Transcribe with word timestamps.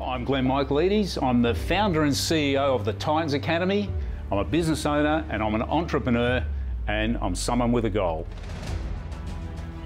I'm 0.00 0.24
Glenn 0.24 0.44
Michaelides. 0.44 1.22
I'm 1.22 1.40
the 1.40 1.54
founder 1.54 2.02
and 2.02 2.12
CEO 2.12 2.56
of 2.56 2.84
the 2.84 2.94
Titans 2.94 3.32
Academy. 3.32 3.88
I'm 4.32 4.38
a 4.38 4.44
business 4.44 4.86
owner 4.86 5.24
and 5.30 5.40
I'm 5.40 5.54
an 5.54 5.62
entrepreneur 5.62 6.44
and 6.88 7.16
I'm 7.22 7.36
someone 7.36 7.70
with 7.70 7.84
a 7.84 7.90
goal. 7.90 8.26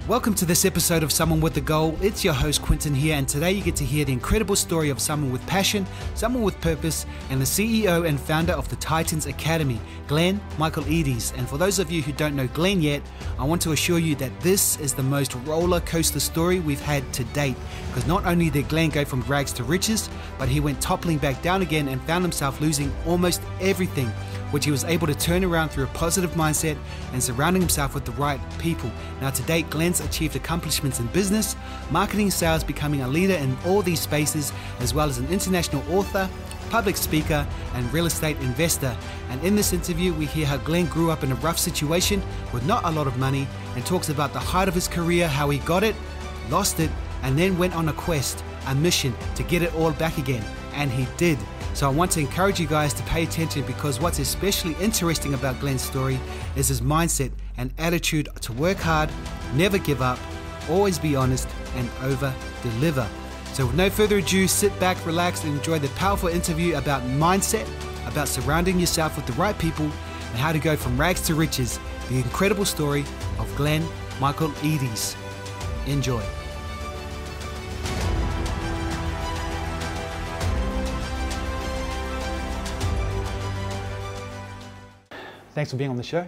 Welcome 0.09 0.33
to 0.37 0.47
this 0.47 0.65
episode 0.65 1.03
of 1.03 1.13
Someone 1.13 1.43
with 1.43 1.55
a 1.59 1.61
Goal. 1.61 1.95
It's 2.01 2.25
your 2.25 2.33
host 2.33 2.63
Quinton 2.63 2.95
here, 2.95 3.15
and 3.15 3.29
today 3.29 3.53
you 3.53 3.63
get 3.63 3.77
to 3.77 3.85
hear 3.85 4.07
the 4.07 4.13
incredible 4.15 4.57
story 4.57 4.89
of 4.89 5.01
someone 5.01 5.31
with 5.31 5.47
passion, 5.47 5.87
someone 6.15 6.43
with 6.43 6.59
purpose, 6.63 7.05
and 7.29 7.39
the 7.39 7.45
CEO 7.45 8.09
and 8.09 8.19
founder 8.19 8.55
of 8.55 8.67
the 8.71 8.77
Titans 8.77 9.27
Academy, 9.27 9.79
Glenn 10.07 10.41
Michaelides. 10.57 11.37
And 11.37 11.47
for 11.47 11.59
those 11.59 11.79
of 11.79 11.91
you 11.91 12.01
who 12.01 12.13
don't 12.13 12.35
know 12.35 12.47
Glenn 12.47 12.81
yet, 12.81 13.03
I 13.39 13.45
want 13.45 13.61
to 13.61 13.73
assure 13.73 13.99
you 13.99 14.15
that 14.15 14.33
this 14.41 14.81
is 14.81 14.95
the 14.95 15.03
most 15.03 15.35
roller 15.45 15.81
coaster 15.81 16.21
story 16.21 16.61
we've 16.61 16.81
had 16.81 17.13
to 17.13 17.25
date. 17.25 17.57
Because 17.89 18.07
not 18.07 18.25
only 18.25 18.49
did 18.49 18.71
Glenn 18.71 18.89
go 18.89 19.05
from 19.05 19.21
rags 19.25 19.53
to 19.53 19.63
riches, 19.63 20.09
but 20.39 20.49
he 20.49 20.59
went 20.59 20.81
toppling 20.81 21.19
back 21.19 21.43
down 21.43 21.61
again 21.61 21.87
and 21.87 22.01
found 22.05 22.25
himself 22.25 22.63
losing 22.63 22.91
almost 23.05 23.43
everything 23.61 24.11
which 24.51 24.65
he 24.65 24.71
was 24.71 24.85
able 24.85 25.07
to 25.07 25.15
turn 25.15 25.45
around 25.45 25.69
through 25.69 25.85
a 25.85 25.89
positive 25.89 26.31
mindset 26.33 26.77
and 27.13 27.23
surrounding 27.23 27.63
himself 27.63 27.95
with 27.95 28.05
the 28.05 28.13
right 28.13 28.41
people. 28.59 28.91
Now, 29.21 29.31
to 29.31 29.43
date, 29.43 29.69
Glenn's 29.71 30.01
achieved 30.01 30.37
accomplishments 30.37 31.01
in 31.01 31.07
business, 31.09 31.57
marketing, 31.91 32.31
sales, 32.31 32.65
becoming 32.65 33.03
a 33.03 33.09
leader 33.09 33.35
in 33.35 33.57
all 33.67 33.83
these 33.83 34.01
spaces, 34.01 34.53
as 34.81 34.95
well 34.95 35.09
as 35.09 35.19
an 35.19 35.29
international 35.29 35.83
author, 35.93 36.29
public 36.71 36.97
speaker, 36.97 37.47
and 37.75 37.93
real 37.93 38.07
estate 38.07 38.37
investor. 38.39 38.97
And 39.31 39.43
in 39.43 39.57
this 39.57 39.73
interview, 39.73 40.13
we 40.13 40.27
hear 40.27 40.47
how 40.47 40.59
Glenn 40.59 40.87
grew 40.87 41.11
up 41.11 41.23
in 41.23 41.33
a 41.33 41.37
rough 41.37 41.59
situation 41.59 42.23
with 42.53 42.67
not 42.67 42.85
a 42.85 42.91
lot 42.91 43.07
of 43.07 43.17
money 43.19 43.47
and 43.75 43.85
talks 43.85 44.09
about 44.09 44.33
the 44.33 44.39
height 44.39 44.69
of 44.69 44.75
his 44.75 44.89
career, 44.89 45.29
how 45.29 45.51
he 45.51 45.59
got 45.61 45.83
it, 45.83 45.97
lost 46.51 46.81
it, 46.81 46.91
and 47.23 47.39
then 47.39 47.59
went 47.59 47.75
on 47.75 47.89
a 47.89 47.93
quest, 47.93 48.45
a 48.67 48.75
mission 48.75 49.15
to 49.35 49.43
get 49.43 49.63
it 49.63 49.75
all 49.75 49.93
back 49.93 50.19
again. 50.19 50.45
And 50.79 50.91
he 50.91 51.07
did. 51.17 51.39
So 51.75 51.87
I 51.87 51.93
want 51.93 52.13
to 52.13 52.21
encourage 52.21 52.59
you 52.59 52.67
guys 52.67 52.95
to 52.95 53.03
pay 53.03 53.25
attention 53.25 53.63
because 53.67 54.01
what's 54.01 54.21
especially 54.21 54.75
interesting 54.81 55.35
about 55.35 55.61
Glenn's 55.61 55.83
story 55.83 56.19
is 56.57 56.69
his 56.69 56.81
mindset 56.81 57.33
and 57.57 57.73
attitude 57.79 58.29
to 58.41 58.53
work 58.53 58.79
hard, 58.79 59.11
never 59.55 59.77
give 59.77 60.01
up, 60.01 60.19
always 60.71 60.99
be 60.99 61.17
honest, 61.17 61.49
and 61.75 61.91
over 62.03 62.33
deliver. 62.63 63.07
So, 63.53 63.67
with 63.67 63.75
no 63.75 63.91
further 63.91 64.19
ado, 64.19 64.47
sit 64.47 64.79
back, 64.79 65.05
relax, 65.05 65.43
and 65.43 65.57
enjoy 65.57 65.81
the 65.81 65.89
powerful 65.91 66.29
interview 66.29 66.77
about 66.77 67.03
mindset, 67.03 67.69
about 68.07 68.29
surrounding 68.29 68.79
yourself 68.79 69.17
with 69.17 69.27
the 69.27 69.33
right 69.33 69.59
people, 69.59 69.87
and 69.87 70.39
how 70.39 70.53
to 70.53 70.59
go 70.59 70.77
from 70.77 70.99
rags 70.99 71.23
to 71.23 71.35
riches. 71.35 71.81
The 72.09 72.17
incredible 72.17 72.65
story 72.65 73.05
of 73.39 73.53
Glenn 73.57 73.85
Michael 74.21 74.51
Michaelides. 74.51 75.17
Enjoy. 75.87 76.23
Thanks 85.59 85.73
for 85.73 85.77
being 85.77 85.91
on 85.91 85.97
the 85.97 86.05
show. 86.05 86.25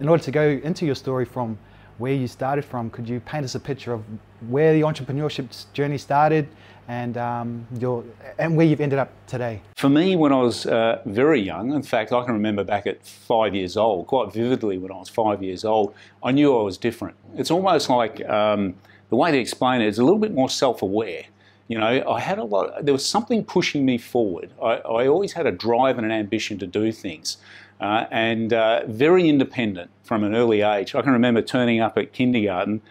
In 0.00 0.08
order 0.08 0.24
to 0.24 0.30
go 0.30 0.48
into 0.64 0.86
your 0.86 0.94
story 0.94 1.26
from 1.26 1.58
where 1.98 2.14
you 2.14 2.26
started 2.26 2.64
from, 2.64 2.88
could 2.88 3.06
you 3.06 3.20
paint 3.20 3.44
us 3.44 3.54
a 3.54 3.60
picture 3.60 3.92
of 3.92 4.02
where 4.48 4.72
the 4.72 4.80
entrepreneurship 4.80 5.70
journey 5.74 5.98
started 5.98 6.48
and 6.88 7.18
um, 7.18 7.66
your 7.78 8.02
and 8.38 8.56
where 8.56 8.64
you've 8.64 8.80
ended 8.80 8.98
up 8.98 9.10
today? 9.26 9.60
For 9.76 9.90
me, 9.90 10.16
when 10.16 10.32
I 10.32 10.40
was 10.40 10.64
uh, 10.64 11.02
very 11.04 11.42
young, 11.42 11.74
in 11.74 11.82
fact, 11.82 12.12
I 12.12 12.24
can 12.24 12.32
remember 12.32 12.64
back 12.64 12.86
at 12.86 13.04
five 13.04 13.54
years 13.54 13.76
old, 13.76 14.06
quite 14.06 14.32
vividly 14.32 14.78
when 14.78 14.90
I 14.90 14.96
was 14.96 15.10
five 15.10 15.42
years 15.42 15.66
old, 15.66 15.94
I 16.22 16.32
knew 16.32 16.58
I 16.58 16.62
was 16.62 16.78
different. 16.78 17.14
It's 17.36 17.50
almost 17.50 17.90
like 17.90 18.26
um, 18.26 18.74
the 19.10 19.16
way 19.16 19.32
to 19.32 19.38
explain 19.38 19.82
it 19.82 19.88
is 19.88 19.98
a 19.98 20.02
little 20.02 20.18
bit 20.18 20.32
more 20.32 20.48
self-aware. 20.48 21.24
You 21.68 21.78
know, 21.78 22.10
I 22.10 22.20
had 22.20 22.38
a 22.38 22.44
lot. 22.44 22.86
There 22.86 22.94
was 22.94 23.04
something 23.04 23.44
pushing 23.44 23.84
me 23.84 23.98
forward. 23.98 24.50
I, 24.62 24.76
I 24.76 25.08
always 25.08 25.32
had 25.34 25.46
a 25.46 25.52
drive 25.52 25.98
and 25.98 26.06
an 26.06 26.12
ambition 26.12 26.58
to 26.58 26.66
do 26.66 26.90
things 26.90 27.36
uh, 27.80 28.06
and 28.10 28.52
uh, 28.52 28.82
very 28.86 29.28
independent 29.28 29.90
from 30.02 30.24
an 30.24 30.34
early 30.34 30.62
age. 30.62 30.94
I 30.94 31.02
can 31.02 31.12
remember 31.12 31.42
turning 31.42 31.80
up 31.80 31.98
at 31.98 32.12
kindergarten 32.12 32.82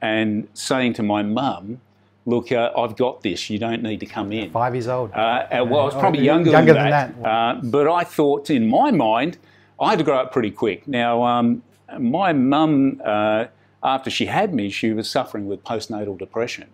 and 0.00 0.48
saying 0.54 0.94
to 0.94 1.02
my 1.02 1.22
mum, 1.22 1.80
look, 2.26 2.52
uh, 2.52 2.70
I've 2.76 2.96
got 2.96 3.22
this. 3.22 3.50
You 3.50 3.58
don't 3.58 3.82
need 3.82 4.00
to 4.00 4.06
come 4.06 4.32
in. 4.32 4.50
Five 4.50 4.74
years 4.74 4.88
old. 4.88 5.12
Uh, 5.12 5.46
well, 5.50 5.80
I 5.80 5.84
was 5.84 5.94
probably 5.94 6.24
younger, 6.24 6.50
younger 6.50 6.74
than 6.74 6.90
that. 6.90 7.14
Than 7.14 7.22
that. 7.22 7.28
Uh, 7.28 7.60
but 7.62 7.88
I 7.88 8.04
thought, 8.04 8.50
in 8.50 8.68
my 8.68 8.90
mind, 8.90 9.38
I 9.80 9.90
had 9.90 9.98
to 9.98 10.04
grow 10.04 10.18
up 10.18 10.32
pretty 10.32 10.50
quick. 10.50 10.86
Now, 10.86 11.22
um, 11.22 11.62
my 11.98 12.32
mum, 12.32 13.00
uh, 13.04 13.46
after 13.82 14.10
she 14.10 14.26
had 14.26 14.54
me, 14.54 14.70
she 14.70 14.92
was 14.92 15.08
suffering 15.08 15.46
with 15.46 15.64
postnatal 15.64 16.18
depression. 16.18 16.68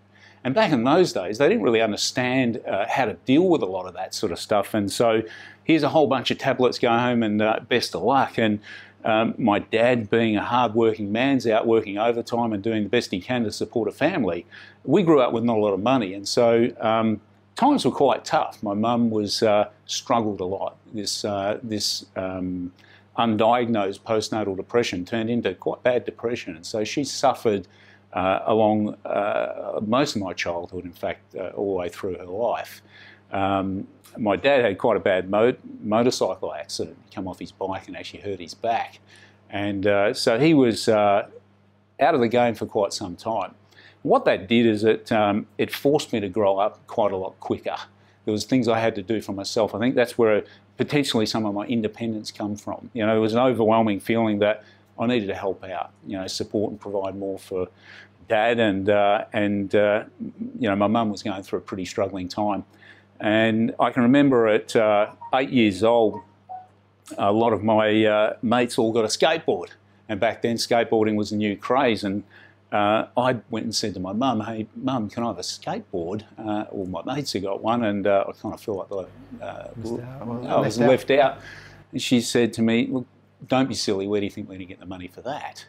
And 0.47 0.55
back 0.55 0.71
in 0.71 0.85
those 0.85 1.13
days, 1.13 1.39
they 1.39 1.49
didn't 1.49 1.65
really 1.65 1.81
understand 1.81 2.63
uh, 2.69 2.87
how 2.89 3.07
to 3.07 3.15
deal 3.25 3.49
with 3.49 3.63
a 3.63 3.67
lot 3.67 3.87
of 3.87 3.95
that 3.95 4.15
sort 4.15 4.31
of 4.31 4.39
stuff. 4.39 4.75
And 4.75 4.93
so 4.93 5.23
here's 5.65 5.83
a 5.83 5.89
whole 5.89 6.07
bunch 6.07 6.31
of 6.31 6.39
tablets, 6.39 6.79
go 6.79 6.89
home 6.89 7.25
and 7.25 7.43
uh, 7.43 7.59
best 7.69 7.97
of 7.97 8.03
luck. 8.03 8.39
And 8.39 8.61
um, 9.05 9.35
my 9.39 9.59
dad, 9.59 10.09
being 10.09 10.37
a 10.37 10.45
hard-working 10.45 11.11
man's 11.11 11.49
out 11.49 11.67
working 11.67 11.99
overtime 11.99 12.53
and 12.53 12.63
doing 12.63 12.85
the 12.85 12.89
best 12.89 13.11
he 13.11 13.21
can 13.21 13.43
to 13.43 13.51
support 13.51 13.89
a 13.89 13.91
family, 13.91 14.47
we 14.85 15.03
grew 15.03 15.19
up 15.21 15.33
with 15.33 15.43
not 15.43 15.57
a 15.57 15.61
lot 15.61 15.75
of 15.75 15.81
money. 15.81 16.15
And 16.15 16.29
so 16.29 16.69
um, 16.79 17.21
times 17.57 17.85
were 17.85 17.91
quite 17.91 18.25
tough. 18.25 18.63
My 18.63 18.75
mum 18.75 19.11
was 19.11 19.43
uh, 19.43 19.71
struggled 19.87 20.41
a 20.41 20.45
lot. 20.45 20.77
This, 20.95 21.25
uh, 21.25 21.59
this 21.61 22.07
um, 22.15 22.73
undiagnosed 23.19 24.03
postnatal 24.03 24.57
depression 24.57 25.05
turned 25.05 25.29
into 25.29 25.53
quite 25.55 25.83
bad 25.83 26.05
depression. 26.05 26.55
And 26.55 26.65
so 26.65 26.85
she 26.85 27.03
suffered 27.03 27.67
uh, 28.17 28.41
along 28.47 28.95
uh, 29.05 29.79
most 29.87 30.17
of 30.17 30.23
my 30.23 30.33
childhood, 30.33 30.87
in 30.87 30.93
fact, 30.93 31.35
uh, 31.37 31.49
all 31.49 31.75
the 31.75 31.79
way 31.79 31.89
through 31.91 32.17
her 32.17 32.25
life. 32.25 32.81
Um, 33.31 33.87
my 34.17 34.37
dad 34.37 34.65
had 34.65 34.79
quite 34.79 34.97
a 34.97 35.01
bad 35.01 35.29
mo- 35.29 35.57
motorcycle 35.83 36.55
accident. 36.55 36.97
He 37.05 37.15
came 37.15 37.29
off 37.29 37.39
his 37.39 37.53
bike 37.53 37.87
and 37.89 37.97
actually 37.97 38.21
hurt 38.21 38.41
his 38.41 38.55
back. 38.55 39.01
And 39.51 39.87
uh, 39.87 40.15
so 40.15 40.39
he 40.39 40.55
was 40.55 40.89
uh, 40.89 41.27
out 42.01 42.15
of 42.15 42.21
the 42.23 42.29
game 42.29 42.55
for 42.55 42.65
quite 42.65 42.95
some 42.95 43.17
time. 43.17 43.55
What 44.03 44.25
that 44.25 44.49
did 44.49 44.65
is 44.65 44.83
it, 44.83 45.13
um, 45.13 45.47
it 45.59 45.71
forced 45.71 46.15
me 46.15 46.21
to 46.21 46.29
grow 46.31 46.57
up 46.57 46.87
quite 46.87 47.13
a 47.13 47.17
lot 47.17 47.39
quicker. 47.41 47.77
There 48.25 48.33
was 48.33 48.47
things 48.47 48.67
I 48.67 48.79
had 48.81 48.95
to 48.95 49.03
do 49.03 49.21
for 49.21 49.33
myself. 49.33 49.75
I 49.75 49.79
think 49.79 49.95
that's 49.95 50.17
where 50.17 50.43
potentially 50.79 51.27
some 51.27 51.45
of 51.45 51.53
my 51.53 51.67
independence 51.67 52.31
come 52.31 52.57
from. 52.57 52.91
You 52.95 53.05
know, 53.05 53.13
there 53.13 53.21
was 53.21 53.35
an 53.35 53.41
overwhelming 53.41 54.01
feeling 54.01 54.39
that 54.39 54.65
I 54.99 55.07
needed 55.07 55.27
to 55.27 55.35
help 55.35 55.63
out, 55.65 55.91
you 56.07 56.17
know, 56.17 56.27
support 56.27 56.71
and 56.71 56.81
provide 56.81 57.17
more 57.17 57.39
for 57.39 57.69
dad, 58.29 58.59
and 58.59 58.89
uh, 58.89 59.25
and 59.33 59.75
uh, 59.75 60.05
you 60.59 60.69
know 60.69 60.77
my 60.77 60.87
mum 60.87 61.11
was 61.11 61.23
going 61.23 61.43
through 61.43 61.59
a 61.61 61.63
pretty 61.63 61.85
struggling 61.85 62.29
time, 62.29 62.65
and 63.21 63.75
I 63.79 63.91
can 63.91 64.03
remember 64.03 64.49
at 64.49 64.75
uh, 64.77 65.11
eight 65.35 65.51
years 65.51 65.83
old, 65.83 66.21
a 67.19 67.33
lot 67.33 67.53
of 67.53 67.63
my 67.63 68.05
uh, 68.05 68.37
mates 68.43 68.79
all 68.79 68.93
got 68.93 69.05
a 69.05 69.09
skateboard, 69.09 69.71
and 70.09 70.21
back 70.21 70.43
then 70.43 70.57
skateboarding 70.57 71.17
was 71.17 71.33
a 71.33 71.37
new 71.37 71.57
craze, 71.57 72.05
and 72.05 72.23
uh, 72.73 73.07
I 73.17 73.37
went 73.51 73.65
and 73.65 73.75
said 73.75 73.95
to 73.95 74.01
my 74.01 74.13
mum, 74.13 74.41
"Hey, 74.41 74.67
mum, 74.75 75.09
can 75.09 75.23
I 75.23 75.29
have 75.29 75.39
a 75.39 75.43
skateboard?" 75.43 76.23
Uh, 76.39 76.65
well, 76.71 76.87
my 77.05 77.15
mates 77.15 77.33
had 77.33 77.43
got 77.43 77.63
one, 77.63 77.85
and 77.85 78.07
I 78.07 78.25
kind 78.41 78.55
of 78.55 78.61
feel 78.61 78.75
like 78.75 79.07
I, 79.43 79.47
I 80.49 80.61
was 80.61 80.79
left 80.79 81.11
out. 81.11 81.39
And 81.93 82.03
she 82.03 82.21
said 82.21 82.53
to 82.55 82.63
me, 82.63 82.89
"Look, 82.89 83.07
don't 83.47 83.69
be 83.69 83.75
silly. 83.75 84.07
Where 84.07 84.21
do 84.21 84.25
you 84.27 84.31
think 84.31 84.49
we're 84.49 84.57
going 84.57 84.67
to 84.67 84.73
get 84.73 84.81
the 84.81 84.87
money 84.87 85.09
for 85.09 85.23
that?" 85.23 85.67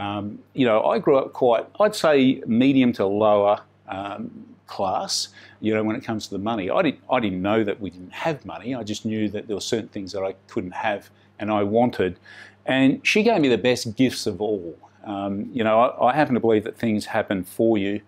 Um, 0.00 0.38
you 0.54 0.64
know, 0.64 0.82
I 0.84 0.98
grew 0.98 1.18
up 1.18 1.34
quite, 1.34 1.66
I'd 1.78 1.94
say, 1.94 2.42
medium 2.46 2.90
to 2.94 3.04
lower 3.04 3.60
um, 3.86 4.30
class. 4.66 5.28
You 5.60 5.74
know, 5.74 5.84
when 5.84 5.94
it 5.94 6.02
comes 6.02 6.26
to 6.28 6.30
the 6.30 6.38
money, 6.38 6.70
I 6.70 6.80
didn't, 6.80 7.00
I 7.10 7.20
didn't 7.20 7.42
know 7.42 7.62
that 7.64 7.78
we 7.78 7.90
didn't 7.90 8.14
have 8.14 8.46
money. 8.46 8.74
I 8.74 8.82
just 8.82 9.04
knew 9.04 9.28
that 9.28 9.46
there 9.46 9.54
were 9.54 9.60
certain 9.60 9.88
things 9.88 10.12
that 10.12 10.22
I 10.22 10.32
couldn't 10.48 10.70
have 10.70 11.10
and 11.38 11.50
I 11.50 11.64
wanted. 11.64 12.18
And 12.64 13.06
she 13.06 13.22
gave 13.22 13.42
me 13.42 13.48
the 13.48 13.58
best 13.58 13.94
gifts 13.94 14.26
of 14.26 14.40
all. 14.40 14.78
Um, 15.04 15.50
you 15.52 15.62
know, 15.62 15.80
I, 15.80 16.08
I, 16.08 16.14
happen 16.14 16.32
to 16.32 16.40
believe 16.40 16.64
that 16.64 16.78
things 16.78 17.04
happen 17.04 17.44
for 17.44 17.76
you, 17.76 18.00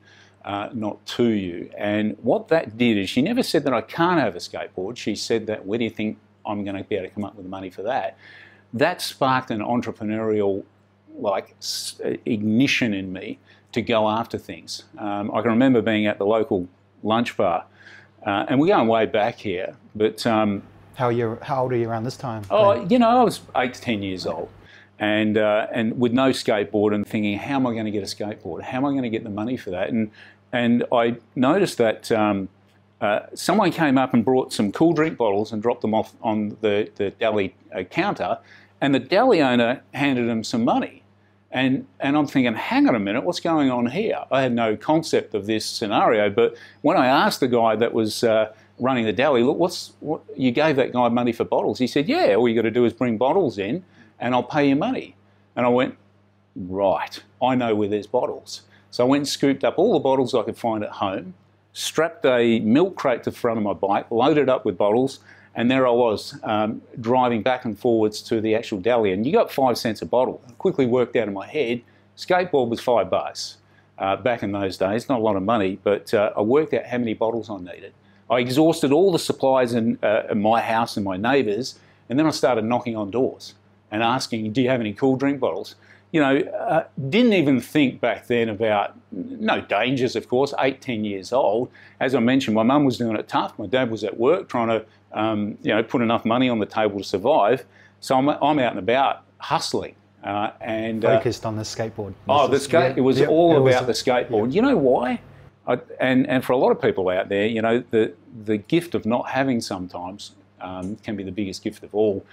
uh, 0.47 0.71
not 0.73 1.05
to 1.07 1.29
you. 1.29 1.71
And 1.77 2.17
what 2.23 2.49
that 2.49 2.79
did 2.79 2.97
is 2.97 3.11
she 3.11 3.21
never 3.21 3.43
said 3.43 3.65
that 3.65 3.75
I 3.75 3.83
can't 3.83 4.21
have 4.21 4.35
a 4.35 4.39
skateboard. 4.39 4.97
She 4.97 5.15
said 5.15 5.47
that, 5.47 5.67
where 5.67 5.79
do 5.79 5.85
you 5.85 5.91
think 5.91 6.19
I'm 6.47 6.65
going 6.65 6.77
to 6.77 6.85
be 6.85 6.97
able 6.97 7.09
to 7.09 7.15
come 7.15 7.25
up 7.25 7.35
with 7.35 7.45
the 7.45 7.51
money 7.51 7.69
for 7.69 7.83
that? 7.83 8.17
That 8.73 9.03
sparked 9.03 9.51
an 9.51 9.61
entrepreneurial 9.61 10.65
like 11.19 11.55
ignition 12.25 12.95
in 12.95 13.13
me 13.13 13.39
to 13.73 13.83
go 13.83 14.09
after 14.09 14.39
things. 14.39 14.85
Um, 14.99 15.31
I 15.33 15.41
can 15.41 15.51
remember 15.51 15.81
being 15.83 16.07
at 16.07 16.19
the 16.19 16.27
local 16.27 16.69
lunch 17.03 17.37
bar, 17.37 17.65
uh, 18.27 18.47
and 18.49 18.61
we're 18.61 18.69
going 18.69 18.89
way 18.89 19.07
back 19.07 19.39
here, 19.39 19.77
but. 19.95 20.27
Um, 20.27 20.63
how, 20.95 21.09
you, 21.09 21.39
how 21.41 21.63
old 21.63 21.73
are 21.73 21.77
you 21.77 21.89
around 21.89 22.05
this 22.05 22.19
time? 22.19 22.43
Oh, 22.51 22.85
you 22.87 22.99
know, 22.99 23.09
I 23.09 23.23
was 23.23 23.41
eight 23.57 23.75
to 23.75 23.81
10 23.81 24.03
years 24.03 24.27
old. 24.27 24.51
And, 24.99 25.39
uh, 25.39 25.67
and 25.73 25.99
with 25.99 26.13
no 26.13 26.31
skateboard 26.31 26.95
and 26.95 27.07
thinking, 27.07 27.39
how 27.39 27.57
am 27.57 27.67
I 27.67 27.73
going 27.73 27.87
to 27.87 27.91
get 27.91 28.03
a 28.03 28.07
skateboard? 28.07 28.63
How 28.63 28.79
am 28.79 28.85
I 28.85 28.91
going 28.91 29.03
to 29.03 29.09
get 29.09 29.25
the 29.25 29.31
money 29.31 29.57
for 29.57 29.71
that? 29.71 29.89
And, 29.89 30.11
and 30.53 30.85
I 30.93 31.17
noticed 31.35 31.79
that 31.79 32.13
um, 32.13 32.49
uh, 33.01 33.27
someone 33.35 33.73
came 33.73 33.99
up 33.99 34.15
and 34.15 34.25
brought 34.25 34.53
some 34.53 34.71
cool 34.71 34.93
drink 34.93 35.19
bottles 35.19 35.51
and 35.51 35.61
dropped 35.61 35.81
them 35.81 35.93
off 35.93 36.15
on 36.23 36.57
the, 36.61 36.91
the 36.97 37.11
deli 37.11 37.55
uh, 37.75 37.83
counter, 37.83 38.39
and 38.81 38.95
the 38.95 39.01
deli 39.01 39.43
owner 39.43 39.83
handed 39.93 40.29
him 40.29 40.45
some 40.45 40.65
money. 40.65 41.02
And, 41.53 41.87
and 42.01 42.17
I'm 42.17 42.27
thinking, 42.27 42.55
hang 42.55 42.89
on 42.89 42.95
a 42.95 42.99
minute, 42.99 43.25
what's 43.25 43.41
going 43.41 43.71
on 43.71 43.87
here? 43.87 44.25
I 44.31 44.41
had 44.41 44.55
no 44.55 44.75
concept 44.75 45.35
of 45.35 45.47
this 45.47 45.67
scenario, 45.67 46.31
but 46.31 46.57
when 46.81 46.97
I 46.97 47.07
asked 47.07 47.41
the 47.41 47.49
guy 47.49 47.77
that 47.77 47.93
was 47.93 48.25
uh, 48.25 48.53
running 48.79 49.05
the 49.05 49.13
deli, 49.13 49.43
look, 49.43 49.59
what's 49.59 49.93
what, 50.01 50.23
you 50.35 50.51
gave 50.51 50.77
that 50.77 50.93
guy 50.93 51.09
money 51.11 51.33
for 51.33 51.45
bottles? 51.45 51.79
He 51.79 51.87
said, 51.87 52.09
yeah, 52.09 52.35
all 52.35 52.49
you 52.49 52.55
got 52.55 52.63
to 52.63 52.71
do 52.71 52.87
is 52.87 52.95
bring 52.95 53.19
bottles 53.19 53.59
in 53.59 53.85
and 54.19 54.35
I'll 54.35 54.43
pay 54.43 54.67
you 54.67 54.77
money. 54.77 55.15
And 55.55 55.67
I 55.67 55.69
went, 55.69 55.99
right, 56.57 57.23
I 57.43 57.55
know 57.55 57.75
where 57.75 57.89
there's 57.89 58.07
bottles. 58.07 58.63
So 58.91 59.05
I 59.05 59.09
went 59.09 59.21
and 59.21 59.29
scooped 59.29 59.63
up 59.63 59.79
all 59.79 59.93
the 59.93 60.01
bottles 60.01 60.35
I 60.35 60.43
could 60.43 60.57
find 60.57 60.83
at 60.83 60.91
home, 60.91 61.35
strapped 61.75 62.25
a 62.25 62.61
milk 62.61 62.97
crate 62.97 63.25
to 63.25 63.31
the 63.31 63.37
front 63.37 63.59
of 63.59 63.65
my 63.65 63.75
bike, 63.75 64.11
loaded 64.11 64.49
up 64.49 64.65
with 64.65 64.79
bottles, 64.79 65.21
and 65.55 65.71
there 65.71 65.87
I 65.87 65.91
was 65.91 66.39
um, 66.43 66.83
driving 67.01 67.43
back 67.43 67.65
and 67.65 67.79
forwards 67.79 68.23
to 68.23 68.41
the 68.41 68.55
actual 68.55 68.81
deli. 68.81 69.13
And 69.13 69.27
you 69.27 69.33
got 69.33 69.53
five 69.53 69.77
cents 69.77 70.03
a 70.03 70.07
bottle. 70.07 70.43
I 70.49 70.53
quickly 70.53 70.87
worked 70.87 71.17
out 71.17 71.29
in 71.29 71.35
my 71.35 71.47
head, 71.47 71.83
skateboard 72.17 72.69
was 72.69 72.81
five 72.81 73.11
bucks. 73.11 73.59
Uh, 73.99 74.17
back 74.17 74.43
in 74.43 74.51
those 74.51 74.77
days, 74.79 75.09
not 75.09 75.21
a 75.21 75.23
lot 75.23 75.37
of 75.37 75.43
money, 75.43 75.79
but 75.85 76.13
uh, 76.15 76.33
I 76.37 76.41
worked 76.41 76.73
out 76.75 76.87
how 76.87 76.99
many 76.99 77.15
bottles 77.15 77.51
I 77.51 77.59
needed. 77.59 77.93
I 78.29 78.39
exhausted 78.39 78.91
all 78.91 79.13
the 79.13 79.19
supplies 79.19 79.75
in, 79.75 79.99
uh, 80.03 80.23
in 80.31 80.41
my 80.41 80.61
house 80.61 80.97
and 80.97 81.05
my 81.05 81.17
neighbours, 81.17 81.79
and 82.09 82.19
then 82.19 82.27
I 82.27 82.31
started 82.31 82.65
knocking 82.65 82.97
on 82.97 83.11
doors 83.11 83.55
and 83.91 84.03
asking, 84.03 84.53
"Do 84.53 84.63
you 84.63 84.71
have 84.71 84.81
any 84.81 84.95
cool 84.95 85.17
drink 85.17 85.39
bottles?" 85.39 85.77
You 86.13 86.21
know, 86.21 86.37
uh, 86.37 86.85
didn't 87.09 87.33
even 87.33 87.61
think 87.61 88.01
back 88.01 88.27
then 88.27 88.51
about 88.51 88.97
no 89.11 89.63
dangers. 89.63 90.15
Of 90.15 90.29
course, 90.29 90.53
eight, 90.61 90.81
ten 90.81 91.05
years 91.05 91.33
old. 91.33 91.71
As 92.01 92.15
I 92.15 92.21
mentioned, 92.21 92.55
my 92.55 92.63
mum 92.63 92.85
was 92.85 92.99
doing 92.99 93.17
it 93.17 93.29
tough. 93.29 93.59
My 93.59 93.67
dad 93.67 93.91
was 93.91 94.05
at 94.05 94.19
work 94.19 94.49
trying 94.49 94.69
to, 94.69 94.85
um, 95.13 95.57
you 95.63 95.75
know, 95.75 95.83
put 95.83 96.03
enough 96.03 96.25
money 96.25 96.49
on 96.49 96.59
the 96.59 96.67
table 96.67 96.99
to 96.99 97.05
survive. 97.05 97.65
So 98.01 98.17
I'm, 98.17 98.29
I'm 98.29 98.59
out 98.59 98.73
and 98.73 98.79
about 98.79 99.23
hustling. 99.39 99.95
Uh, 100.23 100.53
and 100.61 101.05
uh, 101.05 101.17
focused 101.17 101.45
on 101.45 101.57
the 101.57 101.63
skateboard. 101.63 102.15
Oh, 102.29 102.47
the 102.47 102.61
skate! 102.61 102.93
Yeah, 102.93 102.99
it 102.99 103.01
was 103.01 103.19
yeah, 103.19 103.27
all 103.27 103.57
it 103.57 103.71
about 103.71 103.89
was, 103.89 104.05
the 104.05 104.11
skateboard. 104.11 104.53
Yeah. 104.53 104.57
You 104.57 104.63
know 104.63 104.77
why? 104.77 105.21
I, 105.67 105.81
and 105.99 106.29
and 106.29 106.45
for 106.45 106.53
a 106.53 106.57
lot 106.57 106.71
of 106.71 106.81
people 106.81 107.09
out 107.09 107.29
there, 107.29 107.47
you 107.47 107.61
know, 107.61 107.83
the 107.91 108.13
the 108.45 108.59
gift 108.59 108.95
of 108.95 109.05
not 109.05 109.31
having 109.31 109.61
sometimes 109.61 110.33
um, 110.61 110.97
can 110.97 111.17
be 111.17 111.25
the 111.25 111.33
biggest 111.33 111.65
gift 111.65 111.83
of 111.83 111.95
all. 111.95 112.25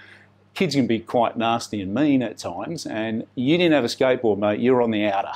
Kids 0.54 0.74
can 0.74 0.86
be 0.86 0.98
quite 0.98 1.36
nasty 1.36 1.80
and 1.80 1.94
mean 1.94 2.22
at 2.22 2.38
times, 2.38 2.86
and 2.86 3.26
you 3.34 3.56
didn't 3.56 3.72
have 3.72 3.84
a 3.84 3.88
skateboard, 3.88 4.38
mate. 4.38 4.60
You're 4.60 4.82
on 4.82 4.90
the 4.90 5.06
outer. 5.06 5.32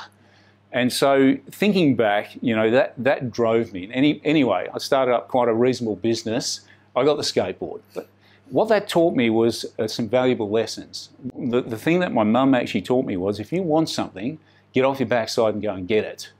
And 0.71 0.91
so, 0.91 1.37
thinking 1.49 1.95
back, 1.95 2.37
you 2.41 2.55
know, 2.55 2.69
that 2.69 2.93
that 2.97 3.31
drove 3.31 3.71
me. 3.71 3.89
Any, 3.93 4.21
anyway, 4.23 4.67
I 4.73 4.77
started 4.77 5.13
up 5.13 5.29
quite 5.29 5.47
a 5.47 5.53
reasonable 5.53 5.95
business. 5.95 6.61
I 6.95 7.03
got 7.03 7.15
the 7.15 7.23
skateboard, 7.23 7.81
but 7.93 8.09
what 8.49 8.69
that 8.69 8.87
taught 8.87 9.15
me 9.15 9.29
was 9.29 9.65
uh, 9.79 9.87
some 9.87 10.07
valuable 10.07 10.49
lessons. 10.49 11.09
The, 11.35 11.61
the 11.61 11.77
thing 11.77 11.99
that 12.01 12.13
my 12.13 12.23
mum 12.23 12.53
actually 12.53 12.83
taught 12.83 13.05
me 13.05 13.17
was 13.17 13.39
if 13.39 13.51
you 13.51 13.63
want 13.63 13.89
something, 13.89 14.37
get 14.73 14.85
off 14.85 14.99
your 14.99 15.09
backside 15.09 15.55
and 15.55 15.63
go 15.63 15.73
and 15.73 15.87
get 15.87 16.03
it 16.03 16.31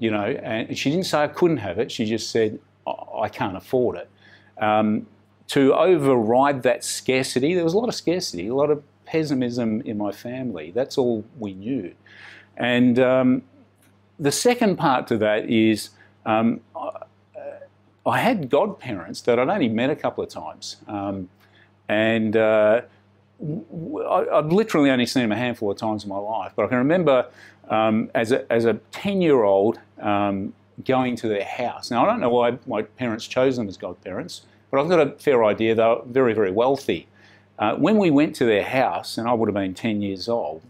you 0.00 0.10
know, 0.10 0.24
and 0.24 0.76
she 0.76 0.90
didn't 0.90 1.06
say 1.06 1.22
I 1.22 1.28
couldn't 1.28 1.58
have 1.58 1.78
it. 1.78 1.92
She 1.92 2.06
just 2.06 2.30
said 2.30 2.58
I 2.86 3.28
can't 3.28 3.56
afford 3.56 3.98
it. 3.98 4.10
Um, 4.58 5.06
to 5.50 5.74
override 5.74 6.62
that 6.62 6.84
scarcity, 6.84 7.54
there 7.54 7.64
was 7.64 7.74
a 7.74 7.78
lot 7.78 7.88
of 7.88 7.94
scarcity, 7.94 8.48
a 8.48 8.54
lot 8.54 8.70
of 8.70 8.82
pessimism 9.04 9.80
in 9.82 9.98
my 9.98 10.12
family. 10.12 10.70
That's 10.70 10.96
all 10.96 11.24
we 11.38 11.54
knew. 11.54 11.92
And 12.56 12.98
um, 12.98 13.42
the 14.18 14.30
second 14.30 14.76
part 14.76 15.08
to 15.08 15.18
that 15.18 15.50
is 15.50 15.90
um, 16.24 16.60
I 18.06 18.18
had 18.18 18.48
godparents 18.48 19.22
that 19.22 19.38
I'd 19.38 19.48
only 19.48 19.68
met 19.68 19.90
a 19.90 19.96
couple 19.96 20.22
of 20.22 20.30
times. 20.30 20.76
Um, 20.86 21.28
and 21.88 22.36
uh, 22.36 22.82
I've 23.42 24.52
literally 24.52 24.90
only 24.90 25.06
seen 25.06 25.22
them 25.22 25.32
a 25.32 25.36
handful 25.36 25.70
of 25.70 25.78
times 25.78 26.04
in 26.04 26.10
my 26.10 26.18
life, 26.18 26.52
but 26.54 26.64
I 26.64 26.68
can 26.68 26.78
remember 26.78 27.26
um, 27.68 28.10
as 28.14 28.32
a 28.32 28.50
as 28.52 28.64
a 28.64 28.74
ten 28.92 29.20
year 29.20 29.42
old 29.42 29.80
um, 30.00 30.52
going 30.84 31.16
to 31.16 31.28
their 31.28 31.44
house. 31.44 31.90
Now 31.90 32.04
I 32.04 32.06
don't 32.06 32.20
know 32.20 32.30
why 32.30 32.58
my 32.66 32.82
parents 32.82 33.26
chose 33.26 33.56
them 33.56 33.68
as 33.68 33.76
godparents, 33.76 34.42
but 34.70 34.80
I've 34.80 34.88
got 34.88 35.00
a 35.00 35.10
fair 35.18 35.44
idea 35.44 35.74
they 35.74 35.82
were 35.82 36.02
very 36.06 36.34
very 36.34 36.50
wealthy. 36.50 37.06
Uh, 37.58 37.74
when 37.76 37.98
we 37.98 38.10
went 38.10 38.34
to 38.36 38.46
their 38.46 38.64
house, 38.64 39.18
and 39.18 39.28
I 39.28 39.34
would 39.34 39.48
have 39.48 39.54
been 39.54 39.74
ten 39.74 40.00
years 40.00 40.28
old, 40.28 40.62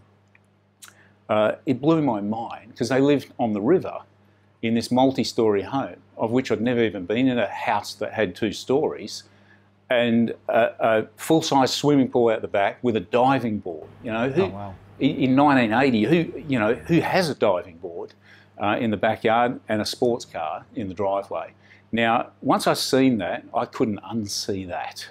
uh, 1.29 1.53
it 1.65 1.79
blew 1.79 2.01
my 2.01 2.19
mind 2.19 2.71
because 2.71 2.89
they 2.89 2.99
lived 2.99 3.31
on 3.39 3.53
the 3.53 3.61
river 3.61 3.99
in 4.61 4.73
this 4.73 4.91
multi-story 4.91 5.61
home, 5.61 5.95
of 6.17 6.31
which 6.31 6.51
I'd 6.51 6.61
never 6.61 6.83
even 6.83 7.05
been 7.05 7.27
in 7.27 7.39
a 7.39 7.47
house 7.47 7.93
that 7.95 8.13
had 8.13 8.35
two 8.35 8.51
stories 8.51 9.23
and 9.91 10.33
a, 10.47 10.69
a 10.79 11.07
full-size 11.17 11.73
swimming 11.73 12.09
pool 12.09 12.29
out 12.29 12.41
the 12.41 12.47
back 12.47 12.77
with 12.81 12.95
a 12.95 13.01
diving 13.01 13.59
board. 13.59 13.87
You 14.03 14.13
know, 14.13 14.29
who, 14.29 14.43
oh, 14.43 14.47
wow. 14.47 14.75
in 14.99 15.35
1980, 15.35 16.03
who 16.03 16.43
you 16.47 16.59
know 16.59 16.73
who 16.73 17.01
has 17.01 17.29
a 17.29 17.35
diving 17.35 17.77
board 17.77 18.13
uh, 18.61 18.77
in 18.79 18.91
the 18.91 18.97
backyard 18.97 19.59
and 19.67 19.81
a 19.81 19.85
sports 19.85 20.25
car 20.25 20.65
in 20.75 20.87
the 20.87 20.93
driveway? 20.93 21.53
Now, 21.91 22.31
once 22.41 22.67
I 22.67 22.73
seen 22.73 23.17
that, 23.17 23.43
I 23.53 23.65
couldn't 23.65 23.99
unsee 24.03 24.67
that. 24.67 25.09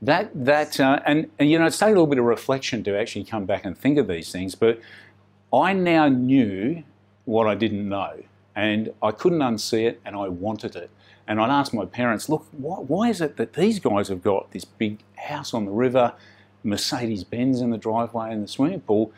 That 0.00 0.30
that 0.44 0.80
uh, 0.80 1.00
and, 1.06 1.30
and 1.38 1.50
you 1.50 1.58
know, 1.58 1.66
it's 1.66 1.78
taken 1.78 1.92
a 1.92 1.94
little 1.94 2.06
bit 2.06 2.18
of 2.18 2.24
reflection 2.24 2.82
to 2.84 2.98
actually 2.98 3.24
come 3.24 3.46
back 3.46 3.64
and 3.64 3.76
think 3.76 3.98
of 3.98 4.06
these 4.06 4.30
things, 4.30 4.54
but 4.54 4.80
I 5.52 5.72
now 5.72 6.08
knew 6.08 6.82
what 7.24 7.46
I 7.46 7.54
didn't 7.54 7.88
know, 7.88 8.22
and 8.54 8.92
I 9.02 9.12
couldn't 9.12 9.38
unsee 9.38 9.86
it, 9.86 10.00
and 10.04 10.14
I 10.16 10.28
wanted 10.28 10.76
it. 10.76 10.90
And 11.26 11.40
I'd 11.40 11.50
ask 11.50 11.72
my 11.72 11.86
parents, 11.86 12.28
look, 12.28 12.46
why, 12.52 12.76
why 12.76 13.08
is 13.08 13.22
it 13.22 13.36
that 13.38 13.54
these 13.54 13.78
guys 13.78 14.08
have 14.08 14.22
got 14.22 14.50
this 14.50 14.64
big 14.64 14.98
house 15.16 15.54
on 15.54 15.64
the 15.64 15.70
river, 15.70 16.12
Mercedes 16.62 17.24
Benz 17.24 17.62
in 17.62 17.70
the 17.70 17.78
driveway 17.78 18.30
and 18.32 18.44
the 18.44 18.48
swimming 18.48 18.82
pool? 18.82 19.12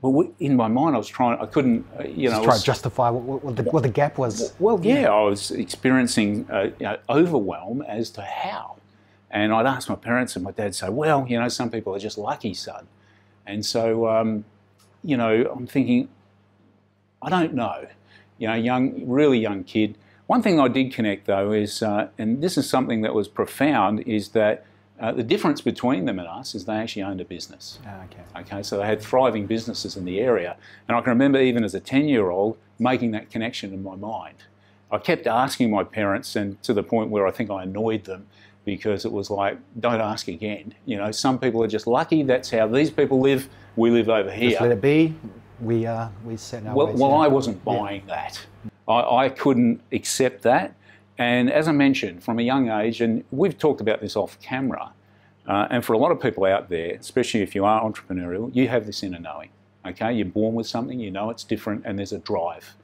But, 0.00 0.10
we, 0.10 0.30
in 0.38 0.54
my 0.54 0.68
mind, 0.68 0.94
I 0.94 0.98
was 0.98 1.08
trying, 1.08 1.38
I 1.40 1.46
couldn't, 1.46 1.84
uh, 1.98 2.04
you 2.04 2.30
know. 2.30 2.36
Just 2.36 2.44
try 2.44 2.56
to 2.56 2.62
justify 2.62 3.10
what, 3.10 3.42
what, 3.42 3.56
the, 3.56 3.62
what 3.64 3.82
the 3.82 3.88
gap 3.88 4.16
was. 4.16 4.52
Well, 4.58 4.78
yeah, 4.82 5.10
I 5.10 5.22
was 5.22 5.50
experiencing 5.50 6.48
uh, 6.50 6.70
you 6.78 6.86
know, 6.86 6.98
overwhelm 7.08 7.82
as 7.82 8.10
to 8.10 8.22
how. 8.22 8.76
And 9.30 9.52
I'd 9.52 9.66
ask 9.66 9.88
my 9.88 9.96
parents, 9.96 10.36
and 10.36 10.44
my 10.44 10.52
dad 10.52 10.74
say, 10.74 10.88
well, 10.88 11.26
you 11.28 11.38
know, 11.38 11.48
some 11.48 11.70
people 11.70 11.94
are 11.94 11.98
just 11.98 12.16
lucky, 12.16 12.54
son. 12.54 12.86
And 13.44 13.66
so, 13.66 14.08
um, 14.08 14.44
you 15.02 15.16
know, 15.16 15.52
I'm 15.52 15.66
thinking, 15.66 16.08
I 17.20 17.28
don't 17.28 17.54
know. 17.54 17.86
You 18.38 18.48
know, 18.48 18.54
young, 18.54 19.08
really 19.08 19.38
young 19.38 19.64
kid 19.64 19.98
one 20.28 20.42
thing 20.42 20.60
I 20.60 20.68
did 20.68 20.92
connect 20.92 21.26
though 21.26 21.52
is, 21.52 21.82
uh, 21.82 22.08
and 22.18 22.42
this 22.42 22.58
is 22.58 22.68
something 22.68 23.00
that 23.00 23.14
was 23.14 23.28
profound, 23.28 24.00
is 24.00 24.28
that 24.30 24.66
uh, 25.00 25.12
the 25.12 25.22
difference 25.22 25.60
between 25.60 26.04
them 26.04 26.18
and 26.18 26.26
us 26.26 26.54
is 26.54 26.64
they 26.64 26.74
actually 26.74 27.02
owned 27.02 27.20
a 27.20 27.24
business. 27.24 27.78
Oh, 27.86 28.02
okay. 28.04 28.40
Okay, 28.40 28.62
so 28.62 28.78
they 28.78 28.86
had 28.86 29.00
thriving 29.00 29.46
businesses 29.46 29.96
in 29.96 30.04
the 30.04 30.18
area. 30.18 30.56
And 30.88 30.96
I 30.96 31.00
can 31.00 31.10
remember 31.10 31.40
even 31.40 31.62
as 31.62 31.74
a 31.74 31.80
10 31.80 32.08
year 32.08 32.30
old 32.30 32.58
making 32.78 33.12
that 33.12 33.30
connection 33.30 33.72
in 33.72 33.82
my 33.82 33.94
mind. 33.94 34.36
I 34.90 34.98
kept 34.98 35.26
asking 35.26 35.70
my 35.70 35.84
parents, 35.84 36.34
and 36.34 36.60
to 36.62 36.72
the 36.72 36.82
point 36.82 37.10
where 37.10 37.26
I 37.26 37.30
think 37.30 37.50
I 37.50 37.62
annoyed 37.62 38.04
them 38.04 38.26
because 38.64 39.04
it 39.04 39.12
was 39.12 39.30
like, 39.30 39.58
don't 39.78 40.00
ask 40.00 40.28
again. 40.28 40.74
You 40.84 40.96
know, 40.96 41.10
some 41.10 41.38
people 41.38 41.62
are 41.62 41.68
just 41.68 41.86
lucky. 41.86 42.22
That's 42.22 42.50
how 42.50 42.66
these 42.66 42.90
people 42.90 43.20
live. 43.20 43.48
We 43.76 43.90
live 43.90 44.08
over 44.08 44.30
here. 44.30 44.50
Just 44.50 44.62
let 44.62 44.72
it 44.72 44.80
be. 44.80 45.14
We, 45.60 45.86
uh, 45.86 46.08
we 46.24 46.36
set 46.36 46.66
our 46.66 46.74
Well, 46.74 46.92
well 46.94 47.14
I 47.14 47.28
wasn't 47.28 47.62
buying 47.64 48.02
yeah. 48.08 48.14
that. 48.14 48.46
I, 48.86 49.24
I 49.24 49.28
couldn't 49.28 49.80
accept 49.92 50.42
that. 50.42 50.74
And 51.18 51.50
as 51.50 51.66
I 51.66 51.72
mentioned, 51.72 52.22
from 52.22 52.38
a 52.38 52.42
young 52.42 52.70
age, 52.70 53.00
and 53.00 53.24
we've 53.32 53.58
talked 53.58 53.80
about 53.80 54.00
this 54.00 54.14
off 54.14 54.40
camera, 54.40 54.92
uh, 55.48 55.66
and 55.70 55.84
for 55.84 55.92
a 55.92 55.98
lot 55.98 56.12
of 56.12 56.20
people 56.20 56.44
out 56.44 56.68
there, 56.68 56.94
especially 56.94 57.42
if 57.42 57.54
you 57.54 57.64
are 57.64 57.82
entrepreneurial, 57.82 58.54
you 58.54 58.68
have 58.68 58.86
this 58.86 59.02
inner 59.02 59.18
knowing. 59.18 59.50
Okay, 59.86 60.12
you're 60.12 60.26
born 60.26 60.54
with 60.54 60.66
something, 60.66 61.00
you 61.00 61.10
know 61.10 61.30
it's 61.30 61.44
different, 61.44 61.82
and 61.84 61.98
there's 61.98 62.12
a 62.12 62.18
drive. 62.18 62.74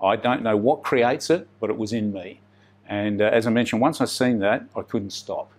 I 0.00 0.16
don't 0.16 0.42
know 0.42 0.56
what 0.56 0.82
creates 0.82 1.30
it, 1.30 1.48
but 1.58 1.70
it 1.70 1.76
was 1.76 1.92
in 1.92 2.12
me. 2.12 2.40
And 2.86 3.20
uh, 3.20 3.26
as 3.26 3.46
I 3.46 3.50
mentioned, 3.50 3.80
once 3.80 4.00
I 4.00 4.04
seen 4.04 4.38
that, 4.40 4.64
I 4.76 4.82
couldn't 4.82 5.12
stop. 5.12 5.50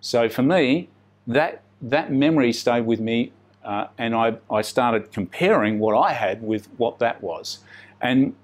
So 0.00 0.28
for 0.28 0.42
me, 0.42 0.88
that 1.26 1.62
that 1.82 2.12
memory 2.12 2.52
stayed 2.52 2.84
with 2.84 3.00
me, 3.00 3.32
uh, 3.64 3.86
and 3.96 4.14
I, 4.14 4.36
I 4.50 4.62
started 4.62 5.12
comparing 5.12 5.78
what 5.78 5.96
I 5.96 6.12
had 6.12 6.42
with 6.42 6.68
what 6.76 6.98
that 6.98 7.22
was. 7.22 7.60
And 8.00 8.34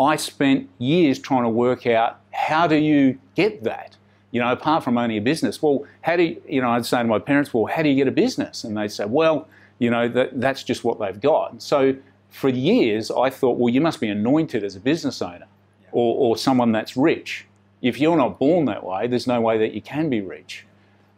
I 0.00 0.16
spent 0.16 0.68
years 0.78 1.18
trying 1.18 1.44
to 1.44 1.48
work 1.48 1.86
out 1.86 2.18
how 2.32 2.66
do 2.66 2.76
you 2.76 3.18
get 3.34 3.64
that? 3.64 3.96
You 4.30 4.40
know, 4.40 4.50
apart 4.50 4.82
from 4.82 4.96
owning 4.96 5.18
a 5.18 5.20
business. 5.20 5.62
Well, 5.62 5.84
how 6.00 6.16
do 6.16 6.22
you, 6.22 6.42
you 6.48 6.60
know, 6.62 6.70
I'd 6.70 6.86
say 6.86 6.98
to 6.98 7.04
my 7.04 7.18
parents, 7.18 7.52
well, 7.52 7.66
how 7.66 7.82
do 7.82 7.88
you 7.88 7.94
get 7.94 8.08
a 8.08 8.12
business? 8.12 8.64
And 8.64 8.76
they'd 8.76 8.90
say, 8.90 9.04
well, 9.04 9.48
you 9.78 9.90
know, 9.90 10.08
that, 10.08 10.40
that's 10.40 10.62
just 10.62 10.84
what 10.84 10.98
they've 10.98 11.20
got. 11.20 11.60
So 11.62 11.94
for 12.30 12.48
years, 12.48 13.10
I 13.10 13.28
thought, 13.30 13.58
well, 13.58 13.68
you 13.68 13.80
must 13.80 14.00
be 14.00 14.08
anointed 14.08 14.64
as 14.64 14.74
a 14.74 14.80
business 14.80 15.20
owner 15.20 15.46
or, 15.92 16.16
or 16.16 16.36
someone 16.36 16.72
that's 16.72 16.96
rich. 16.96 17.46
If 17.82 18.00
you're 18.00 18.16
not 18.16 18.38
born 18.38 18.64
that 18.66 18.84
way, 18.84 19.06
there's 19.06 19.26
no 19.26 19.40
way 19.40 19.58
that 19.58 19.72
you 19.74 19.82
can 19.82 20.08
be 20.08 20.20
rich. 20.20 20.64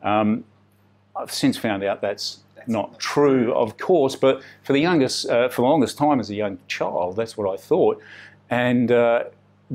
Um, 0.03 0.45
I've 1.15 1.33
since 1.33 1.57
found 1.57 1.85
out 1.85 2.01
that's, 2.01 2.41
that's 2.57 2.69
not 2.69 2.99
true, 2.99 3.55
of 3.55 3.79
course, 3.79 4.17
but 4.17 4.43
for 4.65 4.73
the 4.73 4.81
youngest, 4.81 5.29
uh, 5.29 5.49
for 5.49 5.63
the 5.63 5.69
longest 5.69 5.97
time 5.97 6.19
as 6.19 6.31
a 6.31 6.35
young 6.35 6.59
child, 6.67 7.17
that's 7.17 7.37
what 7.37 7.53
I 7.53 7.57
thought. 7.57 8.03
And 8.51 8.91
uh, 8.91 9.25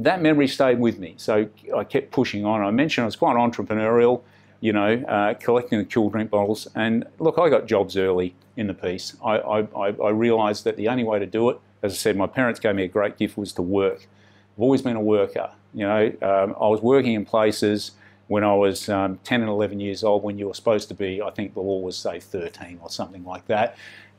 that 0.04 0.22
memory 0.22 0.48
stayed 0.48 0.80
with 0.80 1.00
me. 1.00 1.16
So 1.18 1.50
I 1.76 1.84
kept 1.84 2.12
pushing 2.12 2.46
on. 2.46 2.62
I 2.62 2.72
mentioned 2.72 3.04
I 3.04 3.06
was 3.06 3.16
quite 3.16 3.36
entrepreneurial, 3.36 4.22
you 4.62 4.74
know, 4.74 4.94
uh, 5.08 5.34
collecting 5.36 5.80
the 5.80 5.86
cool 5.86 6.10
drink 6.10 6.30
bottles. 6.30 6.68
And 6.76 7.06
look, 7.20 7.38
I 7.38 7.50
got 7.50 7.66
jobs 7.66 7.98
early 7.98 8.36
in 8.58 8.68
the 8.68 8.74
piece. 8.74 9.16
I, 9.24 9.38
I, 9.38 9.88
I 9.88 10.10
realised 10.10 10.64
that 10.66 10.78
the 10.78 10.88
only 10.88 11.04
way 11.04 11.20
to 11.20 11.26
do 11.26 11.50
it, 11.50 11.60
as 11.82 11.94
I 11.94 11.96
said, 11.96 12.18
my 12.18 12.28
parents 12.28 12.60
gave 12.60 12.76
me 12.76 12.84
a 12.84 12.88
great 12.88 13.18
gift 13.18 13.38
was 13.38 13.54
to 13.54 13.62
work. 13.62 14.08
I've 14.56 14.62
always 14.62 14.82
been 14.82 14.96
a 14.96 15.02
worker. 15.02 15.52
You 15.74 15.86
know, 15.86 16.06
um, 16.22 16.56
I 16.60 16.68
was 16.68 16.82
working 16.82 17.14
in 17.14 17.26
places 17.26 17.92
when 18.28 18.44
I 18.44 18.54
was 18.54 18.90
um, 18.90 19.20
10 19.24 19.42
and 19.42 19.50
11 19.50 19.80
years 19.80 20.04
old, 20.04 20.24
when 20.24 20.38
you 20.38 20.48
were 20.48 20.54
supposed 20.54 20.88
to 20.90 20.94
be, 20.94 21.20
I 21.20 21.32
think 21.32 21.56
the 21.56 21.62
law 21.62 21.80
was 21.80 21.98
say 21.98 22.20
13 22.20 22.80
or 22.82 22.90
something 22.90 23.26
like 23.26 23.48
that. 23.48 23.76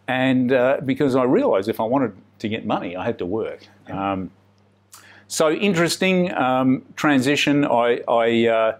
And 0.08 0.52
uh, 0.52 0.78
because 0.84 1.14
I 1.14 1.22
realised 1.22 1.68
if 1.68 1.78
I 1.78 1.84
wanted 1.84 2.14
to 2.40 2.48
get 2.48 2.66
money, 2.66 2.96
I 2.96 3.04
had 3.04 3.18
to 3.18 3.26
work. 3.26 3.68
Um, 3.88 4.32
so 5.30 5.52
interesting 5.52 6.34
um, 6.34 6.82
transition. 6.96 7.64
I, 7.64 8.00
I 8.08 8.46
uh, 8.48 8.78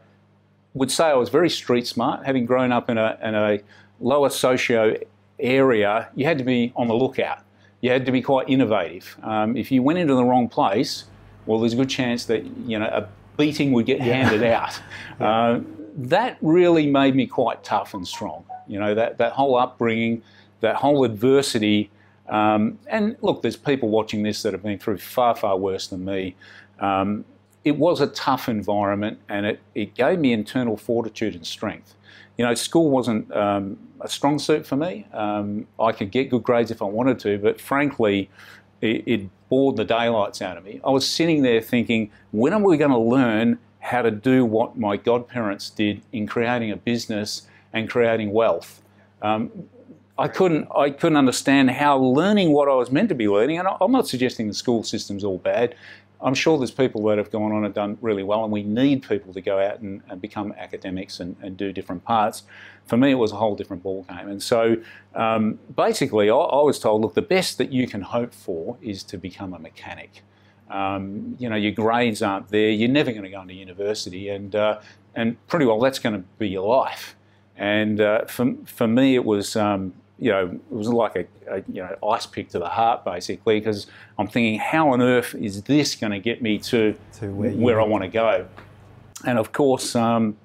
would 0.74 0.90
say 0.90 1.04
I 1.04 1.14
was 1.14 1.28
very 1.28 1.48
street 1.48 1.86
smart, 1.86 2.26
having 2.26 2.44
grown 2.44 2.72
up 2.72 2.90
in 2.90 2.98
a, 2.98 3.16
in 3.22 3.36
a 3.36 3.60
lower 4.00 4.30
socio 4.30 4.96
area. 5.38 6.08
You 6.16 6.26
had 6.26 6.38
to 6.38 6.44
be 6.44 6.72
on 6.74 6.88
the 6.88 6.94
lookout. 6.94 7.38
You 7.82 7.90
had 7.90 8.04
to 8.04 8.10
be 8.10 8.20
quite 8.20 8.48
innovative. 8.48 9.16
Um, 9.22 9.56
if 9.56 9.70
you 9.70 9.84
went 9.84 10.00
into 10.00 10.16
the 10.16 10.24
wrong 10.24 10.48
place, 10.48 11.04
well, 11.46 11.60
there's 11.60 11.72
a 11.72 11.76
good 11.76 11.88
chance 11.88 12.24
that 12.24 12.44
you 12.66 12.80
know 12.80 12.86
a 12.86 13.08
beating 13.36 13.70
would 13.72 13.86
get 13.86 14.00
handed 14.00 14.42
out. 14.42 14.80
Uh, 15.20 15.60
that 15.96 16.38
really 16.40 16.86
made 16.86 17.14
me 17.14 17.26
quite 17.26 17.62
tough 17.62 17.92
and 17.92 18.08
strong. 18.08 18.42
You 18.66 18.80
know 18.80 18.94
that 18.94 19.18
that 19.18 19.32
whole 19.32 19.56
upbringing, 19.56 20.22
that 20.60 20.76
whole 20.76 21.04
adversity 21.04 21.90
um, 22.30 22.78
and 22.86 23.16
look, 23.20 23.42
there's 23.42 23.56
people 23.56 23.88
watching 23.88 24.22
this 24.22 24.42
that 24.42 24.52
have 24.52 24.62
been 24.62 24.78
through 24.78 24.98
far, 24.98 25.34
far 25.34 25.56
worse 25.56 25.88
than 25.88 26.04
me. 26.04 26.36
Um, 26.78 27.24
it 27.64 27.76
was 27.76 28.00
a 28.00 28.06
tough 28.06 28.48
environment 28.48 29.18
and 29.28 29.44
it, 29.44 29.60
it 29.74 29.94
gave 29.94 30.18
me 30.18 30.32
internal 30.32 30.76
fortitude 30.76 31.34
and 31.34 31.46
strength. 31.46 31.94
You 32.38 32.46
know, 32.46 32.54
school 32.54 32.88
wasn't 32.88 33.30
um, 33.36 33.76
a 34.00 34.08
strong 34.08 34.38
suit 34.38 34.64
for 34.64 34.76
me. 34.76 35.06
Um, 35.12 35.66
I 35.78 35.92
could 35.92 36.10
get 36.10 36.30
good 36.30 36.42
grades 36.42 36.70
if 36.70 36.80
I 36.80 36.86
wanted 36.86 37.18
to, 37.20 37.36
but 37.36 37.60
frankly, 37.60 38.30
it, 38.80 39.02
it 39.06 39.48
bored 39.50 39.76
the 39.76 39.84
daylights 39.84 40.40
out 40.40 40.56
of 40.56 40.64
me. 40.64 40.80
I 40.84 40.90
was 40.90 41.06
sitting 41.06 41.42
there 41.42 41.60
thinking, 41.60 42.10
when 42.30 42.54
are 42.54 42.62
we 42.62 42.76
going 42.76 42.92
to 42.92 42.98
learn 42.98 43.58
how 43.80 44.02
to 44.02 44.10
do 44.10 44.44
what 44.44 44.78
my 44.78 44.96
godparents 44.96 45.68
did 45.68 46.00
in 46.12 46.26
creating 46.26 46.70
a 46.70 46.76
business 46.76 47.42
and 47.72 47.90
creating 47.90 48.32
wealth? 48.32 48.80
Um, 49.20 49.50
I 50.20 50.28
couldn't, 50.28 50.68
I 50.76 50.90
couldn't 50.90 51.16
understand 51.16 51.70
how 51.70 51.96
learning 51.96 52.52
what 52.52 52.68
I 52.68 52.74
was 52.74 52.90
meant 52.90 53.08
to 53.08 53.14
be 53.14 53.26
learning, 53.26 53.58
and 53.58 53.66
I'm 53.80 53.90
not 53.90 54.06
suggesting 54.06 54.48
the 54.48 54.54
school 54.54 54.82
system's 54.82 55.24
all 55.24 55.38
bad. 55.38 55.74
I'm 56.20 56.34
sure 56.34 56.58
there's 56.58 56.70
people 56.70 57.02
that 57.04 57.16
have 57.16 57.30
gone 57.30 57.52
on 57.52 57.64
and 57.64 57.72
done 57.72 57.96
really 58.02 58.22
well, 58.22 58.44
and 58.44 58.52
we 58.52 58.62
need 58.62 59.02
people 59.08 59.32
to 59.32 59.40
go 59.40 59.58
out 59.58 59.80
and, 59.80 60.02
and 60.10 60.20
become 60.20 60.52
academics 60.58 61.20
and, 61.20 61.36
and, 61.40 61.56
do 61.56 61.72
different 61.72 62.04
parts. 62.04 62.42
For 62.84 62.98
me, 62.98 63.12
it 63.12 63.14
was 63.14 63.32
a 63.32 63.36
whole 63.36 63.56
different 63.56 63.82
ballgame. 63.82 64.28
And 64.28 64.42
so 64.42 64.76
um, 65.14 65.58
basically, 65.74 66.28
I, 66.28 66.36
I, 66.36 66.62
was 66.62 66.78
told 66.78 67.00
look, 67.00 67.14
the 67.14 67.22
best 67.22 67.56
that 67.56 67.72
you 67.72 67.86
can 67.86 68.02
hope 68.02 68.34
for 68.34 68.76
is 68.82 69.02
to 69.04 69.16
become 69.16 69.54
a 69.54 69.58
mechanic. 69.58 70.22
Um, 70.68 71.34
you 71.38 71.48
know, 71.48 71.56
your 71.56 71.72
grades 71.72 72.20
aren't 72.20 72.48
there, 72.48 72.68
you're 72.68 72.90
never 72.90 73.10
going 73.10 73.24
to 73.24 73.30
go 73.30 73.40
into 73.40 73.54
university, 73.54 74.28
and, 74.28 74.54
uh, 74.54 74.80
and 75.14 75.34
pretty 75.46 75.64
well 75.64 75.80
that's 75.80 75.98
going 75.98 76.16
to 76.16 76.24
be 76.38 76.50
your 76.50 76.68
life. 76.68 77.16
And 77.56 78.00
uh, 78.00 78.26
for, 78.26 78.54
for 78.66 78.86
me, 78.86 79.14
it 79.14 79.24
was 79.24 79.56
um, 79.56 79.94
you 80.20 80.30
know, 80.30 80.46
it 80.48 80.72
was 80.72 80.88
like 80.88 81.16
a, 81.16 81.26
a, 81.48 81.56
you 81.72 81.82
know 81.82 81.96
ice 82.06 82.26
pick 82.26 82.50
to 82.50 82.58
the 82.58 82.68
heart 82.68 83.04
basically 83.04 83.58
because 83.58 83.86
I'm 84.18 84.28
thinking, 84.28 84.60
how 84.60 84.90
on 84.90 85.00
earth 85.00 85.34
is 85.34 85.62
this 85.62 85.94
going 85.94 86.12
to 86.12 86.20
get 86.20 86.42
me 86.42 86.58
to, 86.58 86.94
to 87.14 87.32
where, 87.32 87.50
where 87.52 87.80
I 87.80 87.84
want 87.84 88.04
to 88.04 88.08
go? 88.08 88.46
And 89.26 89.38
of 89.38 89.52
course, 89.52 89.96
um, 89.96 90.36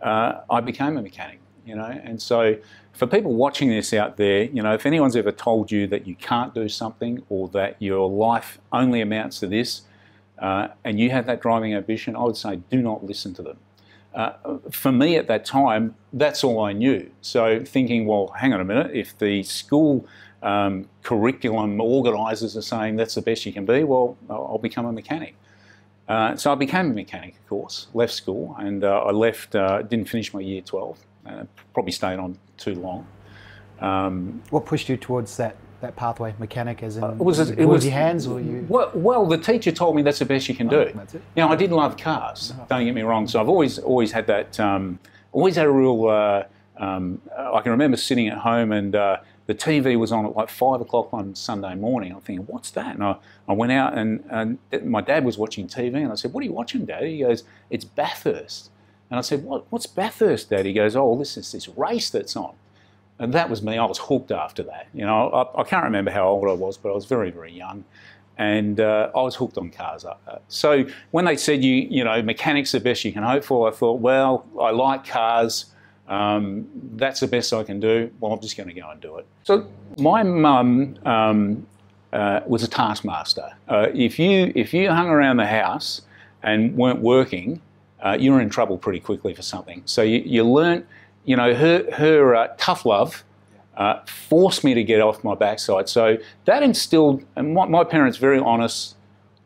uh, 0.00 0.40
I 0.50 0.60
became 0.60 0.96
a 0.96 1.02
mechanic, 1.02 1.40
you 1.66 1.76
know, 1.76 1.84
and 1.84 2.20
so 2.20 2.56
for 2.92 3.06
people 3.06 3.34
watching 3.34 3.68
this 3.70 3.92
out 3.92 4.16
there, 4.16 4.44
you 4.44 4.62
know, 4.62 4.74
if 4.74 4.86
anyone's 4.86 5.16
ever 5.16 5.32
told 5.32 5.70
you 5.70 5.86
that 5.88 6.06
you 6.06 6.14
can't 6.14 6.54
do 6.54 6.68
something 6.68 7.22
or 7.28 7.48
that 7.48 7.76
your 7.80 8.08
life 8.08 8.58
only 8.72 9.00
amounts 9.00 9.40
to 9.40 9.46
this, 9.46 9.82
uh, 10.38 10.68
and 10.84 10.98
you 10.98 11.10
have 11.10 11.26
that 11.26 11.40
driving 11.40 11.74
ambition, 11.74 12.16
I 12.16 12.22
would 12.22 12.36
say 12.36 12.56
do 12.70 12.82
not 12.82 13.04
listen 13.04 13.32
to 13.34 13.42
them. 13.42 13.58
Uh, 14.14 14.32
for 14.70 14.92
me 14.92 15.16
at 15.16 15.26
that 15.28 15.44
time, 15.44 15.94
that's 16.12 16.44
all 16.44 16.60
I 16.60 16.72
knew. 16.72 17.10
So 17.22 17.60
thinking, 17.60 18.06
well, 18.06 18.28
hang 18.38 18.52
on 18.52 18.60
a 18.60 18.64
minute, 18.64 18.90
if 18.92 19.16
the 19.18 19.42
school 19.42 20.06
um, 20.42 20.88
curriculum 21.02 21.80
organisers 21.80 22.56
are 22.56 22.62
saying 22.62 22.96
that's 22.96 23.14
the 23.14 23.22
best 23.22 23.46
you 23.46 23.52
can 23.52 23.64
be, 23.64 23.84
well, 23.84 24.16
I'll 24.28 24.58
become 24.58 24.86
a 24.86 24.92
mechanic. 24.92 25.34
Uh, 26.08 26.36
so 26.36 26.52
I 26.52 26.56
became 26.56 26.90
a 26.90 26.94
mechanic, 26.94 27.36
of 27.36 27.48
course, 27.48 27.86
left 27.94 28.12
school, 28.12 28.54
and 28.58 28.84
uh, 28.84 29.02
I 29.04 29.12
left, 29.12 29.54
uh, 29.54 29.82
didn't 29.82 30.08
finish 30.08 30.34
my 30.34 30.40
year 30.40 30.60
12, 30.60 30.98
uh, 31.26 31.44
probably 31.72 31.92
stayed 31.92 32.18
on 32.18 32.36
too 32.58 32.74
long. 32.74 33.06
Um, 33.80 34.42
what 34.50 34.66
pushed 34.66 34.88
you 34.88 34.96
towards 34.96 35.36
that 35.38 35.56
that 35.82 35.94
pathway, 35.96 36.34
mechanic, 36.38 36.82
as 36.82 36.96
in 36.96 37.04
uh, 37.04 37.12
was 37.12 37.38
it, 37.38 37.58
it 37.58 37.66
was 37.66 37.84
your 37.84 37.92
hands 37.92 38.26
or 38.26 38.40
you? 38.40 38.66
Well, 38.68 38.90
well, 38.94 39.26
the 39.26 39.38
teacher 39.38 39.70
told 39.70 39.94
me 39.94 40.02
that's 40.02 40.18
the 40.18 40.24
best 40.24 40.48
you 40.48 40.54
can 40.54 40.72
oh, 40.72 40.84
do. 40.84 40.92
That's 40.94 41.14
it. 41.14 41.22
Now 41.36 41.50
I 41.50 41.56
didn't 41.56 41.76
love 41.76 41.96
cars. 41.96 42.54
Oh. 42.58 42.66
Don't 42.68 42.84
get 42.84 42.94
me 42.94 43.02
wrong. 43.02 43.28
So 43.28 43.40
I've 43.40 43.48
always 43.48 43.78
always 43.78 44.12
had 44.12 44.26
that. 44.28 44.58
Um, 44.58 44.98
always 45.32 45.56
had 45.56 45.66
a 45.66 45.70
real. 45.70 46.08
Uh, 46.08 46.44
um, 46.78 47.20
I 47.36 47.60
can 47.60 47.70
remember 47.70 47.96
sitting 47.96 48.28
at 48.28 48.38
home 48.38 48.72
and 48.72 48.96
uh, 48.96 49.18
the 49.46 49.54
TV 49.54 49.98
was 49.98 50.12
on 50.12 50.24
at 50.26 50.34
like 50.34 50.48
five 50.48 50.80
o'clock 50.80 51.08
on 51.12 51.34
Sunday 51.34 51.74
morning. 51.74 52.12
I'm 52.12 52.20
thinking, 52.20 52.46
what's 52.46 52.70
that? 52.72 52.94
And 52.94 53.04
I, 53.04 53.16
I 53.48 53.52
went 53.52 53.72
out 53.72 53.96
and, 53.96 54.24
and 54.30 54.58
my 54.84 55.00
dad 55.00 55.24
was 55.24 55.36
watching 55.36 55.68
TV 55.68 55.96
and 55.96 56.10
I 56.10 56.14
said, 56.14 56.32
what 56.32 56.42
are 56.42 56.46
you 56.46 56.52
watching, 56.52 56.84
Dad? 56.86 57.04
He 57.04 57.20
goes, 57.20 57.44
it's 57.70 57.84
Bathurst. 57.84 58.70
And 59.10 59.18
I 59.18 59.20
said, 59.20 59.44
what, 59.44 59.66
what's 59.70 59.86
Bathurst, 59.86 60.50
Dad? 60.50 60.64
He 60.64 60.72
goes, 60.72 60.96
oh, 60.96 61.18
this 61.18 61.36
is 61.36 61.52
this 61.52 61.68
race 61.68 62.08
that's 62.08 62.34
on. 62.34 62.54
And 63.22 63.32
that 63.34 63.48
was 63.48 63.62
me. 63.62 63.78
I 63.78 63.84
was 63.84 63.98
hooked 63.98 64.32
after 64.32 64.64
that. 64.64 64.88
You 64.92 65.06
know, 65.06 65.30
I, 65.30 65.60
I 65.60 65.62
can't 65.62 65.84
remember 65.84 66.10
how 66.10 66.28
old 66.28 66.48
I 66.48 66.52
was, 66.52 66.76
but 66.76 66.90
I 66.90 66.92
was 66.92 67.04
very, 67.04 67.30
very 67.30 67.52
young. 67.52 67.84
And 68.36 68.80
uh, 68.80 69.10
I 69.14 69.22
was 69.22 69.36
hooked 69.36 69.56
on 69.58 69.70
cars. 69.70 70.04
So 70.48 70.84
when 71.12 71.24
they 71.24 71.36
said, 71.36 71.62
you, 71.62 71.74
you 71.74 72.02
know, 72.02 72.20
mechanics 72.22 72.72
the 72.72 72.80
best 72.80 73.04
you 73.04 73.12
can 73.12 73.22
hope 73.22 73.44
for, 73.44 73.68
I 73.68 73.70
thought, 73.70 74.00
well, 74.00 74.44
I 74.60 74.70
like 74.70 75.06
cars. 75.06 75.66
Um, 76.08 76.66
that's 76.96 77.20
the 77.20 77.28
best 77.28 77.52
I 77.52 77.62
can 77.62 77.78
do. 77.78 78.10
Well, 78.18 78.32
I'm 78.32 78.40
just 78.40 78.56
going 78.56 78.68
to 78.68 78.74
go 78.74 78.90
and 78.90 79.00
do 79.00 79.18
it. 79.18 79.26
So 79.44 79.68
my 79.98 80.24
mum 80.24 80.98
um, 81.06 81.66
uh, 82.12 82.40
was 82.44 82.64
a 82.64 82.68
taskmaster. 82.68 83.52
Uh, 83.68 83.86
if 83.94 84.18
you 84.18 84.50
if 84.56 84.74
you 84.74 84.90
hung 84.90 85.08
around 85.08 85.36
the 85.36 85.46
house 85.46 86.02
and 86.42 86.76
weren't 86.76 87.00
working, 87.00 87.60
uh, 88.04 88.16
you 88.18 88.32
were 88.32 88.40
in 88.40 88.50
trouble 88.50 88.76
pretty 88.76 88.98
quickly 88.98 89.32
for 89.32 89.42
something. 89.42 89.82
So 89.84 90.02
you, 90.02 90.22
you 90.26 90.42
learnt 90.42 90.86
you 91.24 91.36
know, 91.36 91.54
her, 91.54 91.90
her 91.92 92.34
uh, 92.34 92.48
tough 92.58 92.84
love 92.84 93.24
uh, 93.76 94.00
forced 94.04 94.64
me 94.64 94.74
to 94.74 94.84
get 94.84 95.00
off 95.00 95.24
my 95.24 95.34
backside. 95.34 95.88
So 95.88 96.18
that 96.44 96.62
instilled, 96.62 97.24
and 97.36 97.54
my, 97.54 97.66
my 97.66 97.84
parents 97.84 98.18
very 98.18 98.38
honest, 98.38 98.96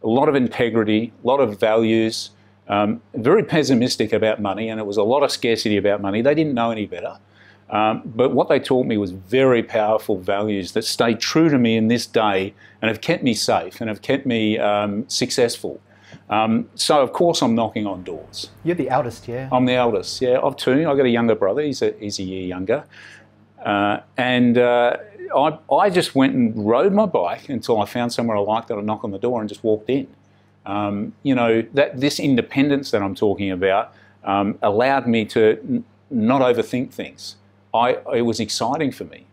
a 0.02 0.08
lot 0.08 0.28
of 0.28 0.34
integrity, 0.34 1.12
a 1.22 1.26
lot 1.26 1.40
of 1.40 1.58
values, 1.58 2.30
um, 2.68 3.00
very 3.14 3.42
pessimistic 3.42 4.12
about 4.12 4.40
money, 4.40 4.68
and 4.68 4.80
it 4.80 4.86
was 4.86 4.96
a 4.96 5.02
lot 5.02 5.22
of 5.22 5.30
scarcity 5.30 5.76
about 5.76 6.00
money. 6.00 6.22
They 6.22 6.34
didn't 6.34 6.54
know 6.54 6.70
any 6.70 6.86
better. 6.86 7.18
Um, 7.70 8.02
but 8.04 8.32
what 8.32 8.48
they 8.48 8.60
taught 8.60 8.86
me 8.86 8.96
was 8.96 9.10
very 9.10 9.62
powerful 9.62 10.18
values 10.18 10.72
that 10.72 10.82
stay 10.82 11.14
true 11.14 11.48
to 11.48 11.58
me 11.58 11.76
in 11.76 11.88
this 11.88 12.06
day 12.06 12.54
and 12.80 12.88
have 12.88 13.00
kept 13.00 13.24
me 13.24 13.34
safe 13.34 13.80
and 13.80 13.88
have 13.88 14.02
kept 14.02 14.24
me 14.24 14.58
um, 14.58 15.08
successful. 15.08 15.80
Um, 16.28 16.68
so 16.74 17.00
of 17.02 17.12
course 17.12 17.40
I'm 17.42 17.54
knocking 17.54 17.86
on 17.86 18.02
doors. 18.02 18.50
You're 18.64 18.74
the 18.74 18.90
eldest, 18.90 19.28
yeah. 19.28 19.48
I'm 19.52 19.64
the 19.64 19.74
eldest, 19.74 20.20
yeah, 20.20 20.38
of 20.38 20.56
two. 20.56 20.88
I've 20.88 20.96
got 20.96 21.06
a 21.06 21.10
younger 21.10 21.34
brother. 21.34 21.62
He's 21.62 21.82
a 21.82 21.94
he's 22.00 22.18
a 22.18 22.24
year 22.24 22.44
younger, 22.44 22.84
uh, 23.64 24.00
and 24.16 24.58
uh, 24.58 24.96
I 25.36 25.58
I 25.72 25.90
just 25.90 26.14
went 26.14 26.34
and 26.34 26.66
rode 26.66 26.92
my 26.92 27.06
bike 27.06 27.48
until 27.48 27.80
I 27.80 27.86
found 27.86 28.12
somewhere 28.12 28.36
I 28.36 28.40
liked 28.40 28.68
that 28.68 28.78
I 28.78 28.80
knock 28.80 29.04
on 29.04 29.12
the 29.12 29.18
door 29.18 29.40
and 29.40 29.48
just 29.48 29.62
walked 29.62 29.88
in. 29.88 30.08
Um, 30.64 31.12
you 31.22 31.34
know 31.34 31.62
that 31.74 32.00
this 32.00 32.18
independence 32.18 32.90
that 32.90 33.02
I'm 33.02 33.14
talking 33.14 33.52
about 33.52 33.94
um, 34.24 34.58
allowed 34.62 35.06
me 35.06 35.24
to 35.26 35.58
n- 35.60 35.84
not 36.10 36.42
overthink 36.42 36.90
things. 36.92 37.36
I 37.72 37.98
it 38.14 38.22
was 38.22 38.40
exciting 38.40 38.90
for 38.90 39.04
me. 39.04 39.26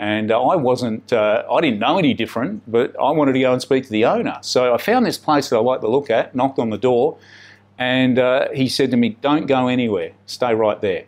And 0.00 0.30
uh, 0.30 0.42
I 0.42 0.56
wasn't, 0.56 1.12
uh, 1.12 1.44
I 1.52 1.60
didn't 1.60 1.78
know 1.78 1.98
any 1.98 2.14
different, 2.14 2.62
but 2.66 2.98
I 2.98 3.10
wanted 3.10 3.34
to 3.34 3.40
go 3.40 3.52
and 3.52 3.60
speak 3.60 3.84
to 3.84 3.90
the 3.90 4.06
owner. 4.06 4.38
So 4.40 4.72
I 4.72 4.78
found 4.78 5.04
this 5.04 5.18
place 5.18 5.50
that 5.50 5.56
I 5.56 5.60
liked 5.60 5.82
to 5.82 5.88
look 5.88 6.08
at, 6.08 6.34
knocked 6.34 6.58
on 6.58 6.70
the 6.70 6.78
door, 6.78 7.18
and 7.76 8.18
uh, 8.18 8.48
he 8.54 8.66
said 8.66 8.90
to 8.92 8.96
me, 8.96 9.10
Don't 9.20 9.44
go 9.44 9.68
anywhere, 9.68 10.12
stay 10.24 10.54
right 10.54 10.80
there. 10.80 11.04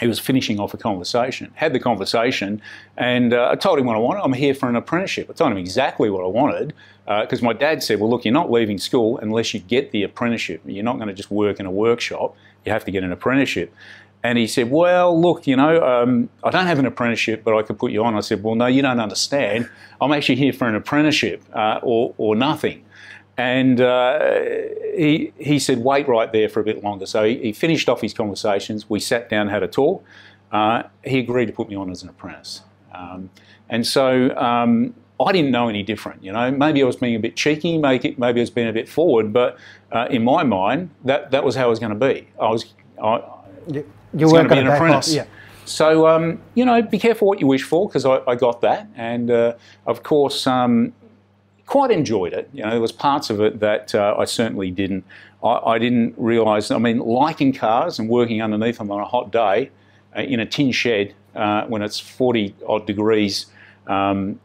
He 0.00 0.06
was 0.06 0.18
finishing 0.18 0.58
off 0.58 0.72
a 0.72 0.78
conversation, 0.78 1.52
had 1.54 1.74
the 1.74 1.80
conversation, 1.80 2.62
and 2.96 3.34
uh, 3.34 3.50
I 3.52 3.56
told 3.56 3.78
him 3.78 3.84
what 3.84 3.96
I 3.96 3.98
wanted. 3.98 4.22
I'm 4.22 4.32
here 4.32 4.54
for 4.54 4.70
an 4.70 4.76
apprenticeship. 4.76 5.28
I 5.28 5.34
told 5.34 5.52
him 5.52 5.58
exactly 5.58 6.08
what 6.08 6.24
I 6.24 6.28
wanted 6.28 6.72
because 7.04 7.42
uh, 7.42 7.44
my 7.44 7.52
dad 7.52 7.82
said, 7.82 8.00
Well, 8.00 8.08
look, 8.08 8.24
you're 8.24 8.32
not 8.32 8.50
leaving 8.50 8.78
school 8.78 9.18
unless 9.18 9.52
you 9.52 9.60
get 9.60 9.90
the 9.90 10.02
apprenticeship. 10.02 10.62
You're 10.64 10.84
not 10.84 10.96
going 10.96 11.08
to 11.08 11.14
just 11.14 11.30
work 11.30 11.60
in 11.60 11.66
a 11.66 11.70
workshop, 11.70 12.34
you 12.64 12.72
have 12.72 12.86
to 12.86 12.90
get 12.90 13.04
an 13.04 13.12
apprenticeship. 13.12 13.74
And 14.22 14.36
he 14.36 14.46
said, 14.46 14.70
Well, 14.70 15.20
look, 15.20 15.46
you 15.46 15.56
know, 15.56 15.82
um, 15.84 16.28
I 16.42 16.50
don't 16.50 16.66
have 16.66 16.78
an 16.78 16.86
apprenticeship, 16.86 17.42
but 17.44 17.56
I 17.56 17.62
could 17.62 17.78
put 17.78 17.92
you 17.92 18.04
on. 18.04 18.14
I 18.16 18.20
said, 18.20 18.42
Well, 18.42 18.54
no, 18.54 18.66
you 18.66 18.82
don't 18.82 19.00
understand. 19.00 19.68
I'm 20.00 20.12
actually 20.12 20.36
here 20.36 20.52
for 20.52 20.68
an 20.68 20.74
apprenticeship 20.74 21.42
uh, 21.52 21.80
or, 21.82 22.14
or 22.18 22.34
nothing. 22.34 22.84
And 23.36 23.80
uh, 23.80 24.18
he, 24.96 25.32
he 25.38 25.58
said, 25.60 25.78
Wait 25.78 26.08
right 26.08 26.32
there 26.32 26.48
for 26.48 26.60
a 26.60 26.64
bit 26.64 26.82
longer. 26.82 27.06
So 27.06 27.24
he, 27.24 27.38
he 27.38 27.52
finished 27.52 27.88
off 27.88 28.00
his 28.00 28.12
conversations. 28.12 28.90
We 28.90 28.98
sat 28.98 29.30
down, 29.30 29.48
had 29.48 29.62
a 29.62 29.68
talk. 29.68 30.04
Uh, 30.50 30.84
he 31.04 31.20
agreed 31.20 31.46
to 31.46 31.52
put 31.52 31.68
me 31.68 31.76
on 31.76 31.90
as 31.90 32.02
an 32.02 32.08
apprentice. 32.08 32.62
Um, 32.92 33.30
and 33.68 33.86
so 33.86 34.34
um, 34.36 34.94
I 35.24 35.30
didn't 35.30 35.50
know 35.52 35.68
any 35.68 35.82
different. 35.82 36.24
You 36.24 36.32
know, 36.32 36.50
maybe 36.50 36.82
I 36.82 36.86
was 36.86 36.96
being 36.96 37.14
a 37.14 37.20
bit 37.20 37.36
cheeky, 37.36 37.78
maybe, 37.78 38.14
maybe 38.18 38.40
I 38.40 38.42
was 38.42 38.50
being 38.50 38.68
a 38.68 38.72
bit 38.72 38.88
forward, 38.88 39.32
but 39.32 39.58
uh, 39.92 40.06
in 40.10 40.24
my 40.24 40.42
mind, 40.42 40.90
that, 41.04 41.30
that 41.30 41.44
was 41.44 41.54
how 41.54 41.66
it 41.66 41.70
was 41.70 41.78
going 41.78 41.96
to 41.96 42.06
be. 42.06 42.28
I 42.40 42.48
was 42.48 42.72
I, 43.02 43.22
you 44.14 44.26
weren't 44.26 44.48
going 44.48 44.64
to 44.64 44.64
be 44.64 44.68
an 44.68 44.68
apprentice. 44.68 45.10
Off, 45.10 45.14
yeah. 45.14 45.24
So, 45.64 46.06
um, 46.06 46.40
you 46.54 46.64
know, 46.64 46.80
be 46.80 46.98
careful 46.98 47.28
what 47.28 47.40
you 47.40 47.46
wish 47.46 47.62
for 47.62 47.88
because 47.88 48.06
I, 48.06 48.20
I, 48.26 48.34
got 48.36 48.62
that. 48.62 48.88
And 48.96 49.30
uh, 49.30 49.54
of 49.86 50.02
course, 50.02 50.46
um, 50.46 50.94
quite 51.66 51.90
enjoyed 51.90 52.32
it. 52.32 52.48
You 52.54 52.64
know, 52.64 52.70
there 52.70 52.80
was 52.80 52.92
parts 52.92 53.28
of 53.28 53.40
it 53.40 53.60
that 53.60 53.94
uh, 53.94 54.16
I 54.18 54.24
certainly 54.24 54.70
didn't. 54.70 55.04
I, 55.44 55.58
I 55.58 55.78
didn't 55.78 56.14
realise, 56.16 56.70
I 56.70 56.78
mean, 56.78 56.98
liking 56.98 57.52
cars 57.52 57.98
and 57.98 58.08
working 58.08 58.40
underneath 58.40 58.78
them 58.78 58.90
on 58.90 59.00
a 59.00 59.04
hot 59.04 59.30
day 59.30 59.70
uh, 60.16 60.22
in 60.22 60.40
a 60.40 60.46
tin 60.46 60.72
shed 60.72 61.14
uh, 61.34 61.66
when 61.66 61.82
it's 61.82 62.00
40 62.00 62.54
odd 62.66 62.86
degrees 62.86 63.46
um, 63.86 64.40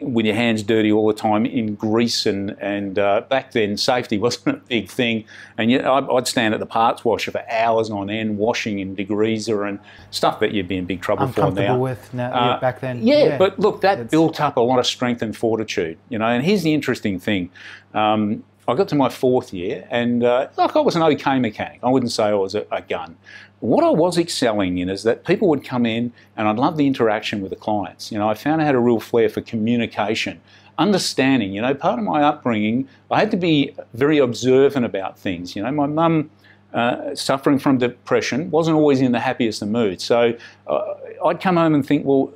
with 0.00 0.26
your 0.26 0.34
hands 0.34 0.62
dirty 0.62 0.90
all 0.90 1.06
the 1.06 1.14
time 1.14 1.46
in 1.46 1.76
grease 1.76 2.26
and 2.26 2.50
and 2.60 2.98
uh, 2.98 3.20
back 3.28 3.52
then 3.52 3.76
safety 3.76 4.18
wasn't 4.26 4.56
a 4.56 4.60
big 4.68 4.88
thing 4.88 5.24
and 5.56 5.70
yet 5.70 5.86
I'd 5.86 6.26
stand 6.26 6.52
at 6.52 6.58
the 6.58 6.66
parts 6.66 7.04
washer 7.04 7.30
for 7.30 7.48
hours 7.48 7.88
on 7.88 8.10
end 8.10 8.38
washing 8.38 8.80
in 8.80 8.96
degreaser 8.96 9.68
and 9.68 9.78
stuff 10.10 10.40
that 10.40 10.52
you'd 10.52 10.66
be 10.66 10.76
in 10.76 10.84
big 10.84 11.00
trouble 11.00 11.28
for 11.28 11.50
now. 11.52 11.78
with 11.78 12.12
now 12.12 12.32
uh, 12.32 12.60
back 12.60 12.80
then. 12.80 13.06
Yeah, 13.06 13.24
yeah, 13.24 13.38
but 13.38 13.58
look, 13.58 13.80
that 13.82 14.10
built 14.10 14.40
up 14.40 14.56
a 14.56 14.60
lot 14.60 14.78
of 14.78 14.86
strength 14.86 15.22
and 15.22 15.36
fortitude, 15.36 15.98
you 16.08 16.18
know. 16.18 16.26
And 16.26 16.44
here's 16.44 16.62
the 16.62 16.74
interesting 16.74 17.18
thing. 17.18 17.50
Um, 17.94 18.44
I 18.68 18.74
got 18.74 18.88
to 18.88 18.94
my 18.94 19.08
fourth 19.08 19.52
year, 19.52 19.86
and 19.90 20.22
uh, 20.22 20.48
like 20.56 20.76
I 20.76 20.80
was 20.80 20.94
an 20.94 21.02
okay 21.02 21.38
mechanic. 21.40 21.80
I 21.82 21.90
wouldn't 21.90 22.12
say 22.12 22.24
I 22.24 22.34
was 22.34 22.54
a, 22.54 22.64
a, 22.70 22.80
gun. 22.80 23.16
What 23.58 23.82
I 23.82 23.90
was 23.90 24.18
excelling 24.18 24.78
in 24.78 24.88
is 24.88 25.02
that 25.02 25.24
people 25.24 25.48
would 25.48 25.64
come 25.64 25.84
in, 25.84 26.12
and 26.36 26.46
I'd 26.46 26.56
love 26.56 26.76
the 26.76 26.86
interaction 26.86 27.40
with 27.40 27.50
the 27.50 27.56
clients. 27.56 28.12
You 28.12 28.18
know, 28.18 28.28
I 28.28 28.34
found 28.34 28.62
I 28.62 28.64
had 28.64 28.76
a 28.76 28.80
real 28.80 29.00
flair 29.00 29.28
for 29.28 29.40
communication, 29.40 30.40
understanding. 30.78 31.52
You 31.52 31.62
know, 31.62 31.74
part 31.74 31.98
of 31.98 32.04
my 32.04 32.22
upbringing, 32.22 32.88
I 33.10 33.18
had 33.18 33.32
to 33.32 33.36
be 33.36 33.74
very 33.94 34.18
observant 34.18 34.86
about 34.86 35.18
things. 35.18 35.56
You 35.56 35.62
know, 35.62 35.72
my 35.72 35.86
mum. 35.86 36.30
Uh, 36.72 37.14
suffering 37.14 37.58
from 37.58 37.76
depression, 37.76 38.50
wasn't 38.50 38.74
always 38.74 39.02
in 39.02 39.12
the 39.12 39.20
happiest 39.20 39.60
of 39.60 39.68
moods. 39.68 40.02
So 40.02 40.34
uh, 40.66 40.94
I'd 41.22 41.38
come 41.38 41.58
home 41.58 41.74
and 41.74 41.86
think, 41.86 42.06
well, 42.06 42.32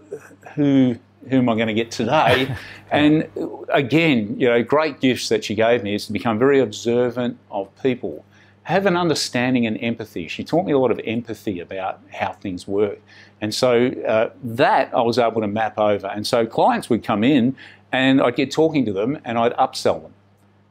who 0.54 0.98
who 1.28 1.38
am 1.38 1.48
I 1.48 1.54
going 1.54 1.68
to 1.68 1.74
get 1.74 1.90
today? 1.90 2.54
and 2.90 3.28
again, 3.68 4.38
you 4.38 4.48
know, 4.48 4.62
great 4.62 5.00
gifts 5.00 5.28
that 5.28 5.44
she 5.44 5.54
gave 5.54 5.82
me 5.82 5.94
is 5.94 6.06
to 6.06 6.12
become 6.12 6.38
very 6.38 6.60
observant 6.60 7.38
of 7.50 7.68
people, 7.82 8.24
have 8.64 8.86
an 8.86 8.96
understanding 8.96 9.66
and 9.66 9.82
empathy. 9.82 10.28
She 10.28 10.44
taught 10.44 10.66
me 10.66 10.72
a 10.72 10.78
lot 10.78 10.90
of 10.90 11.00
empathy 11.04 11.60
about 11.60 12.00
how 12.12 12.32
things 12.32 12.66
work. 12.66 12.98
And 13.40 13.54
so 13.54 13.88
uh, 14.06 14.30
that 14.42 14.94
I 14.94 15.02
was 15.02 15.18
able 15.18 15.40
to 15.40 15.48
map 15.48 15.78
over. 15.78 16.06
And 16.08 16.26
so 16.26 16.46
clients 16.46 16.90
would 16.90 17.04
come 17.04 17.22
in 17.22 17.56
and 17.92 18.20
I'd 18.20 18.36
get 18.36 18.50
talking 18.50 18.84
to 18.86 18.92
them 18.92 19.18
and 19.24 19.38
I'd 19.38 19.52
upsell 19.54 20.02
them. 20.02 20.12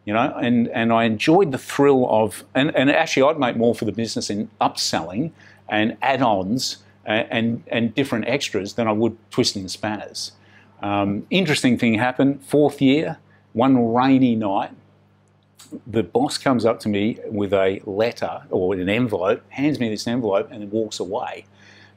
You 0.06 0.14
know, 0.14 0.34
and, 0.40 0.68
and 0.68 0.94
I 0.94 1.06
enjoyed 1.06 1.52
the 1.52 1.58
thrill 1.58 2.08
of, 2.10 2.44
and, 2.54 2.76
and 2.76 2.92
actually 2.92 3.24
I'd 3.24 3.40
make 3.40 3.58
more 3.58 3.74
for 3.74 3.86
the 3.86 3.92
business 3.92 4.30
in 4.30 4.50
upselling 4.62 5.32
and 5.68 5.98
add-ons 6.04 6.78
and, 7.06 7.28
and, 7.32 7.64
and 7.70 7.96
different 7.96 8.28
extras 8.28 8.74
than 8.74 8.88
I 8.88 8.92
would 8.92 9.18
twisting 9.32 9.64
the 9.64 9.70
spanners. 9.70 10.34
Um, 10.82 11.26
interesting 11.30 11.78
thing 11.78 11.96
happened, 11.96 12.44
fourth 12.44 12.82
year, 12.82 13.18
one 13.54 13.94
rainy 13.94 14.36
night, 14.36 14.72
the 15.88 16.04
boss 16.04 16.38
comes 16.38 16.66
up 16.66 16.80
to 16.82 16.90
me 16.90 17.18
with 17.28 17.54
a 17.54 17.82
letter 17.86 18.44
or 18.50 18.76
an 18.76 18.90
envelope, 18.90 19.42
hands 19.50 19.80
me 19.80 19.90
this 19.90 20.08
envelope, 20.08 20.50
and 20.52 20.72
walks 20.72 21.00
away. 21.00 21.46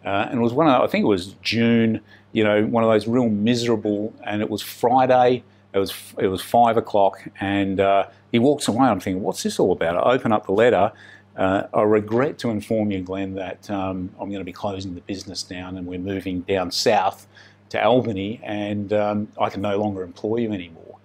Uh, 0.04 0.28
and 0.30 0.38
it 0.38 0.42
was 0.42 0.52
one 0.52 0.68
of, 0.68 0.82
I 0.82 0.86
think 0.86 1.02
it 1.02 1.08
was 1.08 1.34
June, 1.42 2.00
you 2.32 2.44
know, 2.44 2.64
one 2.64 2.84
of 2.84 2.90
those 2.90 3.06
real 3.06 3.28
miserable, 3.28 4.14
and 4.24 4.40
it 4.40 4.48
was 4.48 4.62
Friday, 4.62 5.42
it 5.74 5.78
was, 5.78 5.92
it 6.18 6.28
was 6.28 6.40
five 6.40 6.76
o'clock, 6.76 7.28
and 7.40 7.80
uh, 7.80 8.06
he 8.32 8.38
walks 8.38 8.68
away. 8.68 8.86
I'm 8.86 9.00
thinking, 9.00 9.22
what's 9.22 9.42
this 9.42 9.58
all 9.58 9.72
about? 9.72 9.96
I 9.96 10.12
open 10.12 10.32
up 10.32 10.46
the 10.46 10.52
letter. 10.52 10.92
Uh, 11.36 11.64
I 11.72 11.82
regret 11.82 12.38
to 12.38 12.50
inform 12.50 12.90
you, 12.90 13.00
Glenn, 13.00 13.34
that 13.34 13.70
um, 13.70 14.10
I'm 14.18 14.28
going 14.28 14.40
to 14.40 14.44
be 14.44 14.52
closing 14.52 14.94
the 14.94 15.00
business 15.02 15.42
down 15.42 15.76
and 15.76 15.86
we're 15.86 16.00
moving 16.00 16.40
down 16.40 16.72
south 16.72 17.28
to 17.70 17.82
Albany 17.82 18.40
and 18.42 18.92
um, 18.92 19.28
I 19.40 19.50
can 19.50 19.62
no 19.62 19.78
longer 19.78 20.02
employ 20.02 20.38
you 20.38 20.52
anymore. 20.52 20.96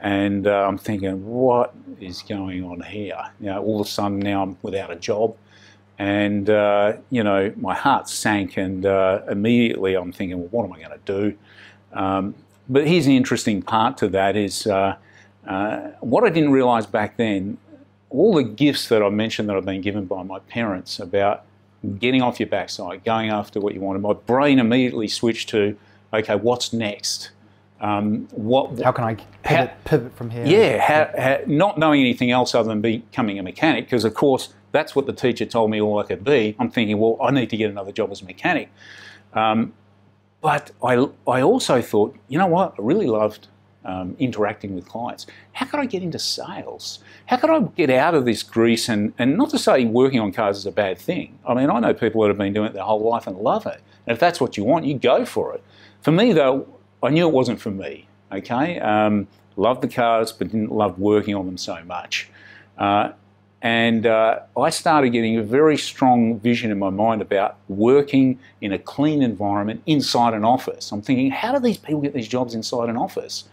And 0.00 0.46
uh, 0.46 0.66
I'm 0.66 0.78
thinking, 0.78 1.24
what 1.26 1.74
is 2.00 2.22
going 2.22 2.62
on 2.64 2.82
here? 2.82 3.18
You 3.40 3.46
know, 3.46 3.62
all 3.62 3.80
of 3.80 3.86
a 3.86 3.90
sudden 3.90 4.18
now 4.18 4.42
I'm 4.42 4.58
without 4.62 4.90
a 4.90 4.96
job. 4.96 5.36
And, 5.98 6.50
uh, 6.50 6.94
you 7.10 7.24
know, 7.24 7.52
my 7.56 7.74
heart 7.74 8.08
sank 8.08 8.58
and 8.58 8.84
uh, 8.84 9.22
immediately 9.30 9.94
I'm 9.94 10.12
thinking, 10.12 10.38
well, 10.38 10.48
what 10.48 10.64
am 10.64 10.72
I 10.72 10.78
going 10.78 11.00
to 11.00 11.20
do? 11.20 11.38
Um, 11.92 12.34
but 12.68 12.86
here's 12.86 13.06
the 13.06 13.16
interesting 13.16 13.62
part 13.62 13.96
to 13.98 14.08
that 14.08 14.36
is 14.36 14.66
uh, 14.66 14.96
uh, 15.46 15.76
what 16.00 16.24
I 16.24 16.30
didn't 16.30 16.50
realise 16.50 16.84
back 16.84 17.16
then, 17.16 17.56
all 18.10 18.34
the 18.34 18.42
gifts 18.42 18.88
that 18.88 19.02
I 19.02 19.08
mentioned 19.08 19.48
that 19.48 19.56
I've 19.56 19.64
been 19.64 19.80
given 19.80 20.04
by 20.04 20.22
my 20.22 20.40
parents 20.40 20.98
about 20.98 21.44
getting 21.98 22.22
off 22.22 22.40
your 22.40 22.48
backside, 22.48 23.04
going 23.04 23.30
after 23.30 23.60
what 23.60 23.74
you 23.74 23.80
wanted, 23.80 24.02
my 24.02 24.12
brain 24.12 24.58
immediately 24.58 25.08
switched 25.08 25.48
to, 25.50 25.76
okay, 26.12 26.36
what's 26.36 26.72
next? 26.72 27.30
Um, 27.80 28.26
what, 28.30 28.80
how 28.80 28.92
can 28.92 29.04
I 29.04 29.14
pivot, 29.14 29.70
how, 29.70 29.76
pivot 29.84 30.16
from 30.16 30.30
here? 30.30 30.46
Yeah, 30.46 30.80
how, 30.80 31.10
how, 31.20 31.40
not 31.46 31.78
knowing 31.78 32.00
anything 32.00 32.30
else 32.30 32.54
other 32.54 32.68
than 32.68 32.80
becoming 32.80 33.38
a 33.38 33.42
mechanic, 33.42 33.84
because 33.84 34.04
of 34.04 34.14
course 34.14 34.54
that's 34.72 34.96
what 34.96 35.06
the 35.06 35.12
teacher 35.12 35.44
told 35.44 35.70
me 35.70 35.80
all 35.80 35.98
I 35.98 36.04
could 36.04 36.24
be. 36.24 36.56
I'm 36.58 36.70
thinking, 36.70 36.98
well, 36.98 37.18
I 37.20 37.30
need 37.30 37.50
to 37.50 37.56
get 37.56 37.70
another 37.70 37.92
job 37.92 38.10
as 38.10 38.22
a 38.22 38.24
mechanic. 38.24 38.70
Um, 39.34 39.74
but 40.40 40.70
I, 40.82 41.06
I 41.26 41.42
also 41.42 41.82
thought, 41.82 42.16
you 42.28 42.38
know 42.38 42.46
what, 42.46 42.74
I 42.78 42.82
really 42.82 43.06
loved 43.06 43.48
um, 43.84 44.16
interacting 44.18 44.74
with 44.74 44.86
clients. 44.88 45.26
How 45.52 45.66
could 45.66 45.80
I 45.80 45.86
get 45.86 46.02
into 46.02 46.18
sales? 46.18 46.98
How 47.26 47.36
could 47.36 47.50
I 47.50 47.60
get 47.60 47.90
out 47.90 48.14
of 48.14 48.24
this 48.24 48.42
grease? 48.42 48.88
And, 48.88 49.12
and 49.18 49.36
not 49.36 49.50
to 49.50 49.58
say 49.58 49.84
working 49.84 50.20
on 50.20 50.32
cars 50.32 50.58
is 50.58 50.66
a 50.66 50.72
bad 50.72 50.98
thing. 50.98 51.38
I 51.46 51.54
mean, 51.54 51.70
I 51.70 51.78
know 51.80 51.94
people 51.94 52.22
that 52.22 52.28
have 52.28 52.38
been 52.38 52.52
doing 52.52 52.68
it 52.68 52.72
their 52.72 52.82
whole 52.84 53.00
life 53.08 53.26
and 53.26 53.36
love 53.38 53.66
it. 53.66 53.80
And 54.06 54.14
if 54.14 54.20
that's 54.20 54.40
what 54.40 54.56
you 54.56 54.64
want, 54.64 54.86
you 54.86 54.98
go 54.98 55.24
for 55.24 55.54
it. 55.54 55.62
For 56.06 56.12
me, 56.12 56.32
though, 56.32 56.68
I 57.02 57.10
knew 57.10 57.26
it 57.26 57.32
wasn't 57.32 57.60
for 57.60 57.72
me. 57.72 58.06
Okay, 58.30 58.78
um, 58.78 59.26
loved 59.56 59.82
the 59.82 59.88
cars, 59.88 60.30
but 60.30 60.46
didn't 60.52 60.70
love 60.70 61.00
working 61.00 61.34
on 61.34 61.46
them 61.46 61.58
so 61.58 61.82
much. 61.82 62.30
Uh, 62.78 63.10
and 63.60 64.06
uh, 64.06 64.38
I 64.56 64.70
started 64.70 65.10
getting 65.10 65.36
a 65.36 65.42
very 65.42 65.76
strong 65.76 66.38
vision 66.38 66.70
in 66.70 66.78
my 66.78 66.90
mind 66.90 67.22
about 67.22 67.56
working 67.66 68.38
in 68.60 68.72
a 68.72 68.78
clean 68.78 69.20
environment 69.20 69.82
inside 69.86 70.32
an 70.32 70.44
office. 70.44 70.92
I'm 70.92 71.02
thinking, 71.02 71.32
how 71.32 71.52
do 71.52 71.58
these 71.58 71.76
people 71.76 72.02
get 72.02 72.14
these 72.14 72.28
jobs 72.28 72.54
inside 72.54 72.88
an 72.88 72.96
office? 72.96 73.48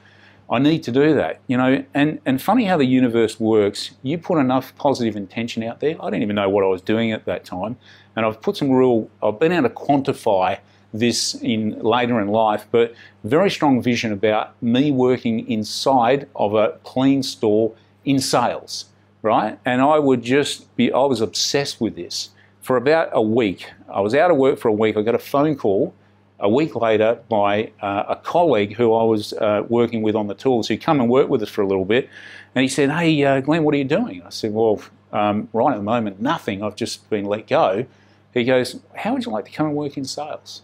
I 0.47 0.59
need 0.59 0.83
to 0.83 0.91
do 0.91 1.15
that, 1.15 1.39
you 1.47 1.57
know. 1.57 1.83
And 1.95 2.19
and 2.23 2.39
funny 2.39 2.65
how 2.65 2.77
the 2.77 2.85
universe 2.85 3.39
works. 3.39 3.95
You 4.03 4.19
put 4.19 4.37
enough 4.37 4.75
positive 4.75 5.15
intention 5.15 5.63
out 5.63 5.79
there. 5.79 5.95
I 5.99 6.11
didn't 6.11 6.21
even 6.21 6.35
know 6.35 6.49
what 6.49 6.63
I 6.63 6.67
was 6.67 6.83
doing 6.83 7.11
at 7.13 7.25
that 7.25 7.45
time, 7.45 7.77
and 8.15 8.27
I've 8.27 8.43
put 8.43 8.57
some 8.57 8.69
real. 8.69 9.09
I've 9.23 9.39
been 9.39 9.53
able 9.53 9.69
to 9.69 9.73
quantify 9.73 10.59
this 10.93 11.34
in 11.36 11.79
later 11.79 12.21
in 12.21 12.27
life, 12.27 12.65
but 12.71 12.93
very 13.23 13.49
strong 13.49 13.82
vision 13.82 14.12
about 14.12 14.62
me 14.62 14.91
working 14.91 15.49
inside 15.49 16.29
of 16.36 16.53
a 16.53 16.77
clean 16.84 17.23
store 17.23 17.73
in 18.06 18.19
sales, 18.19 18.86
right? 19.21 19.58
And 19.65 19.82
I 19.82 19.97
would 19.99 20.21
just 20.21 20.73
be, 20.75 20.91
I 20.91 20.99
was 20.99 21.19
obsessed 21.19 21.82
with 21.82 21.95
this. 21.95 22.29
For 22.62 22.77
about 22.77 23.10
a 23.12 23.21
week, 23.21 23.69
I 23.91 23.99
was 24.01 24.15
out 24.15 24.32
of 24.32 24.38
work 24.38 24.60
for 24.60 24.69
a 24.69 24.73
week. 24.73 24.95
I 24.95 25.01
got 25.01 25.15
a 25.15 25.19
phone 25.19 25.56
call 25.56 25.93
a 26.39 26.49
week 26.49 26.75
later 26.75 27.19
by 27.27 27.71
uh, 27.82 28.03
a 28.10 28.15
colleague 28.17 28.75
who 28.75 28.93
I 28.93 29.03
was 29.03 29.34
uh, 29.34 29.63
working 29.67 30.01
with 30.01 30.15
on 30.15 30.27
the 30.27 30.34
tools 30.34 30.67
who 30.67 30.77
come 30.77 31.01
and 31.01 31.10
work 31.10 31.29
with 31.29 31.41
us 31.41 31.49
for 31.49 31.62
a 31.62 31.67
little 31.67 31.86
bit. 31.86 32.10
And 32.53 32.62
he 32.62 32.69
said, 32.69 32.91
Hey, 32.91 33.23
uh, 33.23 33.41
Glenn, 33.41 33.63
what 33.63 33.73
are 33.73 33.77
you 33.77 33.84
doing? 33.84 34.21
I 34.23 34.29
said, 34.29 34.53
Well, 34.53 34.82
um, 35.12 35.49
right 35.53 35.71
at 35.71 35.77
the 35.77 35.84
moment, 35.84 36.21
nothing. 36.21 36.63
I've 36.63 36.75
just 36.75 37.10
been 37.10 37.25
let 37.25 37.47
go. 37.47 37.86
He 38.34 38.43
goes, 38.43 38.79
How 38.95 39.13
would 39.13 39.25
you 39.25 39.32
like 39.32 39.45
to 39.45 39.51
come 39.51 39.67
and 39.67 39.75
work 39.75 39.97
in 39.97 40.06
sales? 40.06 40.62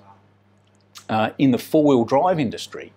Uh, 1.09 1.31
in 1.37 1.51
the 1.51 1.57
four 1.57 1.83
wheel 1.83 2.05
drive 2.05 2.39
industry. 2.39 2.93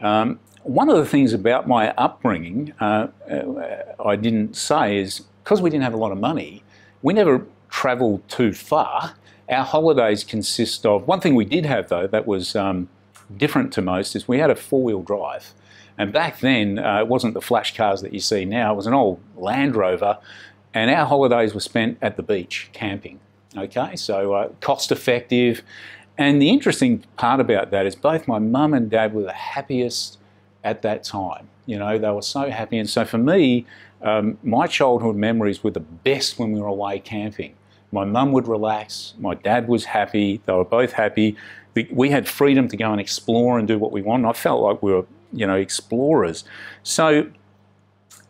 Um, 0.00 0.38
one 0.62 0.88
of 0.88 0.96
the 0.96 1.06
things 1.06 1.32
about 1.32 1.66
my 1.68 1.90
upbringing 1.92 2.72
uh, 2.80 3.08
uh, 3.30 3.94
I 4.04 4.16
didn't 4.16 4.56
say 4.56 4.98
is 4.98 5.22
because 5.42 5.62
we 5.62 5.70
didn't 5.70 5.84
have 5.84 5.94
a 5.94 5.98
lot 5.98 6.12
of 6.12 6.18
money, 6.18 6.62
we 7.02 7.14
never 7.14 7.46
travelled 7.70 8.28
too 8.28 8.52
far. 8.52 9.14
Our 9.48 9.64
holidays 9.64 10.24
consist 10.24 10.84
of 10.84 11.06
one 11.06 11.20
thing 11.20 11.34
we 11.34 11.44
did 11.44 11.64
have 11.66 11.88
though 11.88 12.06
that 12.08 12.26
was 12.26 12.56
um, 12.56 12.88
different 13.36 13.72
to 13.74 13.82
most 13.82 14.16
is 14.16 14.26
we 14.26 14.38
had 14.38 14.50
a 14.50 14.56
four 14.56 14.82
wheel 14.82 15.02
drive. 15.02 15.52
And 15.98 16.12
back 16.12 16.40
then, 16.40 16.78
uh, 16.78 16.98
it 16.98 17.08
wasn't 17.08 17.34
the 17.34 17.40
flash 17.40 17.74
cars 17.74 18.02
that 18.02 18.12
you 18.12 18.20
see 18.20 18.44
now, 18.44 18.72
it 18.72 18.76
was 18.76 18.86
an 18.86 18.92
old 18.92 19.20
Land 19.34 19.76
Rover, 19.76 20.18
and 20.74 20.90
our 20.90 21.06
holidays 21.06 21.54
were 21.54 21.60
spent 21.60 21.96
at 22.02 22.16
the 22.16 22.22
beach 22.22 22.68
camping. 22.72 23.18
Okay, 23.56 23.96
so 23.96 24.34
uh, 24.34 24.48
cost 24.60 24.92
effective, 24.92 25.62
and 26.18 26.40
the 26.40 26.48
interesting 26.48 27.04
part 27.16 27.40
about 27.40 27.70
that 27.70 27.86
is 27.86 27.94
both 27.94 28.26
my 28.26 28.38
mum 28.38 28.74
and 28.74 28.90
dad 28.90 29.12
were 29.12 29.22
the 29.22 29.32
happiest 29.32 30.18
at 30.64 30.82
that 30.82 31.04
time. 31.04 31.48
You 31.66 31.78
know, 31.78 31.98
they 31.98 32.10
were 32.10 32.22
so 32.22 32.50
happy. 32.50 32.78
And 32.78 32.88
so 32.88 33.04
for 33.04 33.18
me, 33.18 33.66
um, 34.02 34.38
my 34.42 34.66
childhood 34.66 35.16
memories 35.16 35.62
were 35.62 35.70
the 35.70 35.80
best 35.80 36.38
when 36.38 36.52
we 36.52 36.60
were 36.60 36.68
away 36.68 37.00
camping. 37.00 37.54
My 37.92 38.04
mum 38.04 38.32
would 38.32 38.48
relax, 38.48 39.14
my 39.18 39.34
dad 39.34 39.68
was 39.68 39.84
happy, 39.84 40.40
they 40.46 40.52
were 40.52 40.64
both 40.64 40.92
happy. 40.92 41.36
We 41.90 42.10
had 42.10 42.26
freedom 42.26 42.68
to 42.68 42.76
go 42.76 42.90
and 42.90 43.00
explore 43.00 43.58
and 43.58 43.68
do 43.68 43.78
what 43.78 43.92
we 43.92 44.02
wanted. 44.02 44.28
I 44.28 44.32
felt 44.32 44.62
like 44.62 44.82
we 44.82 44.92
were, 44.92 45.06
you 45.32 45.46
know, 45.46 45.56
explorers. 45.56 46.44
So, 46.82 47.30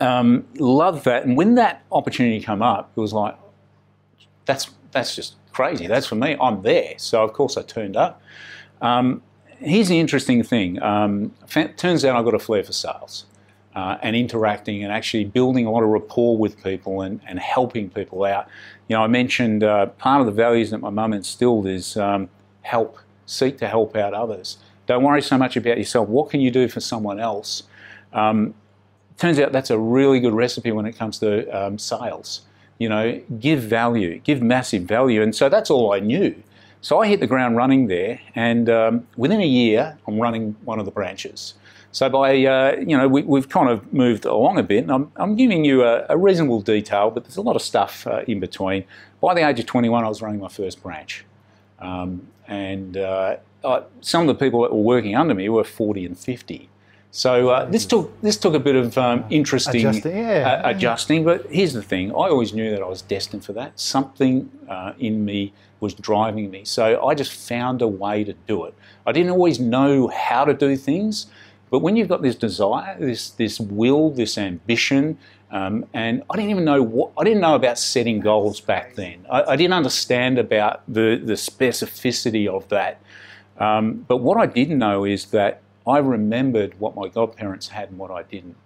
um, 0.01 0.47
love 0.57 1.05
that. 1.05 1.25
And 1.25 1.37
when 1.37 1.55
that 1.55 1.85
opportunity 1.93 2.41
came 2.41 2.61
up, 2.61 2.91
it 2.97 3.01
was 3.01 3.13
like, 3.13 3.37
that's 4.45 4.71
that's 4.93 5.15
just 5.15 5.37
crazy. 5.57 5.87
That's 5.87 6.07
for 6.07 6.17
me. 6.17 6.37
I'm 6.39 6.61
there. 6.61 6.93
So, 6.99 7.25
of 7.25 7.33
course, 7.33 7.57
I 7.57 7.63
turned 7.63 7.97
up. 7.97 8.21
Um, 8.83 9.23
here's 9.59 9.89
the 9.89 9.99
interesting 9.99 10.43
thing. 10.43 10.81
Um, 10.83 11.33
turns 11.79 12.05
out 12.05 12.15
I've 12.15 12.27
got 12.27 12.35
a 12.35 12.39
flair 12.39 12.63
for 12.63 12.75
sales 12.75 13.25
uh, 13.75 13.97
and 14.03 14.15
interacting 14.15 14.85
and 14.85 14.93
actually 14.93 15.25
building 15.25 15.65
a 15.65 15.71
lot 15.71 15.83
of 15.83 15.89
rapport 15.89 16.37
with 16.37 16.63
people 16.63 17.01
and, 17.01 17.23
and 17.27 17.39
helping 17.39 17.89
people 17.89 18.25
out. 18.25 18.49
You 18.89 18.97
know, 18.97 19.03
I 19.03 19.07
mentioned 19.07 19.65
uh, 19.65 19.87
part 19.87 20.21
of 20.21 20.27
the 20.27 20.33
values 20.33 20.71
that 20.73 20.79
my 20.79 20.91
mum 20.91 21.15
instilled 21.15 21.67
is 21.67 21.97
um, 21.97 22.29
help, 22.61 22.99
seek 23.25 23.57
to 23.61 23.67
help 23.67 23.97
out 23.97 24.13
others. 24.13 24.59
Don't 24.87 25.03
worry 25.03 25.23
so 25.23 25.39
much 25.39 25.57
about 25.57 25.79
yourself. 25.79 26.07
What 26.07 26.29
can 26.29 26.43
you 26.43 26.51
do 26.51 26.69
for 26.69 26.81
someone 26.81 27.19
else? 27.19 27.63
Um, 28.13 28.53
turns 29.17 29.39
out 29.39 29.53
that's 29.53 29.71
a 29.71 29.79
really 29.79 30.21
good 30.21 30.35
recipe 30.35 30.71
when 30.71 30.85
it 30.85 30.99
comes 30.99 31.19
to 31.21 31.49
um, 31.49 31.79
sales. 31.79 32.43
You 32.79 32.89
know, 32.89 33.21
give 33.41 33.61
value, 33.61 34.19
give 34.19 34.43
massive 34.43 34.83
value. 34.83 35.23
And 35.23 35.35
so 35.35 35.49
that's 35.49 35.71
all 35.71 35.93
I 35.93 36.01
knew. 36.01 36.43
So 36.83 37.01
I 37.01 37.09
hit 37.09 37.21
the 37.21 37.27
ground 37.27 37.57
running 37.57 37.89
there, 37.89 38.21
and 38.35 38.69
um, 38.71 39.09
within 39.17 39.41
a 39.41 39.47
year, 39.47 39.99
I'm 40.07 40.21
running 40.21 40.55
one 40.65 40.79
of 40.79 40.85
the 40.85 40.91
branches. 40.93 41.55
So 41.91 42.09
by, 42.11 42.45
uh, 42.45 42.77
you 42.79 42.97
know, 42.97 43.09
we, 43.09 43.41
have 43.41 43.49
kind 43.49 43.71
of 43.71 43.93
moved 43.93 44.27
along 44.27 44.59
a 44.59 44.63
bit, 44.63 44.85
and 44.85 44.93
I'm, 44.93 45.11
I'm 45.17 45.35
giving 45.35 45.65
you 45.65 45.83
a, 45.83 46.05
a, 46.11 46.17
reasonable 46.17 46.61
detail, 46.61 47.11
but 47.11 47.25
there's 47.25 47.39
a 47.39 47.43
lot 47.43 47.57
of 47.57 47.63
stuff 47.63 48.07
uh, 48.07 48.23
in 48.29 48.39
between. 48.39 48.85
By 49.21 49.35
the 49.35 49.49
age 49.49 49.59
of 49.59 49.67
21, 49.67 50.05
I 50.05 50.09
was 50.09 50.21
running 50.21 50.39
my 50.39 50.49
first 50.49 50.83
branch. 50.83 51.25
Um, 51.79 52.29
and 52.47 52.99
uh, 52.99 53.39
some 54.01 54.21
of 54.21 54.27
the 54.27 54.35
people 54.35 54.63
that 54.63 54.73
were 54.73 54.83
working 54.83 55.17
under 55.17 55.35
me 55.35 55.49
were 55.49 55.65
40 55.65 56.05
and 56.05 56.19
50. 56.19 56.69
So 57.11 57.49
uh, 57.49 57.65
this 57.65 57.87
took 57.87 58.21
this 58.21 58.37
took 58.37 58.55
a 58.55 58.59
bit 58.59 58.77
of 58.77 58.99
um, 58.99 59.25
interesting 59.31 59.87
adjusting, 59.87 60.17
yeah. 60.17 60.61
uh, 60.65 60.71
adjusting, 60.71 61.25
but 61.25 61.47
here's 61.51 61.73
the 61.73 61.83
thing: 61.83 62.11
I 62.11 62.29
always 62.29 62.53
knew 62.53 62.71
that 62.71 62.83
I 62.83 62.89
was 62.89 63.03
destined 63.03 63.45
for 63.45 63.53
that. 63.55 63.81
Something 63.81 64.51
uh, 64.69 64.93
in 64.99 65.25
me 65.25 65.53
was 65.81 65.95
driving 65.95 66.51
me, 66.51 66.65
so 66.65 67.07
I 67.07 67.15
just 67.15 67.33
found 67.33 67.81
a 67.81 67.89
way 67.89 68.25
to 68.25 68.35
do 68.47 68.65
it. 68.65 68.75
I 69.07 69.13
didn't 69.13 69.31
always 69.31 69.59
know 69.59 70.09
how 70.09 70.45
to 70.45 70.53
do 70.53 70.77
things, 70.77 71.27
but 71.71 71.79
when 71.79 71.97
you've 71.97 72.09
got 72.09 72.23
this 72.23 72.35
desire, 72.35 72.97
this 72.99 73.31
this 73.31 73.59
will, 73.61 74.11
this 74.11 74.37
ambition, 74.37 75.17
um, 75.51 75.87
and 75.95 76.23
I 76.29 76.37
didn't 76.37 76.51
even 76.51 76.65
know 76.65 76.83
what 76.83 77.13
I 77.17 77.25
didn't 77.25 77.41
know 77.41 77.55
about 77.55 77.79
setting 77.79 78.21
goals 78.21 78.61
back 78.61 78.95
then. 78.95 79.25
I, 79.31 79.43
I 79.43 79.57
didn't 79.57 79.75
understand 79.75 80.39
about 80.39 80.83
the 80.87 81.21
the 81.23 81.35
specificity 81.35 82.47
of 82.47 82.69
that. 82.69 83.01
Um, 83.59 84.05
but 84.07 84.19
what 84.19 84.37
I 84.37 84.45
did 84.45 84.69
know 84.71 85.05
is 85.05 85.27
that 85.27 85.63
I 85.87 85.99
remembered 85.99 86.79
what 86.81 86.97
my 86.97 87.09
godparents 87.09 87.69
had 87.69 87.91
and 87.91 87.99
what 87.99 88.11
I 88.11 88.23
didn't. 88.25 88.57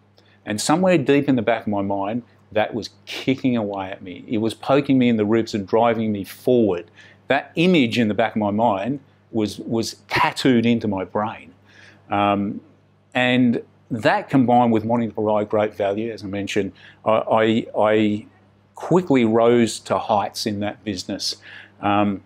And 0.46 0.60
somewhere 0.60 0.96
deep 0.96 1.28
in 1.28 1.36
the 1.36 1.42
back 1.42 1.62
of 1.62 1.68
my 1.68 1.82
mind, 1.82 2.22
that 2.52 2.74
was 2.74 2.90
kicking 3.06 3.56
away 3.56 3.90
at 3.90 4.02
me. 4.02 4.24
It 4.26 4.38
was 4.38 4.54
poking 4.54 4.98
me 4.98 5.08
in 5.08 5.16
the 5.16 5.24
ribs 5.24 5.54
and 5.54 5.66
driving 5.66 6.10
me 6.10 6.24
forward. 6.24 6.90
That 7.28 7.52
image 7.54 7.98
in 7.98 8.08
the 8.08 8.14
back 8.14 8.34
of 8.34 8.40
my 8.40 8.50
mind 8.50 9.00
was, 9.30 9.58
was 9.60 9.96
tattooed 10.08 10.66
into 10.66 10.88
my 10.88 11.04
brain. 11.04 11.54
Um, 12.10 12.60
and 13.14 13.62
that 13.90 14.28
combined 14.28 14.72
with 14.72 14.84
wanting 14.84 15.10
to 15.10 15.14
provide 15.14 15.48
great 15.48 15.74
value, 15.74 16.10
as 16.12 16.24
I 16.24 16.26
mentioned, 16.26 16.72
I, 17.04 17.10
I, 17.10 17.66
I 17.78 18.26
quickly 18.74 19.24
rose 19.24 19.78
to 19.80 19.98
heights 19.98 20.46
in 20.46 20.60
that 20.60 20.82
business. 20.84 21.36
Um, 21.80 22.22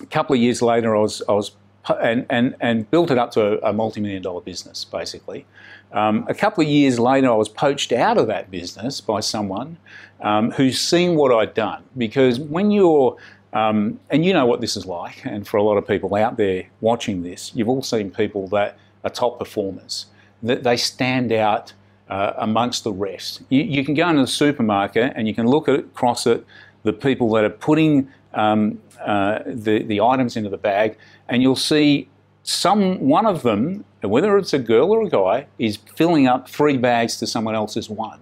a 0.00 0.06
couple 0.06 0.34
of 0.34 0.40
years 0.40 0.62
later, 0.62 0.96
I 0.96 1.00
was, 1.00 1.22
I 1.28 1.32
was 1.32 1.52
and, 1.88 2.26
and, 2.30 2.54
and 2.60 2.90
built 2.90 3.10
it 3.10 3.18
up 3.18 3.32
to 3.32 3.64
a, 3.64 3.70
a 3.70 3.72
multi-million 3.72 4.22
dollar 4.22 4.40
business, 4.40 4.84
basically. 4.84 5.46
Um, 5.92 6.24
a 6.28 6.34
couple 6.34 6.62
of 6.62 6.70
years 6.70 6.98
later, 6.98 7.30
I 7.30 7.34
was 7.34 7.48
poached 7.48 7.92
out 7.92 8.18
of 8.18 8.26
that 8.28 8.50
business 8.50 9.00
by 9.00 9.20
someone 9.20 9.76
um, 10.20 10.52
who's 10.52 10.80
seen 10.80 11.16
what 11.16 11.32
I'd 11.32 11.54
done. 11.54 11.82
Because 11.96 12.40
when 12.40 12.70
you're, 12.70 13.16
um, 13.52 14.00
and 14.10 14.24
you 14.24 14.32
know 14.32 14.46
what 14.46 14.60
this 14.60 14.76
is 14.76 14.86
like, 14.86 15.24
and 15.24 15.46
for 15.46 15.58
a 15.58 15.62
lot 15.62 15.76
of 15.76 15.86
people 15.86 16.14
out 16.14 16.36
there 16.36 16.64
watching 16.80 17.22
this, 17.22 17.52
you've 17.54 17.68
all 17.68 17.82
seen 17.82 18.10
people 18.10 18.48
that 18.48 18.78
are 19.04 19.10
top 19.10 19.38
performers, 19.38 20.06
that 20.42 20.62
they 20.62 20.76
stand 20.76 21.32
out 21.32 21.72
uh, 22.08 22.34
amongst 22.38 22.84
the 22.84 22.92
rest. 22.92 23.42
You, 23.48 23.62
you, 23.62 23.84
can 23.84 23.94
go 23.94 24.08
into 24.08 24.22
the 24.22 24.26
supermarket 24.26 25.12
and 25.16 25.26
you 25.26 25.34
can 25.34 25.46
look 25.46 25.68
at, 25.68 25.80
across 25.80 26.26
it 26.26 26.44
the 26.82 26.92
people 26.92 27.30
that 27.32 27.44
are 27.44 27.50
putting 27.50 28.08
um, 28.34 28.80
uh, 29.00 29.40
the, 29.46 29.82
the 29.82 30.00
items 30.00 30.36
into 30.36 30.50
the 30.50 30.58
bag, 30.58 30.96
and 31.28 31.42
you'll 31.42 31.56
see 31.56 32.08
some 32.42 33.00
one 33.00 33.26
of 33.26 33.42
them, 33.42 33.84
whether 34.02 34.36
it's 34.36 34.52
a 34.52 34.58
girl 34.58 34.90
or 34.90 35.02
a 35.02 35.08
guy, 35.08 35.46
is 35.58 35.76
filling 35.94 36.26
up 36.26 36.48
three 36.48 36.76
bags 36.76 37.16
to 37.18 37.26
someone 37.26 37.54
else's 37.54 37.88
one. 37.88 38.20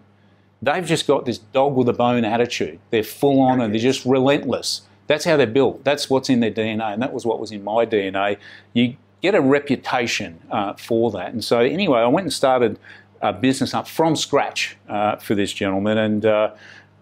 They've 0.63 0.85
just 0.85 1.07
got 1.07 1.25
this 1.25 1.39
dog 1.39 1.75
with 1.75 1.89
a 1.89 1.93
bone 1.95 2.25
attitude. 2.25 2.81
They're 2.91 3.03
full 3.03 3.41
on 3.41 3.61
and 3.63 3.73
they're 3.73 3.81
just 3.81 4.05
relentless. 4.05 4.83
That's 5.07 5.25
how 5.25 5.37
they're 5.37 5.47
built. 5.47 5.85
That's 5.85 6.11
what's 6.11 6.29
in 6.29 6.41
their 6.41 6.51
DNA, 6.51 6.93
and 6.93 7.03
that 7.03 7.13
was 7.13 7.25
what 7.25 7.41
was 7.41 7.51
in 7.51 7.65
my 7.65 7.87
DNA. 7.87 8.37
You 8.75 8.97
get 9.23 9.35
a 9.35 9.41
reputation 9.41 10.41
uh, 10.51 10.75
for 10.75 11.11
that. 11.13 11.33
And 11.33 11.43
so, 11.43 11.59
anyway, 11.59 12.01
I 12.01 12.07
went 12.07 12.27
and 12.27 12.33
started 12.33 12.79
a 13.21 13.33
business 13.33 13.75
up 13.75 13.89
from 13.89 14.17
scratch 14.17 14.77
uh, 14.89 15.17
for 15.17 15.35
this 15.35 15.53
gentleman, 15.53 15.99
and 15.99 16.27
uh, 16.27 16.51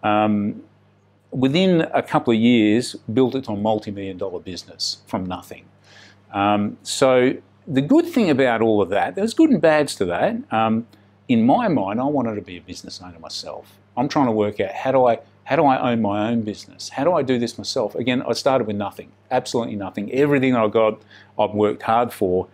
um, 0.02 0.62
within 1.30 1.82
a 1.92 2.02
couple 2.02 2.32
of 2.32 2.38
years, 2.38 2.94
built 3.12 3.34
it 3.34 3.44
to 3.44 3.52
a 3.52 3.56
multi-million 3.56 4.18
dollar 4.18 4.40
business 4.40 4.98
from 5.06 5.26
nothing. 5.26 5.64
Um, 6.32 6.78
so 6.82 7.34
the 7.66 7.82
good 7.82 8.06
thing 8.06 8.30
about 8.30 8.62
all 8.62 8.80
of 8.80 8.88
that, 8.90 9.14
there's 9.14 9.34
good 9.34 9.50
and 9.50 9.60
bads 9.60 9.94
to 9.96 10.04
that. 10.06 10.36
Um, 10.50 10.86
in 11.28 11.44
my 11.44 11.68
mind, 11.68 12.00
I 12.00 12.04
wanted 12.04 12.36
to 12.36 12.42
be 12.42 12.56
a 12.56 12.60
business 12.60 13.00
owner 13.02 13.18
myself. 13.18 13.78
I'm 13.96 14.08
trying 14.08 14.26
to 14.26 14.32
work 14.32 14.60
out 14.60 14.72
how 14.72 14.92
do 14.92 15.06
I 15.06 15.18
how 15.44 15.56
do 15.56 15.64
I 15.64 15.92
own 15.92 16.02
my 16.02 16.28
own 16.28 16.42
business? 16.42 16.90
How 16.90 17.04
do 17.04 17.14
I 17.14 17.22
do 17.22 17.38
this 17.38 17.56
myself? 17.56 17.94
Again, 17.94 18.20
I 18.20 18.34
started 18.34 18.66
with 18.66 18.76
nothing, 18.76 19.12
absolutely 19.30 19.76
nothing. 19.76 20.12
Everything 20.12 20.54
I 20.54 20.68
got, 20.68 21.00
I've 21.38 21.52
worked 21.52 21.80
hard 21.84 22.12
for. 22.12 22.48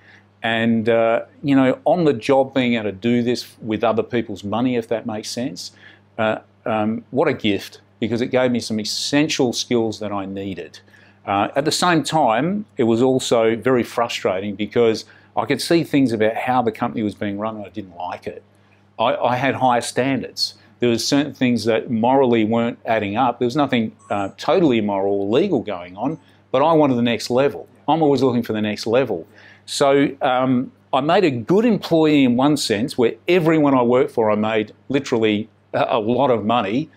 And, 0.44 0.88
uh, 0.88 1.24
you 1.42 1.56
know, 1.56 1.80
on 1.86 2.04
the 2.04 2.12
job, 2.12 2.54
being 2.54 2.74
able 2.74 2.84
to 2.84 2.92
do 2.92 3.24
this 3.24 3.56
with 3.60 3.82
other 3.82 4.04
people's 4.04 4.44
money, 4.44 4.76
if 4.76 4.86
that 4.88 5.06
makes 5.06 5.28
sense, 5.28 5.72
uh, 6.18 6.38
um, 6.66 7.04
what 7.10 7.26
a 7.26 7.34
gift 7.34 7.80
because 8.04 8.20
it 8.20 8.30
gave 8.30 8.50
me 8.50 8.60
some 8.60 8.78
essential 8.78 9.52
skills 9.52 9.98
that 10.00 10.12
I 10.12 10.26
needed. 10.26 10.80
Uh, 11.26 11.48
at 11.56 11.64
the 11.64 11.72
same 11.72 12.02
time, 12.02 12.66
it 12.76 12.84
was 12.84 13.00
also 13.00 13.56
very 13.56 13.82
frustrating 13.82 14.54
because 14.54 15.06
I 15.36 15.46
could 15.46 15.60
see 15.60 15.82
things 15.82 16.12
about 16.12 16.34
how 16.36 16.62
the 16.62 16.72
company 16.72 17.02
was 17.02 17.14
being 17.14 17.38
run 17.38 17.56
and 17.56 17.64
I 17.64 17.70
didn't 17.70 17.96
like 17.96 18.26
it. 18.26 18.42
I, 18.98 19.14
I 19.16 19.36
had 19.36 19.54
higher 19.54 19.80
standards. 19.80 20.54
There 20.80 20.90
was 20.90 21.06
certain 21.06 21.32
things 21.32 21.64
that 21.64 21.90
morally 21.90 22.44
weren't 22.44 22.78
adding 22.84 23.16
up. 23.16 23.38
There 23.38 23.46
was 23.46 23.56
nothing 23.56 23.96
uh, 24.10 24.30
totally 24.36 24.78
immoral 24.78 25.22
or 25.22 25.40
legal 25.40 25.60
going 25.62 25.96
on, 25.96 26.18
but 26.50 26.62
I 26.62 26.72
wanted 26.72 26.96
the 26.96 27.02
next 27.02 27.30
level. 27.30 27.68
I'm 27.88 28.02
always 28.02 28.22
looking 28.22 28.42
for 28.42 28.52
the 28.52 28.62
next 28.62 28.86
level. 28.86 29.26
So 29.66 30.14
um, 30.20 30.72
I 30.92 31.00
made 31.00 31.24
a 31.24 31.30
good 31.30 31.64
employee 31.64 32.24
in 32.24 32.36
one 32.36 32.56
sense, 32.56 32.98
where 32.98 33.14
everyone 33.28 33.74
I 33.74 33.82
worked 33.82 34.10
for, 34.10 34.30
I 34.30 34.34
made 34.34 34.72
literally 34.88 35.48
a, 35.72 35.86
a 35.90 35.98
lot 35.98 36.30
of 36.30 36.44
money 36.44 36.90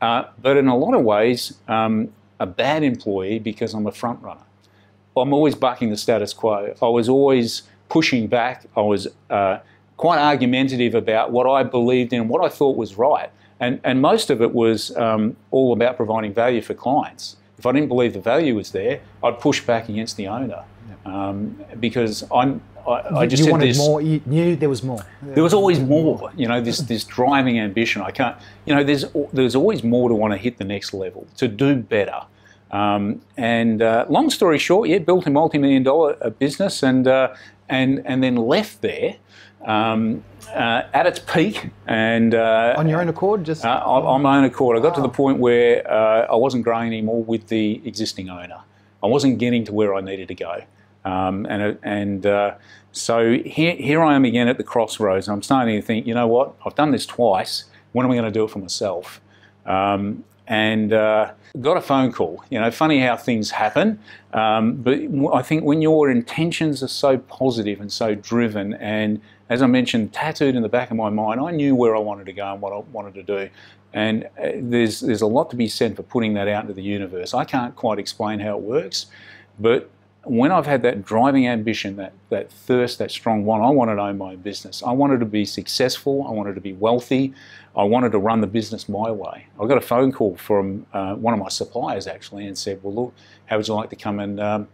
uh, 0.00 0.24
but 0.40 0.56
in 0.56 0.68
a 0.68 0.76
lot 0.76 0.94
of 0.94 1.02
ways, 1.02 1.54
um, 1.68 2.12
a 2.38 2.46
bad 2.46 2.82
employee 2.82 3.38
because 3.38 3.74
I'm 3.74 3.86
a 3.86 3.92
front 3.92 4.22
runner. 4.22 4.40
I'm 5.16 5.32
always 5.32 5.54
bucking 5.54 5.90
the 5.90 5.96
status 5.96 6.32
quo. 6.32 6.74
I 6.80 6.86
was 6.86 7.08
always 7.08 7.62
pushing 7.88 8.26
back. 8.26 8.64
I 8.76 8.80
was 8.80 9.08
uh, 9.28 9.58
quite 9.96 10.18
argumentative 10.18 10.94
about 10.94 11.30
what 11.30 11.46
I 11.46 11.62
believed 11.62 12.12
in, 12.12 12.28
what 12.28 12.42
I 12.42 12.48
thought 12.48 12.76
was 12.76 12.96
right. 12.96 13.30
And, 13.58 13.80
and 13.84 14.00
most 14.00 14.30
of 14.30 14.40
it 14.40 14.54
was 14.54 14.96
um, 14.96 15.36
all 15.50 15.74
about 15.74 15.96
providing 15.96 16.32
value 16.32 16.62
for 16.62 16.72
clients. 16.72 17.36
If 17.58 17.66
I 17.66 17.72
didn't 17.72 17.88
believe 17.88 18.14
the 18.14 18.20
value 18.20 18.54
was 18.56 18.70
there, 18.70 19.00
I'd 19.22 19.38
push 19.38 19.60
back 19.60 19.90
against 19.90 20.16
the 20.16 20.28
owner 20.28 20.64
um, 21.04 21.62
because 21.78 22.24
I'm, 22.32 22.60
I, 22.86 23.20
I 23.20 23.26
just 23.26 23.44
you 23.44 23.50
wanted 23.50 23.68
this, 23.68 23.78
more. 23.78 24.00
You 24.00 24.20
knew 24.26 24.56
there 24.56 24.68
was 24.68 24.82
more. 24.82 25.04
There 25.22 25.42
was 25.42 25.54
always 25.54 25.80
more. 25.80 26.32
You 26.36 26.48
know, 26.48 26.60
this 26.60 26.78
this 26.78 27.04
driving 27.04 27.58
ambition. 27.58 28.02
I 28.02 28.10
can't. 28.10 28.36
You 28.66 28.74
know, 28.74 28.84
there's 28.84 29.04
there's 29.32 29.54
always 29.54 29.82
more 29.82 30.08
to 30.08 30.14
want 30.14 30.32
to 30.32 30.38
hit 30.38 30.58
the 30.58 30.64
next 30.64 30.94
level, 30.94 31.26
to 31.36 31.48
do 31.48 31.76
better. 31.76 32.22
Um, 32.70 33.20
and 33.36 33.82
uh, 33.82 34.06
long 34.08 34.30
story 34.30 34.58
short, 34.58 34.88
yeah, 34.88 34.98
built 34.98 35.26
a 35.26 35.30
multi-million 35.30 35.82
dollar 35.82 36.16
uh, 36.20 36.30
business, 36.30 36.82
and 36.82 37.06
uh, 37.06 37.34
and 37.68 38.02
and 38.06 38.22
then 38.22 38.36
left 38.36 38.80
there. 38.82 39.16
Um, 39.64 40.24
uh, 40.54 40.82
at 40.94 41.06
its 41.06 41.18
peak, 41.18 41.68
and 41.86 42.34
uh, 42.34 42.74
on 42.76 42.88
your 42.88 43.00
own 43.00 43.08
accord, 43.08 43.44
just 43.44 43.64
uh, 43.64 43.82
on 43.84 44.22
my 44.22 44.38
own 44.38 44.44
accord, 44.44 44.76
I 44.76 44.80
got 44.80 44.92
wow. 44.92 44.94
to 44.96 45.02
the 45.02 45.08
point 45.10 45.38
where 45.38 45.88
I 45.92 46.34
wasn't 46.34 46.64
growing 46.64 46.86
anymore 46.86 47.22
with 47.22 47.48
the 47.48 47.80
existing 47.84 48.30
owner. 48.30 48.60
I 49.02 49.06
wasn't 49.06 49.38
getting 49.38 49.64
to 49.66 49.72
where 49.72 49.94
I 49.94 50.00
needed 50.00 50.28
to 50.28 50.34
go. 50.34 50.62
Um, 51.04 51.46
and 51.46 51.78
and 51.82 52.26
uh, 52.26 52.54
so 52.92 53.34
here, 53.34 53.74
here 53.76 54.02
I 54.02 54.14
am 54.14 54.24
again 54.24 54.48
at 54.48 54.56
the 54.56 54.64
crossroads. 54.64 55.28
I'm 55.28 55.42
starting 55.42 55.80
to 55.80 55.86
think, 55.86 56.06
you 56.06 56.14
know 56.14 56.26
what? 56.26 56.54
I've 56.64 56.74
done 56.74 56.90
this 56.90 57.06
twice. 57.06 57.64
When 57.92 58.04
am 58.04 58.12
I 58.12 58.14
going 58.14 58.24
to 58.24 58.30
do 58.30 58.44
it 58.44 58.50
for 58.50 58.58
myself? 58.58 59.20
Um, 59.66 60.24
and 60.46 60.92
uh, 60.92 61.30
got 61.60 61.76
a 61.76 61.80
phone 61.80 62.12
call. 62.12 62.42
You 62.50 62.58
know, 62.60 62.70
funny 62.72 63.00
how 63.00 63.16
things 63.16 63.52
happen, 63.52 64.00
um, 64.32 64.74
but 64.76 64.98
I 65.32 65.42
think 65.42 65.62
when 65.62 65.80
your 65.80 66.10
intentions 66.10 66.82
are 66.82 66.88
so 66.88 67.18
positive 67.18 67.80
and 67.80 67.92
so 67.92 68.16
driven, 68.16 68.74
and 68.74 69.20
as 69.48 69.62
I 69.62 69.66
mentioned, 69.66 70.12
tattooed 70.12 70.56
in 70.56 70.62
the 70.62 70.68
back 70.68 70.90
of 70.90 70.96
my 70.96 71.08
mind, 71.08 71.40
I 71.40 71.52
knew 71.52 71.76
where 71.76 71.94
I 71.94 72.00
wanted 72.00 72.26
to 72.26 72.32
go 72.32 72.52
and 72.52 72.60
what 72.60 72.72
I 72.72 72.78
wanted 72.78 73.14
to 73.14 73.22
do. 73.22 73.48
And 73.92 74.24
uh, 74.24 74.50
there's 74.56 75.00
there's 75.00 75.22
a 75.22 75.26
lot 75.26 75.50
to 75.50 75.56
be 75.56 75.68
said 75.68 75.94
for 75.94 76.02
putting 76.02 76.34
that 76.34 76.48
out 76.48 76.62
into 76.62 76.74
the 76.74 76.82
universe. 76.82 77.32
I 77.32 77.44
can't 77.44 77.74
quite 77.76 78.00
explain 78.00 78.40
how 78.40 78.56
it 78.56 78.62
works, 78.62 79.06
but 79.58 79.88
when 80.24 80.52
I've 80.52 80.66
had 80.66 80.82
that 80.82 81.04
driving 81.04 81.46
ambition, 81.46 81.96
that, 81.96 82.12
that 82.28 82.52
thirst, 82.52 82.98
that 82.98 83.10
strong 83.10 83.44
one, 83.44 83.62
I 83.62 83.70
wanted 83.70 83.96
to 83.96 84.02
own 84.02 84.18
my 84.18 84.32
own 84.32 84.38
business. 84.38 84.82
I 84.82 84.92
wanted 84.92 85.20
to 85.20 85.26
be 85.26 85.44
successful. 85.44 86.26
I 86.28 86.30
wanted 86.30 86.54
to 86.56 86.60
be 86.60 86.74
wealthy. 86.74 87.32
I 87.74 87.84
wanted 87.84 88.12
to 88.12 88.18
run 88.18 88.40
the 88.40 88.46
business 88.46 88.88
my 88.88 89.10
way. 89.10 89.46
I 89.58 89.66
got 89.66 89.78
a 89.78 89.82
phone 89.82 90.12
call 90.12 90.36
from 90.36 90.86
uh, 90.92 91.14
one 91.14 91.32
of 91.32 91.40
my 91.40 91.48
suppliers 91.48 92.06
actually 92.06 92.46
and 92.46 92.56
said, 92.56 92.80
well, 92.82 92.94
look, 92.94 93.14
how 93.46 93.56
would 93.56 93.66
you 93.66 93.74
like 93.74 93.90
to 93.90 93.96
come 93.96 94.20
and 94.20 94.40
um, 94.40 94.68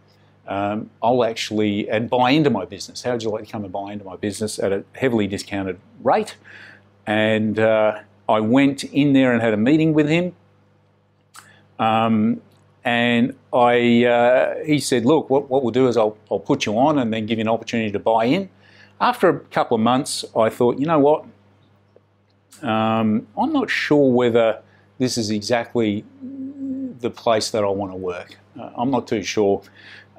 um, 0.47 0.89
I'll 1.03 1.23
actually 1.23 1.89
and 1.89 2.09
buy 2.09 2.31
into 2.31 2.49
my 2.49 2.65
business. 2.65 3.03
How 3.03 3.11
would 3.11 3.23
you 3.23 3.29
like 3.29 3.45
to 3.45 3.51
come 3.51 3.63
and 3.63 3.71
buy 3.71 3.91
into 3.91 4.05
my 4.05 4.15
business 4.15 4.59
at 4.59 4.71
a 4.71 4.83
heavily 4.93 5.27
discounted 5.27 5.79
rate? 6.01 6.37
And 7.05 7.59
uh, 7.59 7.99
I 8.29 8.39
went 8.39 8.83
in 8.85 9.13
there 9.13 9.33
and 9.33 9.41
had 9.41 9.53
a 9.53 9.57
meeting 9.57 9.93
with 9.93 10.07
him. 10.07 10.35
Um, 11.79 12.41
and 12.87 13.35
I, 13.51 14.05
uh, 14.05 14.63
he 14.63 14.79
said, 14.79 15.03
look, 15.03 15.29
what, 15.29 15.49
what 15.49 15.61
we'll 15.61 15.73
do 15.73 15.89
is 15.89 15.97
I'll, 15.97 16.17
I'll 16.31 16.39
put 16.39 16.65
you 16.65 16.77
on 16.77 16.99
and 16.99 17.11
then 17.11 17.25
give 17.25 17.37
you 17.37 17.41
an 17.41 17.49
opportunity 17.49 17.91
to 17.91 17.99
buy 17.99 18.23
in. 18.23 18.49
After 19.01 19.27
a 19.27 19.39
couple 19.41 19.75
of 19.75 19.81
months, 19.81 20.23
I 20.33 20.47
thought, 20.49 20.79
you 20.79 20.85
know 20.85 20.97
what? 20.97 21.25
Um, 22.61 23.27
I'm 23.37 23.51
not 23.51 23.69
sure 23.69 24.09
whether 24.09 24.61
this 24.99 25.17
is 25.17 25.31
exactly 25.31 26.05
the 27.01 27.09
place 27.09 27.49
that 27.49 27.65
I 27.65 27.67
want 27.67 27.91
to 27.91 27.97
work. 27.97 28.37
Uh, 28.57 28.69
I'm 28.77 28.89
not 28.89 29.05
too 29.05 29.21
sure 29.21 29.61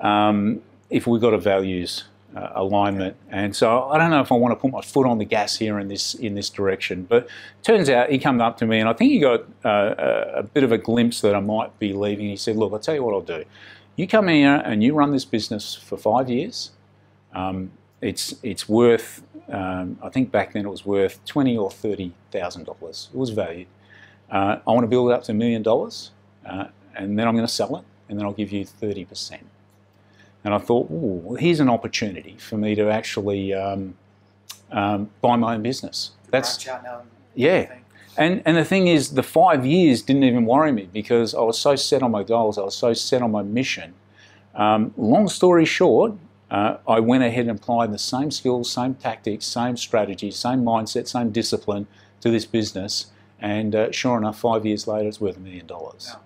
um, 0.02 0.60
if 0.90 1.06
we've 1.06 1.22
got 1.22 1.32
a 1.32 1.38
values 1.38 2.04
uh, 2.36 2.50
alignment. 2.54 3.16
And 3.30 3.54
so 3.54 3.84
I 3.84 3.98
don't 3.98 4.10
know 4.10 4.20
if 4.20 4.30
I 4.30 4.34
want 4.34 4.52
to 4.52 4.56
put 4.56 4.70
my 4.72 4.80
foot 4.80 5.06
on 5.06 5.18
the 5.18 5.24
gas 5.24 5.56
here 5.56 5.78
in 5.78 5.88
this 5.88 6.14
in 6.14 6.34
this 6.34 6.50
direction. 6.50 7.04
But 7.04 7.28
turns 7.62 7.88
out 7.88 8.10
he 8.10 8.18
came 8.18 8.40
up 8.40 8.58
to 8.58 8.66
me, 8.66 8.80
and 8.80 8.88
I 8.88 8.92
think 8.92 9.12
he 9.12 9.18
got 9.18 9.44
uh, 9.64 9.94
a 10.34 10.42
bit 10.42 10.64
of 10.64 10.72
a 10.72 10.78
glimpse 10.78 11.20
that 11.22 11.34
I 11.34 11.40
might 11.40 11.78
be 11.78 11.92
leaving. 11.92 12.28
He 12.28 12.36
said, 12.36 12.56
"Look, 12.56 12.72
I'll 12.72 12.78
tell 12.78 12.94
you 12.94 13.02
what 13.02 13.14
I'll 13.14 13.20
do. 13.20 13.44
You 13.96 14.06
come 14.06 14.28
here 14.28 14.62
and 14.64 14.82
you 14.84 14.94
run 14.94 15.10
this 15.12 15.24
business 15.24 15.74
for 15.74 15.96
five 15.96 16.30
years. 16.30 16.70
Um, 17.34 17.72
it's 18.00 18.34
it's 18.42 18.68
worth. 18.68 19.22
Um, 19.48 19.98
I 20.02 20.10
think 20.10 20.30
back 20.30 20.52
then 20.52 20.66
it 20.66 20.68
was 20.68 20.84
worth 20.84 21.24
twenty 21.24 21.56
or 21.56 21.70
thirty 21.70 22.12
thousand 22.30 22.64
dollars. 22.64 23.08
It 23.12 23.18
was 23.18 23.30
valued. 23.30 23.66
Uh, 24.30 24.58
I 24.66 24.70
want 24.70 24.84
to 24.84 24.88
build 24.88 25.10
it 25.10 25.14
up 25.14 25.24
to 25.24 25.32
a 25.32 25.34
million 25.34 25.62
dollars, 25.62 26.10
uh, 26.44 26.66
and 26.94 27.18
then 27.18 27.26
I'm 27.26 27.34
going 27.34 27.46
to 27.46 27.52
sell 27.52 27.76
it, 27.76 27.84
and 28.08 28.18
then 28.18 28.26
I'll 28.26 28.32
give 28.32 28.52
you 28.52 28.64
thirty 28.64 29.04
percent." 29.04 29.46
And 30.44 30.54
I 30.54 30.58
thought, 30.58 30.88
oh, 30.90 31.36
here's 31.38 31.60
an 31.60 31.68
opportunity 31.68 32.36
for 32.38 32.56
me 32.56 32.74
to 32.74 32.88
actually 32.90 33.52
um, 33.52 33.94
um, 34.70 35.10
buy 35.20 35.36
my 35.36 35.54
own 35.54 35.62
business. 35.62 36.12
That's 36.30 36.64
yeah. 37.34 37.74
And 38.16 38.42
and 38.44 38.56
the 38.56 38.64
thing 38.64 38.88
is, 38.88 39.14
the 39.14 39.22
five 39.22 39.64
years 39.64 40.02
didn't 40.02 40.24
even 40.24 40.44
worry 40.44 40.72
me 40.72 40.88
because 40.92 41.34
I 41.34 41.40
was 41.40 41.58
so 41.58 41.76
set 41.76 42.02
on 42.02 42.10
my 42.10 42.22
goals. 42.22 42.58
I 42.58 42.62
was 42.62 42.76
so 42.76 42.92
set 42.92 43.22
on 43.22 43.30
my 43.30 43.42
mission. 43.42 43.94
Um, 44.54 44.92
long 44.96 45.28
story 45.28 45.64
short, 45.64 46.14
uh, 46.50 46.78
I 46.86 47.00
went 47.00 47.22
ahead 47.22 47.46
and 47.46 47.58
applied 47.58 47.92
the 47.92 47.98
same 47.98 48.30
skills, 48.30 48.70
same 48.70 48.94
tactics, 48.94 49.46
same 49.46 49.76
strategy, 49.76 50.30
same 50.30 50.64
mindset, 50.64 51.06
same 51.06 51.30
discipline 51.30 51.86
to 52.20 52.30
this 52.30 52.44
business. 52.44 53.06
And 53.40 53.74
uh, 53.74 53.92
sure 53.92 54.18
enough, 54.18 54.40
five 54.40 54.66
years 54.66 54.88
later, 54.88 55.08
it's 55.08 55.20
worth 55.20 55.36
a 55.36 55.40
million 55.40 55.66
dollars. 55.66 56.16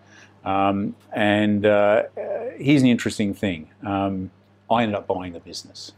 Um, 0.44 0.96
and 1.12 1.64
uh, 1.64 2.04
here's 2.58 2.82
an 2.82 2.88
interesting 2.88 3.34
thing. 3.34 3.70
Um, 3.84 4.30
I 4.70 4.82
ended 4.82 4.96
up 4.96 5.06
buying 5.06 5.32
the 5.32 5.40
business. 5.40 5.92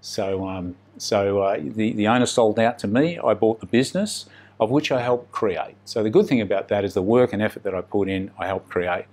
So, 0.00 0.46
um, 0.46 0.76
so 0.96 1.40
uh, 1.40 1.58
the, 1.60 1.92
the 1.92 2.08
owner 2.08 2.26
sold 2.26 2.58
out 2.58 2.78
to 2.80 2.86
me. 2.88 3.18
I 3.18 3.34
bought 3.34 3.60
the 3.60 3.66
business, 3.66 4.26
of 4.60 4.70
which 4.70 4.90
I 4.92 5.00
helped 5.00 5.32
create. 5.32 5.76
So 5.84 6.02
the 6.02 6.10
good 6.10 6.26
thing 6.26 6.40
about 6.40 6.68
that 6.68 6.84
is 6.84 6.94
the 6.94 7.02
work 7.02 7.32
and 7.32 7.42
effort 7.42 7.62
that 7.64 7.74
I 7.74 7.80
put 7.80 8.08
in, 8.08 8.30
I 8.38 8.46
helped 8.46 8.68
create. 8.68 9.06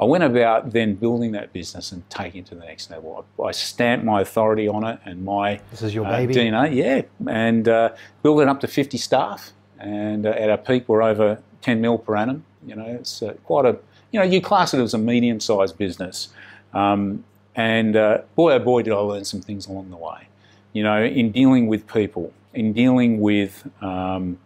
I 0.00 0.04
went 0.04 0.24
about 0.24 0.72
then 0.72 0.94
building 0.94 1.32
that 1.32 1.52
business 1.52 1.92
and 1.92 2.08
taking 2.10 2.40
it 2.40 2.46
to 2.46 2.54
the 2.54 2.64
next 2.64 2.90
level. 2.90 3.24
I, 3.38 3.42
I 3.42 3.50
stamped 3.52 4.04
my 4.04 4.20
authority 4.20 4.66
on 4.66 4.84
it 4.84 4.98
and 5.04 5.24
my 5.24 5.60
this 5.70 5.82
is 5.82 5.94
your 5.94 6.06
uh, 6.06 6.10
baby. 6.10 6.34
DNA, 6.34 6.74
yeah, 6.74 7.02
and 7.30 7.68
uh, 7.68 7.90
built 8.22 8.40
it 8.40 8.48
up 8.48 8.60
to 8.60 8.66
50 8.66 8.98
staff. 8.98 9.52
And 9.78 10.26
uh, 10.26 10.30
at 10.30 10.50
our 10.50 10.58
peak, 10.58 10.88
we're 10.88 11.02
over 11.02 11.40
10 11.60 11.80
mil 11.80 11.98
per 11.98 12.16
annum. 12.16 12.44
You 12.66 12.76
know, 12.76 12.86
it's 12.86 13.22
uh, 13.22 13.34
quite 13.44 13.66
a 13.66 13.78
you 14.12 14.20
know, 14.20 14.26
you 14.26 14.40
class 14.40 14.72
it 14.72 14.80
as 14.80 14.94
a 14.94 14.98
medium-sized 14.98 15.76
business. 15.76 16.28
Um, 16.72 17.24
and 17.54 17.96
uh, 17.96 18.18
boy, 18.36 18.52
oh 18.52 18.58
boy, 18.58 18.82
did 18.82 18.92
I 18.92 18.96
learn 18.96 19.24
some 19.24 19.40
things 19.40 19.66
along 19.66 19.90
the 19.90 19.96
way. 19.96 20.28
You 20.72 20.82
know, 20.84 21.02
in 21.02 21.32
dealing 21.32 21.66
with 21.66 21.86
people, 21.86 22.32
in 22.54 22.72
dealing 22.72 23.20
with 23.20 23.68
um, 23.82 24.38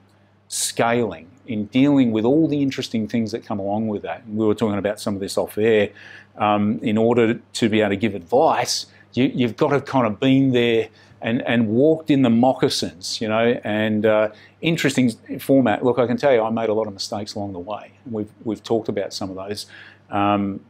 scaling, 0.49 1.29
in 1.47 1.67
dealing 1.67 2.11
with 2.11 2.25
all 2.25 2.49
the 2.49 2.63
interesting 2.63 3.07
things 3.07 3.33
that 3.33 3.45
come 3.45 3.59
along 3.59 3.89
with 3.89 4.03
that. 4.03 4.25
And 4.25 4.37
we 4.37 4.47
were 4.47 4.55
talking 4.55 4.79
about 4.79 4.99
some 4.99 5.15
of 5.15 5.21
this 5.21 5.37
off 5.37 5.59
air. 5.59 5.91
Um, 6.37 6.79
in 6.83 6.99
order 6.99 7.35
to 7.35 7.69
be 7.69 7.81
able 7.81 7.91
to 7.91 7.97
give 7.97 8.15
advice, 8.15 8.87
you, 9.15 9.47
have 9.47 9.57
got 9.57 9.71
to 9.71 9.81
kind 9.81 10.07
of 10.07 10.21
been 10.21 10.53
there 10.53 10.89
and, 11.23 11.43
and 11.43 11.69
walked 11.69 12.11
in 12.11 12.23
the 12.23 12.31
moccasins, 12.31 13.21
you 13.21 13.29
know, 13.29 13.59
and 13.65 14.07
uh, 14.07 14.29
interesting 14.61 15.11
format. 15.41 15.85
Look, 15.85 15.99
I 15.99 16.07
can 16.07 16.17
tell 16.17 16.33
you, 16.33 16.43
I 16.43 16.51
made 16.51 16.69
a 16.69 16.75
lot 16.75 16.87
of 16.87 16.93
mistakes 16.93 17.35
along 17.35 17.53
the 17.53 17.59
way. 17.59 17.93
We've, 18.11 18.31
we've 18.45 18.63
talked 18.63 18.89
about 18.89 19.13
some 19.13 19.31
of 19.31 19.37
those. 19.37 19.67
Um, 20.11 20.61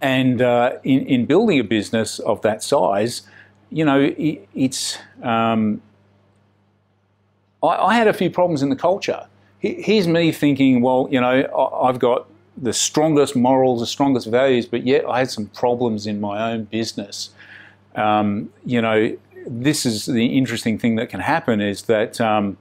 and 0.00 0.42
uh, 0.42 0.72
in, 0.84 1.06
in 1.06 1.26
building 1.26 1.58
a 1.58 1.64
business 1.64 2.18
of 2.18 2.42
that 2.42 2.62
size, 2.62 3.22
you 3.70 3.84
know, 3.84 4.00
it, 4.00 4.46
it's, 4.54 4.98
um, 5.22 5.80
I, 7.62 7.68
I, 7.68 7.94
had 7.94 8.06
a 8.06 8.12
few 8.12 8.30
problems 8.30 8.62
in 8.62 8.68
the 8.68 8.76
culture. 8.76 9.26
Here's 9.58 10.06
me 10.06 10.30
thinking, 10.32 10.82
well, 10.82 11.08
you 11.10 11.20
know, 11.20 11.80
I've 11.82 11.98
got 11.98 12.28
the 12.56 12.72
strongest 12.72 13.34
morals, 13.34 13.80
the 13.80 13.86
strongest 13.86 14.28
values, 14.28 14.66
but 14.66 14.86
yet 14.86 15.04
I 15.06 15.18
had 15.18 15.30
some 15.30 15.46
problems 15.46 16.06
in 16.06 16.20
my 16.20 16.52
own 16.52 16.64
business. 16.64 17.30
Um, 17.96 18.52
you 18.64 18.80
know, 18.80 19.16
this 19.46 19.86
is 19.86 20.06
the 20.06 20.26
interesting 20.26 20.78
thing 20.78 20.96
that 20.96 21.08
can 21.08 21.20
happen 21.20 21.60
is 21.60 21.82
that 21.82 22.20
um, 22.20 22.58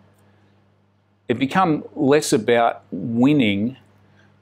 it 1.28 1.40
become 1.40 1.84
less 1.96 2.32
about 2.32 2.84
winning 2.92 3.78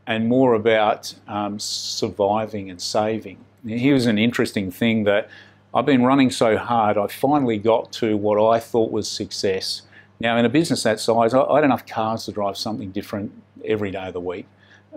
and 0.05 0.27
more 0.27 0.53
about 0.53 1.13
um, 1.27 1.59
surviving 1.59 2.69
and 2.69 2.81
saving. 2.81 3.37
Here's 3.65 4.05
an 4.05 4.17
interesting 4.17 4.71
thing 4.71 5.05
that 5.05 5.29
I've 5.73 5.85
been 5.85 6.03
running 6.03 6.29
so 6.29 6.57
hard, 6.57 6.97
I 6.97 7.07
finally 7.07 7.57
got 7.57 7.91
to 7.93 8.15
what 8.15 8.37
I 8.39 8.59
thought 8.59 8.91
was 8.91 9.09
success. 9.09 9.83
Now, 10.19 10.37
in 10.37 10.45
a 10.45 10.49
business 10.49 10.83
that 10.83 10.99
size, 10.99 11.33
I, 11.33 11.55
had 11.55 11.63
enough 11.63 11.85
cars 11.85 12.25
to 12.25 12.31
drive 12.31 12.57
something 12.57 12.91
different 12.91 13.31
every 13.65 13.89
day 13.89 14.07
of 14.07 14.13
the 14.13 14.19
week. 14.19 14.45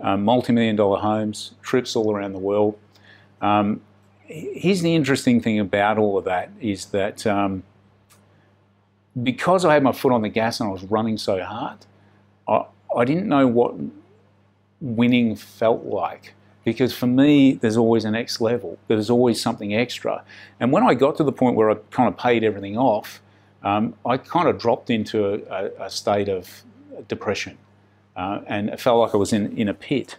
Um, 0.01 0.23
multi-million 0.23 0.75
dollar 0.75 0.99
homes, 0.99 1.53
trips 1.63 1.95
all 1.95 2.15
around 2.15 2.33
the 2.33 2.39
world. 2.39 2.77
Um, 3.41 3.81
here's 4.27 4.81
the 4.81 4.93
interesting 4.93 5.41
thing 5.41 5.59
about 5.59 5.97
all 5.97 6.17
of 6.17 6.25
that 6.25 6.51
is 6.59 6.85
that 6.87 7.25
um, 7.25 7.63
because 9.21 9.65
I 9.65 9.73
had 9.73 9.83
my 9.83 9.91
foot 9.91 10.11
on 10.11 10.21
the 10.21 10.29
gas 10.29 10.59
and 10.59 10.69
I 10.69 10.71
was 10.71 10.83
running 10.83 11.17
so 11.17 11.43
hard, 11.43 11.79
I, 12.47 12.65
I 12.95 13.05
didn't 13.05 13.27
know 13.27 13.47
what 13.47 13.75
winning 14.81 15.35
felt 15.35 15.85
like. 15.85 16.33
Because 16.63 16.93
for 16.93 17.07
me, 17.07 17.53
there's 17.53 17.77
always 17.77 18.03
a 18.03 18.11
next 18.11 18.41
level. 18.41 18.77
There's 18.89 19.09
always 19.09 19.41
something 19.41 19.73
extra. 19.73 20.21
And 20.59 20.73
when 20.73 20.83
I 20.83 20.95
got 20.95 21.15
to 21.15 21.23
the 21.23 21.31
point 21.31 21.55
where 21.55 21.71
I 21.71 21.75
kind 21.91 22.09
of 22.09 22.17
paid 22.17 22.43
everything 22.43 22.77
off, 22.77 23.21
um, 23.63 23.93
I 24.05 24.17
kind 24.17 24.49
of 24.49 24.59
dropped 24.59 24.89
into 24.89 25.45
a, 25.49 25.85
a 25.85 25.89
state 25.89 26.27
of 26.27 26.63
depression. 27.07 27.57
Uh, 28.17 28.41
and 28.47 28.69
it 28.69 28.81
felt 28.81 28.99
like 28.99 29.13
I 29.13 29.17
was 29.17 29.31
in, 29.31 29.57
in 29.57 29.69
a 29.69 29.73
pit. 29.73 30.17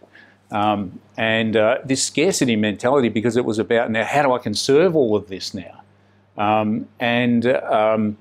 Um, 0.50 1.00
and 1.16 1.56
uh, 1.56 1.78
this 1.84 2.02
scarcity 2.02 2.56
mentality, 2.56 3.08
because 3.08 3.36
it 3.36 3.44
was 3.44 3.58
about 3.58 3.90
now, 3.90 4.04
how 4.04 4.22
do 4.22 4.32
I 4.32 4.38
conserve 4.38 4.96
all 4.96 5.14
of 5.14 5.28
this 5.28 5.52
now? 5.52 5.82
Um, 6.36 6.88
and 7.00 7.46
um, 7.46 8.16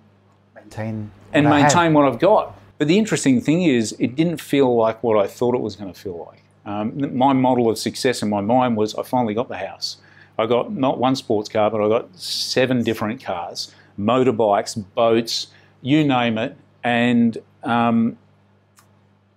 maintain 0.55 1.11
and 1.33 1.49
maintain 1.49 1.93
what 1.93 2.05
I've 2.05 2.19
got. 2.19 2.59
But 2.77 2.87
the 2.87 2.97
interesting 2.97 3.41
thing 3.41 3.63
is, 3.63 3.95
it 3.99 4.15
didn't 4.15 4.41
feel 4.41 4.75
like 4.75 5.01
what 5.03 5.17
I 5.17 5.27
thought 5.27 5.55
it 5.55 5.61
was 5.61 5.75
going 5.75 5.91
to 5.91 5.99
feel 5.99 6.25
like. 6.27 6.43
Um, 6.65 7.17
my 7.17 7.33
model 7.33 7.69
of 7.69 7.77
success 7.77 8.21
in 8.21 8.29
my 8.29 8.41
mind 8.41 8.75
was 8.75 8.93
I 8.95 9.03
finally 9.03 9.33
got 9.33 9.47
the 9.47 9.57
house. 9.57 9.97
I 10.37 10.45
got 10.45 10.71
not 10.73 10.99
one 10.99 11.15
sports 11.15 11.49
car, 11.49 11.71
but 11.71 11.81
I 11.83 11.87
got 11.87 12.15
seven 12.17 12.83
different 12.83 13.23
cars, 13.23 13.73
motorbikes, 13.97 14.83
boats, 14.93 15.47
you 15.81 16.03
name 16.03 16.37
it, 16.37 16.55
and 16.83 17.37
um, 17.63 18.17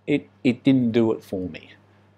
it 0.07 0.29
it 0.45 0.65
didn't 0.65 0.93
do 0.93 1.13
it 1.13 1.23
for 1.23 1.49
me. 1.49 1.70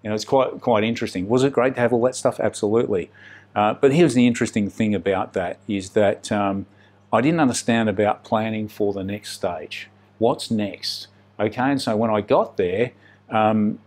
You 0.02 0.10
know, 0.10 0.14
it's 0.14 0.24
quite 0.24 0.60
quite 0.60 0.84
interesting. 0.84 1.28
Was 1.28 1.44
it 1.44 1.52
great 1.52 1.74
to 1.74 1.80
have 1.80 1.92
all 1.92 2.02
that 2.02 2.16
stuff? 2.16 2.40
Absolutely. 2.40 3.10
Uh, 3.54 3.74
but 3.74 3.92
here's 3.92 4.14
the 4.14 4.26
interesting 4.26 4.70
thing 4.70 4.94
about 4.94 5.34
that 5.34 5.58
is 5.68 5.90
that 5.90 6.32
um, 6.32 6.66
I 7.12 7.20
didn't 7.20 7.40
understand 7.40 7.88
about 7.88 8.24
planning 8.24 8.66
for 8.68 8.92
the 8.92 9.04
next 9.04 9.32
stage. 9.32 9.88
What's 10.18 10.50
next? 10.50 11.08
Okay, 11.38 11.60
and 11.60 11.80
so 11.80 11.96
when 11.96 12.10
I 12.10 12.20
got 12.20 12.56
there, 12.56 12.92
um, 13.28 13.78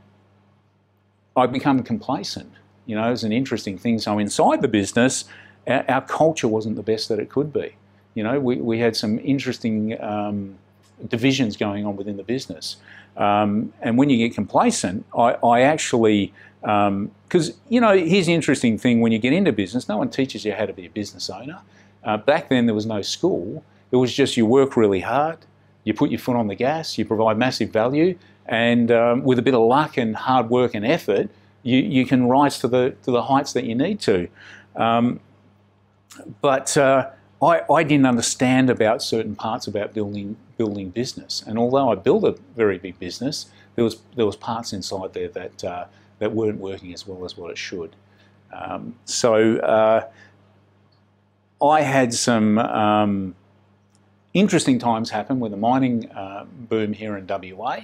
I 1.36 1.47
become 1.47 1.84
complacent. 1.84 2.51
You 2.86 2.95
know, 2.95 3.12
it's 3.12 3.23
an 3.23 3.32
interesting 3.32 3.78
thing. 3.78 3.99
So 3.99 4.19
inside 4.19 4.62
the 4.62 4.67
business, 4.67 5.25
our, 5.67 5.84
our, 5.89 6.01
culture 6.01 6.47
wasn't 6.47 6.75
the 6.75 6.84
best 6.84 7.10
that 7.10 7.19
it 7.19 7.30
could 7.30 7.51
be. 7.51 7.75
You 8.13 8.23
know, 8.23 8.39
we, 8.39 8.58
we 8.58 8.80
had 8.80 8.95
some 8.95 9.19
interesting 9.19 10.01
um, 10.01 10.56
divisions 11.08 11.58
going 11.58 11.86
on 11.86 11.95
within 11.95 12.17
the 12.17 12.23
business. 12.23 12.78
Um, 13.17 13.73
and 13.82 13.97
when 13.97 14.10
you 14.10 14.17
get 14.17 14.36
complacent, 14.36 15.06
I, 15.17 15.34
I 15.43 15.62
actually, 15.62 16.34
because, 16.62 17.49
um, 17.49 17.56
you 17.69 17.80
know, 17.80 17.95
here's 17.97 18.25
the 18.25 18.34
interesting 18.34 18.78
thing 18.78 19.01
when 19.01 19.12
you 19.12 19.19
get 19.19 19.34
into 19.34 19.51
business, 19.51 19.88
no 19.88 19.97
one 19.97 20.10
teaches 20.10 20.43
you 20.45 20.54
how 20.54 20.65
to 20.65 20.73
be 20.73 20.86
a 20.86 20.89
business 20.89 21.30
owner. 21.30 21.62
Uh, 22.04 22.17
back 22.17 22.49
then, 22.49 22.65
there 22.65 22.75
was 22.75 22.86
no 22.86 23.01
school. 23.01 23.63
It 23.91 23.97
was 23.97 24.13
just 24.13 24.36
you 24.36 24.45
work 24.45 24.75
really 24.75 24.99
hard, 24.99 25.38
you 25.84 25.93
put 25.93 26.10
your 26.10 26.19
foot 26.19 26.36
on 26.36 26.47
the 26.47 26.56
gas, 26.56 26.97
you 26.97 27.06
provide 27.06 27.38
massive 27.38 27.69
value, 27.69 28.17
and 28.47 28.91
um, 28.91 29.23
with 29.23 29.39
a 29.39 29.41
bit 29.41 29.54
of 29.54 29.62
luck 29.62 29.97
and 29.97 30.15
hard 30.15 30.49
work 30.49 30.75
and 30.75 30.86
effort, 30.86 31.30
you, 31.63 31.80
you 31.80 32.06
can 32.06 32.28
rise 32.28 32.60
to 32.60 32.67
the, 32.67 32.95
to 33.04 33.12
the 33.12 33.23
heights 33.23 33.54
that 33.54 33.63
you 33.63 33.75
need 33.75 33.99
to. 34.01 34.28
Um, 34.75 35.19
but 36.41 36.75
uh, 36.78 37.10
I, 37.41 37.62
I 37.71 37.84
didn't 37.84 38.06
understand 38.06 38.69
about 38.69 39.01
certain 39.01 39.36
parts 39.36 39.67
about 39.67 39.93
building 39.93 40.38
building 40.58 40.89
business. 40.89 41.44
And 41.46 41.58
although 41.58 41.91
I 41.91 41.96
built 41.96 42.24
a 42.24 42.36
very 42.56 42.78
big 42.78 43.00
business, 43.00 43.48
there 43.76 43.84
was 43.84 43.98
there 44.15 44.26
was 44.26 44.36
parts 44.36 44.74
inside 44.74 45.13
there 45.13 45.30
that 45.30 45.63
uh, 45.63 45.86
that 46.20 46.32
weren't 46.32 46.60
working 46.60 46.94
as 46.94 47.08
well 47.08 47.26
as 47.26 47.38
what 47.38 47.52
it 47.52 47.58
should. 47.58 47.96
Um, 48.54 48.96
so 49.06 49.58
uh, 49.58 50.08
I 51.62 51.82
had 51.82 52.13
some 52.13 52.58
um, 52.60 53.36
interesting 54.34 54.80
times 54.80 55.10
happen 55.10 55.39
with 55.39 55.52
the 55.52 55.58
mining 55.58 56.10
uh, 56.12 56.46
boom 56.46 56.94
here 56.94 57.18
in 57.18 57.28
WA. 57.28 57.80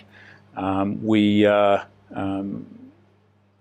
Um, 0.56 1.04
we 1.04 1.46
uh, 1.46 1.84
um, 2.14 2.66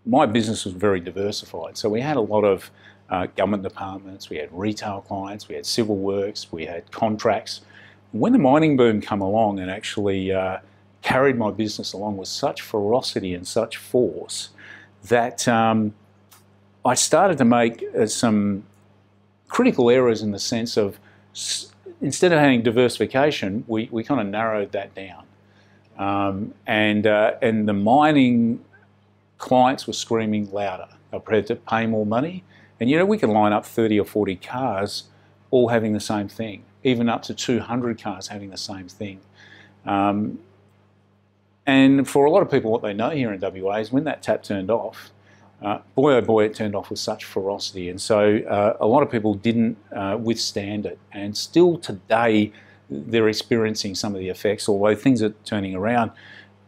my 0.06 0.26
business 0.26 0.64
was 0.64 0.74
very 0.74 1.00
diversified, 1.00 1.76
so 1.76 1.88
we 1.88 2.00
had 2.00 2.16
a 2.16 2.20
lot 2.20 2.44
of 2.44 2.70
uh, 3.10 3.26
government 3.36 3.62
departments, 3.62 4.30
we 4.30 4.36
had 4.36 4.48
retail 4.52 5.02
clients, 5.02 5.48
we 5.48 5.54
had 5.56 5.66
civil 5.66 5.96
works, 5.96 6.50
we 6.52 6.64
had 6.64 6.90
contracts. 6.92 7.62
When 8.12 8.32
the 8.32 8.38
mining 8.38 8.76
boom 8.76 9.00
came 9.00 9.20
along 9.20 9.60
and 9.60 9.70
actually 9.70 10.32
uh, 10.32 10.58
carried 11.02 11.36
my 11.36 11.50
business 11.50 11.92
along 11.92 12.16
with 12.16 12.28
such 12.28 12.60
ferocity 12.60 13.34
and 13.34 13.46
such 13.46 13.76
force 13.76 14.50
that 15.04 15.46
um, 15.48 15.94
I 16.84 16.94
started 16.94 17.38
to 17.38 17.44
make 17.44 17.84
uh, 17.98 18.06
some 18.06 18.64
critical 19.48 19.90
errors 19.90 20.22
in 20.22 20.32
the 20.32 20.38
sense 20.38 20.76
of 20.76 20.98
instead 22.00 22.32
of 22.32 22.38
having 22.38 22.62
diversification, 22.62 23.64
we, 23.66 23.88
we 23.92 24.02
kind 24.02 24.20
of 24.20 24.26
narrowed 24.26 24.72
that 24.72 24.94
down. 24.94 25.24
Um, 25.98 26.54
and, 26.66 27.06
uh, 27.06 27.34
and 27.42 27.68
the 27.68 27.74
mining 27.74 28.64
clients 29.38 29.86
were 29.86 29.92
screaming 29.92 30.50
louder. 30.50 30.88
They 31.10 31.18
were 31.18 31.20
prepared 31.20 31.46
to 31.48 31.56
pay 31.56 31.86
more 31.86 32.06
money 32.06 32.42
and 32.80 32.88
you 32.88 32.96
know, 32.96 33.04
we 33.04 33.18
can 33.18 33.30
line 33.30 33.52
up 33.52 33.66
30 33.66 34.00
or 34.00 34.06
40 34.06 34.36
cars 34.36 35.04
all 35.50 35.68
having 35.68 35.92
the 35.92 36.00
same 36.00 36.28
thing, 36.28 36.64
even 36.82 37.08
up 37.08 37.22
to 37.22 37.34
200 37.34 38.00
cars 38.02 38.28
having 38.28 38.50
the 38.50 38.56
same 38.56 38.88
thing. 38.88 39.20
Um, 39.86 40.38
and 41.66 42.08
for 42.08 42.24
a 42.24 42.30
lot 42.30 42.42
of 42.42 42.50
people, 42.50 42.70
what 42.70 42.82
they 42.82 42.94
know 42.94 43.10
here 43.10 43.32
in 43.32 43.40
WA 43.40 43.76
is 43.76 43.92
when 43.92 44.04
that 44.04 44.22
tap 44.22 44.42
turned 44.42 44.70
off, 44.70 45.10
uh, 45.62 45.78
boy 45.94 46.14
oh 46.14 46.20
boy, 46.22 46.44
it 46.44 46.54
turned 46.54 46.74
off 46.74 46.90
with 46.90 46.98
such 46.98 47.24
ferocity. 47.24 47.90
And 47.90 48.00
so 48.00 48.38
uh, 48.38 48.76
a 48.80 48.86
lot 48.86 49.02
of 49.02 49.10
people 49.10 49.34
didn't 49.34 49.76
uh, 49.94 50.16
withstand 50.18 50.86
it. 50.86 50.98
And 51.12 51.36
still 51.36 51.78
today, 51.78 52.52
they're 52.88 53.28
experiencing 53.28 53.94
some 53.94 54.14
of 54.14 54.20
the 54.20 54.30
effects, 54.30 54.68
although 54.68 54.94
things 54.94 55.22
are 55.22 55.34
turning 55.44 55.74
around. 55.74 56.12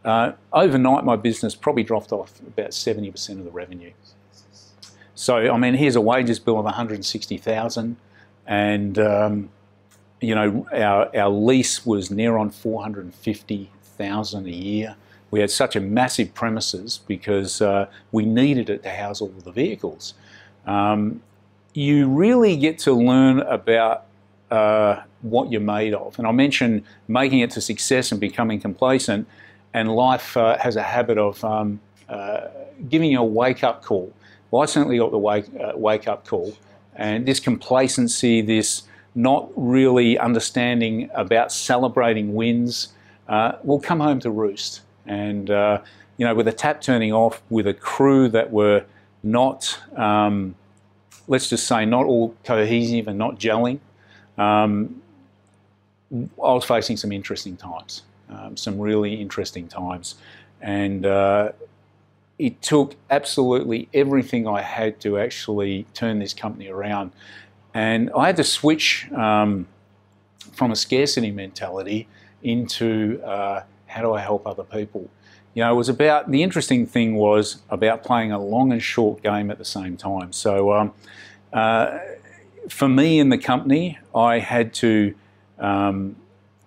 Uh, 0.05 0.33
overnight, 0.51 1.03
my 1.03 1.15
business 1.15 1.55
probably 1.55 1.83
dropped 1.83 2.11
off 2.11 2.39
about 2.41 2.69
70% 2.69 3.39
of 3.39 3.45
the 3.45 3.51
revenue. 3.51 3.91
So, 5.15 5.37
I 5.51 5.57
mean, 5.57 5.73
here's 5.75 5.95
a 5.95 6.01
wages 6.01 6.39
bill 6.39 6.59
of 6.59 6.65
160,000 6.65 7.97
and, 8.45 8.99
um, 8.99 9.49
you 10.23 10.35
know, 10.35 10.65
our, 10.73 11.15
our 11.15 11.29
lease 11.29 11.85
was 11.85 12.09
near 12.09 12.37
on 12.37 12.49
450,000 12.49 14.45
a 14.45 14.49
year. 14.49 14.95
We 15.31 15.39
had 15.39 15.51
such 15.51 15.75
a 15.75 15.79
massive 15.79 16.33
premises 16.33 17.01
because 17.07 17.61
uh, 17.61 17.87
we 18.11 18.25
needed 18.25 18.69
it 18.69 18.83
to 18.83 18.89
house 18.89 19.19
all 19.19 19.33
the 19.43 19.51
vehicles. 19.51 20.13
Um, 20.65 21.21
you 21.73 22.07
really 22.07 22.55
get 22.55 22.79
to 22.79 22.93
learn 22.93 23.39
about 23.41 24.05
uh, 24.51 25.01
what 25.21 25.51
you're 25.51 25.61
made 25.61 25.93
of. 25.93 26.17
And 26.19 26.27
I 26.27 26.31
mentioned 26.31 26.83
making 27.07 27.39
it 27.39 27.49
to 27.51 27.61
success 27.61 28.11
and 28.11 28.21
becoming 28.21 28.61
complacent, 28.61 29.27
and 29.73 29.93
life 29.95 30.37
uh, 30.37 30.57
has 30.59 30.75
a 30.75 30.83
habit 30.83 31.17
of 31.17 31.43
um, 31.43 31.79
uh, 32.07 32.47
giving 32.87 33.11
you 33.11 33.19
a 33.19 33.23
wake 33.23 33.63
up 33.63 33.83
call. 33.83 34.13
Well, 34.51 34.61
I 34.61 34.65
certainly 34.67 34.99
got 34.99 35.09
the 35.11 35.17
wake, 35.17 35.45
uh, 35.59 35.71
wake 35.75 36.07
up 36.07 36.27
call. 36.27 36.53
And 36.95 37.25
this 37.25 37.39
complacency, 37.39 38.41
this 38.41 38.83
not 39.15 39.49
really 39.55 40.17
understanding 40.17 41.09
about 41.13 41.51
celebrating 41.51 42.33
wins, 42.33 42.93
uh, 43.27 43.53
will 43.63 43.79
come 43.79 43.99
home 43.99 44.19
to 44.19 44.31
roost. 44.31 44.81
And, 45.05 45.49
uh, 45.49 45.81
you 46.17 46.25
know, 46.25 46.33
with 46.33 46.45
the 46.45 46.53
tap 46.53 46.81
turning 46.81 47.13
off, 47.13 47.41
with 47.49 47.67
a 47.67 47.73
crew 47.73 48.27
that 48.29 48.51
were 48.51 48.85
not, 49.21 49.79
um, 49.95 50.55
let's 51.27 51.49
just 51.49 51.67
say, 51.67 51.85
not 51.85 52.05
all 52.05 52.35
cohesive 52.43 53.07
and 53.07 53.17
not 53.17 53.39
gelling, 53.39 53.79
um, 54.37 55.01
I 56.11 56.53
was 56.53 56.65
facing 56.65 56.97
some 56.97 57.11
interesting 57.11 57.57
times, 57.57 58.03
um, 58.29 58.55
some 58.57 58.79
really 58.79 59.15
interesting 59.15 59.67
times. 59.67 60.15
And 60.61 61.05
uh, 61.05 61.51
it 62.37 62.61
took 62.61 62.95
absolutely 63.09 63.89
everything 63.93 64.47
I 64.47 64.61
had 64.61 64.99
to 65.01 65.17
actually 65.17 65.85
turn 65.93 66.19
this 66.19 66.33
company 66.33 66.67
around. 66.67 67.11
And 67.73 68.11
I 68.15 68.27
had 68.27 68.35
to 68.37 68.43
switch 68.43 69.11
um, 69.11 69.67
from 70.51 70.71
a 70.71 70.75
scarcity 70.75 71.31
mentality 71.31 72.07
into 72.43 73.21
uh, 73.23 73.63
how 73.87 74.01
do 74.01 74.13
I 74.13 74.19
help 74.19 74.45
other 74.45 74.63
people. 74.63 75.09
You 75.53 75.63
know, 75.63 75.73
it 75.73 75.75
was 75.75 75.89
about 75.89 76.31
the 76.31 76.41
interesting 76.41 76.85
thing 76.85 77.15
was 77.15 77.61
about 77.69 78.03
playing 78.03 78.31
a 78.31 78.39
long 78.39 78.71
and 78.71 78.81
short 78.81 79.21
game 79.21 79.51
at 79.51 79.57
the 79.57 79.65
same 79.65 79.97
time. 79.97 80.33
So, 80.33 80.73
um, 80.73 80.93
uh, 81.51 81.99
for 82.69 82.87
me 82.87 83.19
in 83.19 83.29
the 83.29 83.37
company, 83.37 83.99
I 84.15 84.39
had 84.39 84.73
to 84.75 85.13
um, 85.59 86.15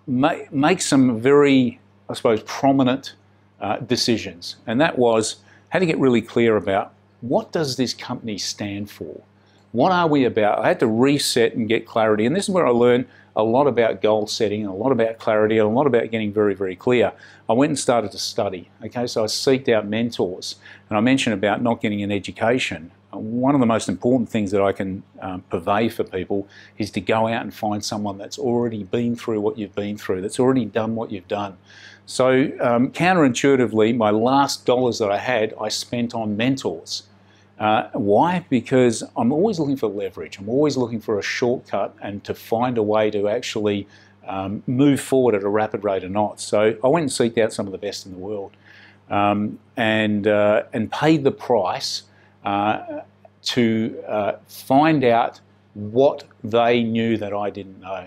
make, 0.07 0.81
some 0.81 1.19
very, 1.19 1.79
I 2.09 2.13
suppose, 2.13 2.41
prominent 2.43 3.15
uh, 3.59 3.77
decisions, 3.77 4.55
and 4.65 4.79
that 4.79 4.97
was 4.97 5.37
had 5.69 5.79
to 5.79 5.85
get 5.85 5.99
really 5.99 6.21
clear 6.21 6.55
about 6.55 6.93
what 7.19 7.51
does 7.51 7.75
this 7.75 7.93
company 7.93 8.37
stand 8.37 8.89
for? 8.89 9.21
What 9.71 9.91
are 9.91 10.07
we 10.07 10.25
about? 10.25 10.59
I 10.59 10.67
had 10.69 10.79
to 10.79 10.87
reset 10.87 11.53
and 11.53 11.67
get 11.67 11.85
clarity. 11.85 12.25
And 12.25 12.35
this 12.35 12.45
is 12.45 12.49
where 12.49 12.65
I 12.65 12.71
learned 12.71 13.07
a 13.35 13.43
lot 13.43 13.67
about 13.67 14.01
goal 14.01 14.25
setting 14.25 14.61
and 14.61 14.69
a 14.69 14.73
lot 14.73 14.91
about 14.91 15.19
clarity 15.19 15.59
and 15.59 15.67
a 15.67 15.71
lot 15.71 15.85
about 15.85 16.09
getting 16.09 16.33
very, 16.33 16.55
very 16.55 16.75
clear. 16.75 17.11
I 17.47 17.53
went 17.53 17.69
and 17.69 17.77
started 17.77 18.11
to 18.11 18.17
study. 18.17 18.69
Okay, 18.83 19.05
so 19.05 19.23
I 19.23 19.27
seeked 19.27 19.69
out 19.69 19.87
mentors. 19.87 20.55
And 20.89 20.97
I 20.97 21.01
mentioned 21.01 21.33
about 21.33 21.61
not 21.61 21.81
getting 21.81 22.01
an 22.01 22.11
education. 22.11 22.91
One 23.11 23.53
of 23.53 23.59
the 23.59 23.67
most 23.67 23.89
important 23.89 24.29
things 24.29 24.51
that 24.51 24.61
I 24.61 24.71
can 24.71 25.03
um, 25.21 25.43
purvey 25.49 25.89
for 25.89 26.03
people 26.03 26.47
is 26.77 26.89
to 26.91 27.01
go 27.01 27.27
out 27.27 27.41
and 27.41 27.53
find 27.53 27.83
someone 27.83 28.17
that's 28.17 28.39
already 28.39 28.83
been 28.83 29.15
through 29.15 29.41
what 29.41 29.57
you've 29.57 29.75
been 29.75 29.97
through, 29.97 30.21
that's 30.21 30.39
already 30.39 30.65
done 30.65 30.95
what 30.95 31.11
you've 31.11 31.27
done. 31.27 31.57
So 32.05 32.51
um, 32.59 32.91
counterintuitively, 32.91 33.95
my 33.95 34.11
last 34.11 34.65
dollars 34.65 34.99
that 34.99 35.11
I 35.11 35.17
had, 35.17 35.53
I 35.59 35.69
spent 35.69 36.15
on 36.15 36.37
mentors. 36.37 37.03
Uh, 37.59 37.89
why? 37.93 38.45
Because 38.49 39.03
I'm 39.15 39.31
always 39.31 39.59
looking 39.59 39.77
for 39.77 39.87
leverage. 39.87 40.37
I'm 40.37 40.49
always 40.49 40.77
looking 40.77 41.01
for 41.01 41.17
a 41.17 41.23
shortcut 41.23 41.95
and 42.01 42.23
to 42.23 42.33
find 42.33 42.77
a 42.77 42.83
way 42.83 43.09
to 43.11 43.27
actually 43.27 43.87
um, 44.27 44.61
move 44.67 44.99
forward 44.99 45.33
at 45.33 45.43
a 45.43 45.49
rapid 45.49 45.83
rate 45.83 46.03
of 46.03 46.11
knots. 46.11 46.43
So 46.43 46.77
I 46.83 46.87
went 46.87 47.03
and 47.03 47.11
seeked 47.11 47.41
out 47.43 47.53
some 47.53 47.65
of 47.65 47.71
the 47.71 47.77
best 47.77 48.05
in 48.05 48.11
the 48.11 48.17
world 48.17 48.51
um, 49.09 49.57
and, 49.75 50.27
uh, 50.27 50.63
and 50.73 50.91
paid 50.91 51.23
the 51.23 51.31
price 51.31 52.03
uh, 52.45 53.01
to 53.43 54.03
uh, 54.07 54.33
find 54.47 55.03
out 55.03 55.39
what 55.73 56.25
they 56.43 56.83
knew 56.83 57.17
that 57.17 57.33
I 57.33 57.49
didn't 57.49 57.79
know. 57.79 58.05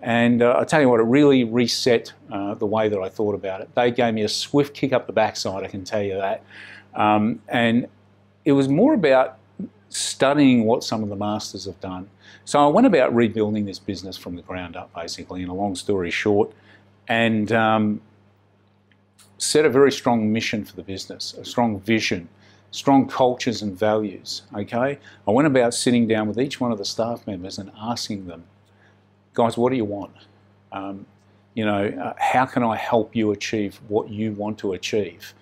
And 0.00 0.42
uh, 0.42 0.56
I 0.58 0.64
tell 0.64 0.80
you 0.80 0.88
what, 0.88 1.00
it 1.00 1.04
really 1.04 1.44
reset 1.44 2.12
uh, 2.30 2.54
the 2.54 2.66
way 2.66 2.88
that 2.88 3.00
I 3.00 3.08
thought 3.08 3.34
about 3.34 3.60
it. 3.60 3.74
They 3.74 3.90
gave 3.90 4.14
me 4.14 4.22
a 4.22 4.28
swift 4.28 4.74
kick 4.74 4.92
up 4.92 5.06
the 5.06 5.12
backside, 5.12 5.64
I 5.64 5.68
can 5.68 5.84
tell 5.84 6.02
you 6.02 6.16
that. 6.16 6.44
Um, 6.94 7.42
and 7.48 7.88
it 8.46 8.52
was 8.52 8.68
more 8.68 8.94
about 8.94 9.38
studying 9.90 10.64
what 10.64 10.84
some 10.84 11.02
of 11.02 11.10
the 11.10 11.16
masters 11.16 11.64
have 11.66 11.78
done. 11.80 12.08
So 12.44 12.64
I 12.64 12.68
went 12.68 12.86
about 12.86 13.14
rebuilding 13.14 13.66
this 13.66 13.80
business 13.80 14.16
from 14.16 14.36
the 14.36 14.42
ground 14.42 14.76
up, 14.76 14.94
basically, 14.94 15.42
in 15.42 15.48
a 15.48 15.54
long 15.54 15.74
story 15.74 16.10
short, 16.10 16.52
and 17.08 17.50
um, 17.50 18.00
set 19.38 19.66
a 19.66 19.68
very 19.68 19.90
strong 19.90 20.32
mission 20.32 20.64
for 20.64 20.76
the 20.76 20.82
business, 20.82 21.34
a 21.34 21.44
strong 21.44 21.80
vision, 21.80 22.28
strong 22.70 23.08
cultures 23.08 23.62
and 23.62 23.76
values. 23.76 24.42
Okay, 24.54 24.98
I 25.26 25.30
went 25.30 25.48
about 25.48 25.74
sitting 25.74 26.06
down 26.06 26.28
with 26.28 26.38
each 26.38 26.60
one 26.60 26.70
of 26.70 26.78
the 26.78 26.84
staff 26.84 27.26
members 27.26 27.58
and 27.58 27.72
asking 27.76 28.28
them, 28.28 28.44
guys, 29.34 29.58
what 29.58 29.70
do 29.70 29.76
you 29.76 29.84
want? 29.84 30.14
Um, 30.70 31.04
you 31.54 31.64
know, 31.64 31.88
uh, 31.88 32.14
how 32.18 32.46
can 32.46 32.62
I 32.62 32.76
help 32.76 33.16
you 33.16 33.32
achieve 33.32 33.80
what 33.88 34.08
you 34.08 34.32
want 34.32 34.58
to 34.58 34.74
achieve? 34.74 35.34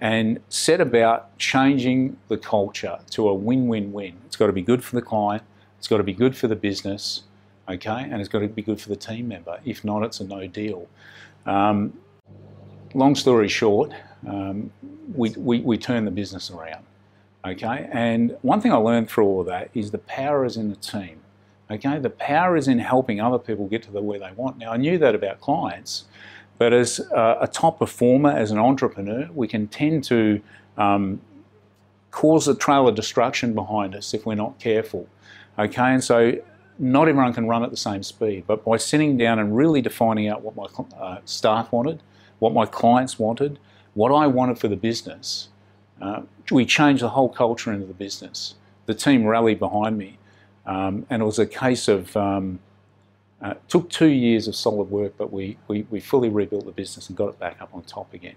And 0.00 0.40
set 0.48 0.80
about 0.80 1.36
changing 1.38 2.16
the 2.28 2.36
culture 2.36 2.98
to 3.10 3.28
a 3.28 3.34
win-win-win. 3.34 4.14
It's 4.26 4.36
got 4.36 4.46
to 4.46 4.52
be 4.52 4.62
good 4.62 4.82
for 4.82 4.96
the 4.96 5.02
client, 5.02 5.42
it's 5.78 5.88
got 5.88 5.98
to 5.98 6.02
be 6.02 6.12
good 6.12 6.36
for 6.36 6.48
the 6.48 6.56
business, 6.56 7.22
okay, 7.68 8.08
and 8.10 8.20
it's 8.20 8.28
got 8.28 8.40
to 8.40 8.48
be 8.48 8.62
good 8.62 8.80
for 8.80 8.88
the 8.88 8.96
team 8.96 9.28
member. 9.28 9.58
If 9.64 9.84
not, 9.84 10.02
it's 10.02 10.20
a 10.20 10.24
no 10.24 10.46
deal. 10.46 10.86
Um, 11.46 11.92
long 12.94 13.14
story 13.14 13.48
short, 13.48 13.92
um, 14.26 14.70
we, 15.14 15.30
we, 15.30 15.60
we 15.60 15.78
turn 15.78 16.04
the 16.04 16.10
business 16.10 16.50
around, 16.50 16.84
okay. 17.46 17.88
And 17.92 18.36
one 18.42 18.60
thing 18.60 18.72
I 18.72 18.76
learned 18.76 19.08
through 19.08 19.24
all 19.24 19.40
of 19.40 19.46
that 19.46 19.70
is 19.74 19.90
the 19.90 19.98
power 19.98 20.44
is 20.44 20.56
in 20.56 20.70
the 20.70 20.76
team. 20.76 21.20
Okay, 21.70 21.98
the 21.98 22.10
power 22.10 22.58
is 22.58 22.68
in 22.68 22.78
helping 22.78 23.22
other 23.22 23.38
people 23.38 23.66
get 23.66 23.82
to 23.84 23.90
the 23.90 24.02
where 24.02 24.18
they 24.18 24.30
want. 24.36 24.58
Now, 24.58 24.72
I 24.72 24.76
knew 24.76 24.98
that 24.98 25.14
about 25.14 25.40
clients, 25.40 26.04
but 26.58 26.72
as 26.72 27.00
a, 27.10 27.38
a 27.42 27.48
top 27.48 27.78
performer, 27.78 28.30
as 28.30 28.50
an 28.50 28.58
entrepreneur, 28.58 29.28
we 29.34 29.48
can 29.48 29.66
tend 29.68 30.04
to 30.04 30.40
um, 30.76 31.20
cause 32.10 32.46
a 32.46 32.54
trail 32.54 32.86
of 32.86 32.94
destruction 32.94 33.54
behind 33.54 33.94
us 33.94 34.14
if 34.14 34.24
we're 34.24 34.34
not 34.34 34.58
careful. 34.58 35.08
Okay, 35.58 35.82
and 35.82 36.02
so 36.02 36.32
not 36.78 37.08
everyone 37.08 37.32
can 37.32 37.46
run 37.46 37.62
at 37.62 37.70
the 37.70 37.76
same 37.76 38.02
speed, 38.02 38.44
but 38.46 38.64
by 38.64 38.76
sitting 38.76 39.16
down 39.16 39.38
and 39.38 39.56
really 39.56 39.80
defining 39.80 40.28
out 40.28 40.42
what 40.42 40.56
my 40.56 40.66
uh, 40.98 41.18
staff 41.24 41.70
wanted, 41.72 42.02
what 42.38 42.52
my 42.52 42.66
clients 42.66 43.18
wanted, 43.18 43.58
what 43.94 44.10
I 44.10 44.26
wanted 44.26 44.58
for 44.58 44.68
the 44.68 44.76
business, 44.76 45.48
uh, 46.00 46.22
we 46.50 46.66
changed 46.66 47.02
the 47.02 47.10
whole 47.10 47.28
culture 47.28 47.72
into 47.72 47.86
the 47.86 47.94
business. 47.94 48.54
The 48.86 48.94
team 48.94 49.24
rallied 49.24 49.58
behind 49.58 49.96
me, 49.96 50.18
um, 50.66 51.06
and 51.10 51.22
it 51.22 51.24
was 51.24 51.38
a 51.38 51.46
case 51.46 51.88
of 51.88 52.16
um, 52.16 52.58
uh, 53.42 53.54
took 53.68 53.90
two 53.90 54.08
years 54.08 54.48
of 54.48 54.56
solid 54.56 54.90
work, 54.90 55.14
but 55.18 55.32
we, 55.32 55.58
we, 55.68 55.86
we, 55.90 56.00
fully 56.00 56.28
rebuilt 56.28 56.64
the 56.64 56.72
business 56.72 57.08
and 57.08 57.16
got 57.16 57.28
it 57.28 57.38
back 57.38 57.60
up 57.60 57.68
on 57.74 57.82
top 57.82 58.12
again. 58.14 58.36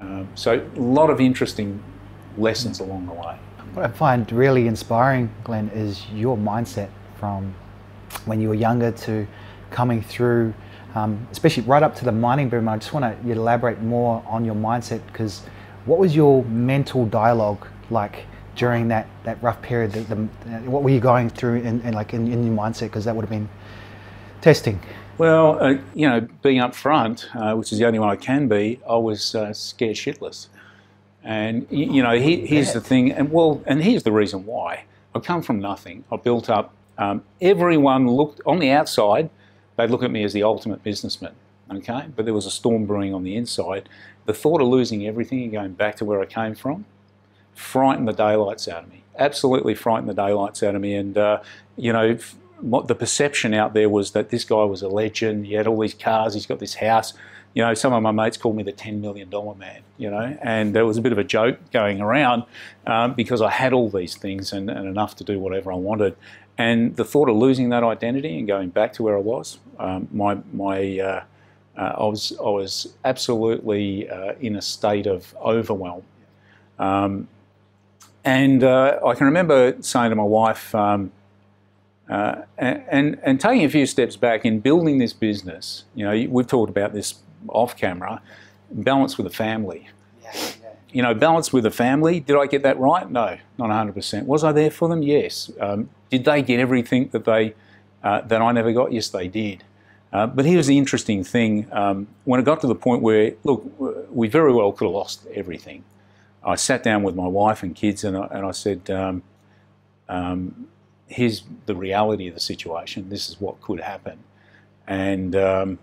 Um, 0.00 0.28
so 0.34 0.64
a 0.76 0.80
lot 0.80 1.10
of 1.10 1.20
interesting 1.20 1.82
lessons 2.36 2.78
along 2.80 3.06
the 3.06 3.12
way. 3.12 3.36
What 3.74 3.84
I 3.84 3.88
find 3.88 4.30
really 4.32 4.66
inspiring, 4.66 5.30
Glenn, 5.44 5.70
is 5.70 6.06
your 6.10 6.36
mindset 6.36 6.88
from 7.18 7.54
when 8.24 8.40
you 8.40 8.48
were 8.48 8.54
younger 8.54 8.92
to 8.92 9.26
coming 9.70 10.02
through, 10.02 10.54
um, 10.94 11.26
especially 11.30 11.64
right 11.64 11.82
up 11.82 11.94
to 11.96 12.04
the 12.04 12.12
mining 12.12 12.48
boom. 12.48 12.68
I 12.68 12.78
just 12.78 12.92
want 12.92 13.04
to 13.04 13.30
elaborate 13.30 13.80
more 13.82 14.22
on 14.26 14.44
your 14.44 14.54
mindset 14.54 15.04
because 15.06 15.42
what 15.84 15.98
was 15.98 16.14
your 16.14 16.44
mental 16.44 17.06
dialogue 17.06 17.66
like 17.90 18.24
during 18.56 18.88
that, 18.88 19.06
that 19.24 19.42
rough 19.42 19.60
period? 19.62 19.92
The, 19.92 20.00
the, 20.02 20.16
what 20.70 20.82
were 20.82 20.90
you 20.90 21.00
going 21.00 21.28
through 21.28 21.56
in, 21.56 21.80
in 21.82 21.94
like 21.94 22.14
in, 22.14 22.30
in 22.32 22.44
your 22.46 22.56
mindset? 22.56 22.82
Because 22.82 23.04
that 23.04 23.14
would 23.14 23.22
have 23.22 23.30
been 23.30 23.48
testing? 24.40 24.80
Well, 25.18 25.62
uh, 25.62 25.78
you 25.94 26.08
know, 26.08 26.20
being 26.42 26.60
up 26.60 26.74
front, 26.74 27.28
uh, 27.34 27.54
which 27.54 27.72
is 27.72 27.78
the 27.78 27.86
only 27.86 27.98
one 27.98 28.08
I 28.08 28.16
can 28.16 28.46
be, 28.48 28.80
I 28.88 28.96
was 28.96 29.34
uh, 29.34 29.52
scared 29.52 29.96
shitless. 29.96 30.48
And 31.24 31.66
you 31.70 32.02
know, 32.02 32.18
he, 32.18 32.46
here's 32.46 32.72
the 32.72 32.80
thing, 32.80 33.12
and 33.12 33.30
well, 33.30 33.62
and 33.66 33.82
here's 33.82 34.04
the 34.04 34.12
reason 34.12 34.46
why. 34.46 34.84
I 35.14 35.18
come 35.18 35.42
from 35.42 35.58
nothing. 35.60 36.04
I 36.12 36.16
built 36.16 36.48
up. 36.48 36.72
Um, 36.96 37.22
everyone 37.40 38.08
looked 38.08 38.40
on 38.46 38.60
the 38.60 38.70
outside. 38.70 39.28
They'd 39.76 39.90
look 39.90 40.02
at 40.02 40.10
me 40.10 40.22
as 40.24 40.32
the 40.32 40.44
ultimate 40.44 40.82
businessman. 40.82 41.32
Okay, 41.70 42.06
but 42.16 42.24
there 42.24 42.32
was 42.32 42.46
a 42.46 42.50
storm 42.50 42.86
brewing 42.86 43.12
on 43.12 43.24
the 43.24 43.36
inside. 43.36 43.88
The 44.24 44.32
thought 44.32 44.62
of 44.62 44.68
losing 44.68 45.06
everything 45.06 45.42
and 45.42 45.52
going 45.52 45.72
back 45.72 45.96
to 45.96 46.04
where 46.04 46.20
I 46.20 46.26
came 46.26 46.54
from 46.54 46.86
frightened 47.58 48.06
the 48.06 48.12
daylights 48.12 48.68
out 48.68 48.84
of 48.84 48.90
me. 48.90 49.02
Absolutely 49.18 49.74
frightened 49.74 50.08
the 50.08 50.14
daylights 50.14 50.62
out 50.62 50.76
of 50.76 50.80
me. 50.80 50.94
And 50.94 51.18
uh, 51.18 51.42
you 51.76 51.92
know, 51.92 52.16
the 52.60 52.94
perception 52.94 53.54
out 53.54 53.74
there 53.74 53.88
was 53.88 54.12
that 54.12 54.30
this 54.30 54.44
guy 54.44 54.64
was 54.64 54.82
a 54.82 54.88
legend. 54.88 55.46
He 55.46 55.54
had 55.54 55.66
all 55.66 55.80
these 55.80 55.94
cars. 55.94 56.34
He's 56.34 56.46
got 56.46 56.58
this 56.58 56.74
house. 56.74 57.14
You 57.54 57.62
know, 57.64 57.74
some 57.74 57.92
of 57.92 58.02
my 58.02 58.10
mates 58.10 58.36
called 58.36 58.56
me 58.56 58.62
the 58.62 58.72
$10 58.72 59.00
million 59.00 59.30
man, 59.58 59.80
you 59.96 60.10
know, 60.10 60.36
and 60.42 60.74
there 60.74 60.84
was 60.84 60.96
a 60.96 61.00
bit 61.00 61.12
of 61.12 61.18
a 61.18 61.24
joke 61.24 61.58
going 61.72 62.00
around 62.00 62.44
um, 62.86 63.14
because 63.14 63.40
I 63.40 63.50
had 63.50 63.72
all 63.72 63.88
these 63.88 64.16
things 64.16 64.52
and, 64.52 64.68
and, 64.70 64.86
enough 64.86 65.16
to 65.16 65.24
do 65.24 65.40
whatever 65.40 65.72
I 65.72 65.76
wanted. 65.76 66.14
And 66.58 66.94
the 66.96 67.04
thought 67.04 67.28
of 67.28 67.36
losing 67.36 67.70
that 67.70 67.82
identity 67.82 68.38
and 68.38 68.46
going 68.46 68.68
back 68.68 68.92
to 68.94 69.02
where 69.02 69.16
I 69.16 69.20
was, 69.20 69.58
um, 69.78 70.08
my, 70.12 70.38
my, 70.52 70.98
uh, 70.98 71.24
uh, 71.76 71.80
I, 71.96 72.04
was, 72.04 72.32
I 72.38 72.50
was 72.50 72.94
absolutely 73.04 74.10
uh, 74.10 74.34
in 74.40 74.54
a 74.56 74.62
state 74.62 75.06
of 75.06 75.34
overwhelm. 75.40 76.02
Um, 76.78 77.28
and 78.24 78.62
uh, 78.62 78.98
I 79.04 79.14
can 79.14 79.26
remember 79.26 79.76
saying 79.80 80.10
to 80.10 80.16
my 80.16 80.22
wife, 80.22 80.74
um, 80.74 81.12
uh, 82.08 82.42
and, 82.56 83.18
and 83.22 83.40
taking 83.40 83.64
a 83.64 83.68
few 83.68 83.84
steps 83.84 84.16
back 84.16 84.44
in 84.44 84.60
building 84.60 84.98
this 84.98 85.12
business, 85.12 85.84
you 85.94 86.04
know, 86.04 86.30
we've 86.30 86.46
talked 86.46 86.70
about 86.70 86.94
this 86.94 87.16
off 87.48 87.76
camera, 87.76 88.22
balance 88.70 89.18
with 89.18 89.26
the 89.26 89.32
family. 89.32 89.88
Yeah, 90.22 90.30
yeah. 90.34 90.68
You 90.90 91.02
know, 91.02 91.12
balance 91.12 91.52
with 91.52 91.64
the 91.64 91.70
family. 91.70 92.20
Did 92.20 92.36
I 92.36 92.46
get 92.46 92.62
that 92.62 92.78
right? 92.78 93.10
No, 93.10 93.36
not 93.58 93.68
100%. 93.68 94.24
Was 94.24 94.42
I 94.42 94.52
there 94.52 94.70
for 94.70 94.88
them? 94.88 95.02
Yes. 95.02 95.50
Um, 95.60 95.90
did 96.08 96.24
they 96.24 96.40
get 96.40 96.60
everything 96.60 97.08
that 97.08 97.26
they 97.26 97.54
uh, 98.02 98.22
that 98.22 98.40
I 98.40 98.52
never 98.52 98.72
got? 98.72 98.92
Yes, 98.92 99.08
they 99.08 99.28
did. 99.28 99.64
Uh, 100.10 100.26
but 100.26 100.46
here's 100.46 100.66
the 100.66 100.78
interesting 100.78 101.22
thing: 101.22 101.68
um, 101.72 102.06
when 102.24 102.40
it 102.40 102.44
got 102.44 102.62
to 102.62 102.66
the 102.66 102.74
point 102.74 103.02
where, 103.02 103.34
look, 103.44 103.70
we 104.10 104.28
very 104.28 104.54
well 104.54 104.72
could 104.72 104.86
have 104.86 104.94
lost 104.94 105.26
everything. 105.34 105.84
I 106.42 106.54
sat 106.54 106.82
down 106.82 107.02
with 107.02 107.14
my 107.14 107.26
wife 107.26 107.62
and 107.62 107.74
kids, 107.74 108.04
and 108.04 108.16
I, 108.16 108.26
and 108.30 108.46
I 108.46 108.52
said. 108.52 108.88
Um, 108.88 109.22
um 110.08 110.68
here's 111.08 111.42
the 111.66 111.74
reality 111.74 112.28
of 112.28 112.34
the 112.34 112.40
situation. 112.40 113.08
This 113.08 113.28
is 113.28 113.40
what 113.40 113.60
could 113.60 113.80
happen. 113.80 114.18
And 114.86 115.34
um, 115.34 115.78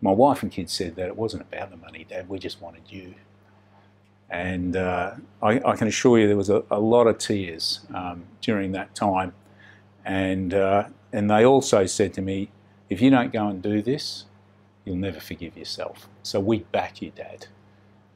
my 0.00 0.10
wife 0.10 0.42
and 0.42 0.52
kids 0.52 0.72
said 0.72 0.96
that 0.96 1.06
it 1.06 1.16
wasn't 1.16 1.42
about 1.42 1.70
the 1.70 1.76
money, 1.76 2.04
Dad. 2.08 2.28
We 2.28 2.38
just 2.38 2.60
wanted 2.60 2.82
you. 2.88 3.14
And 4.30 4.76
uh, 4.76 5.14
I, 5.42 5.60
I, 5.64 5.76
can 5.76 5.88
assure 5.88 6.18
you 6.18 6.26
there 6.26 6.36
was 6.36 6.50
a, 6.50 6.62
a 6.70 6.78
lot 6.78 7.06
of 7.06 7.16
tears 7.16 7.80
um, 7.94 8.24
during 8.42 8.72
that 8.72 8.94
time. 8.94 9.32
And, 10.04 10.52
uh, 10.52 10.88
and 11.12 11.30
they 11.30 11.46
also 11.46 11.86
said 11.86 12.12
to 12.14 12.20
me, 12.20 12.50
if 12.90 13.00
you 13.00 13.10
don't 13.10 13.32
go 13.32 13.48
and 13.48 13.62
do 13.62 13.80
this, 13.80 14.26
you'll 14.84 14.96
never 14.96 15.18
forgive 15.20 15.56
yourself. 15.56 16.08
So 16.22 16.40
we 16.40 16.60
back 16.60 17.00
you, 17.00 17.10
Dad. 17.10 17.46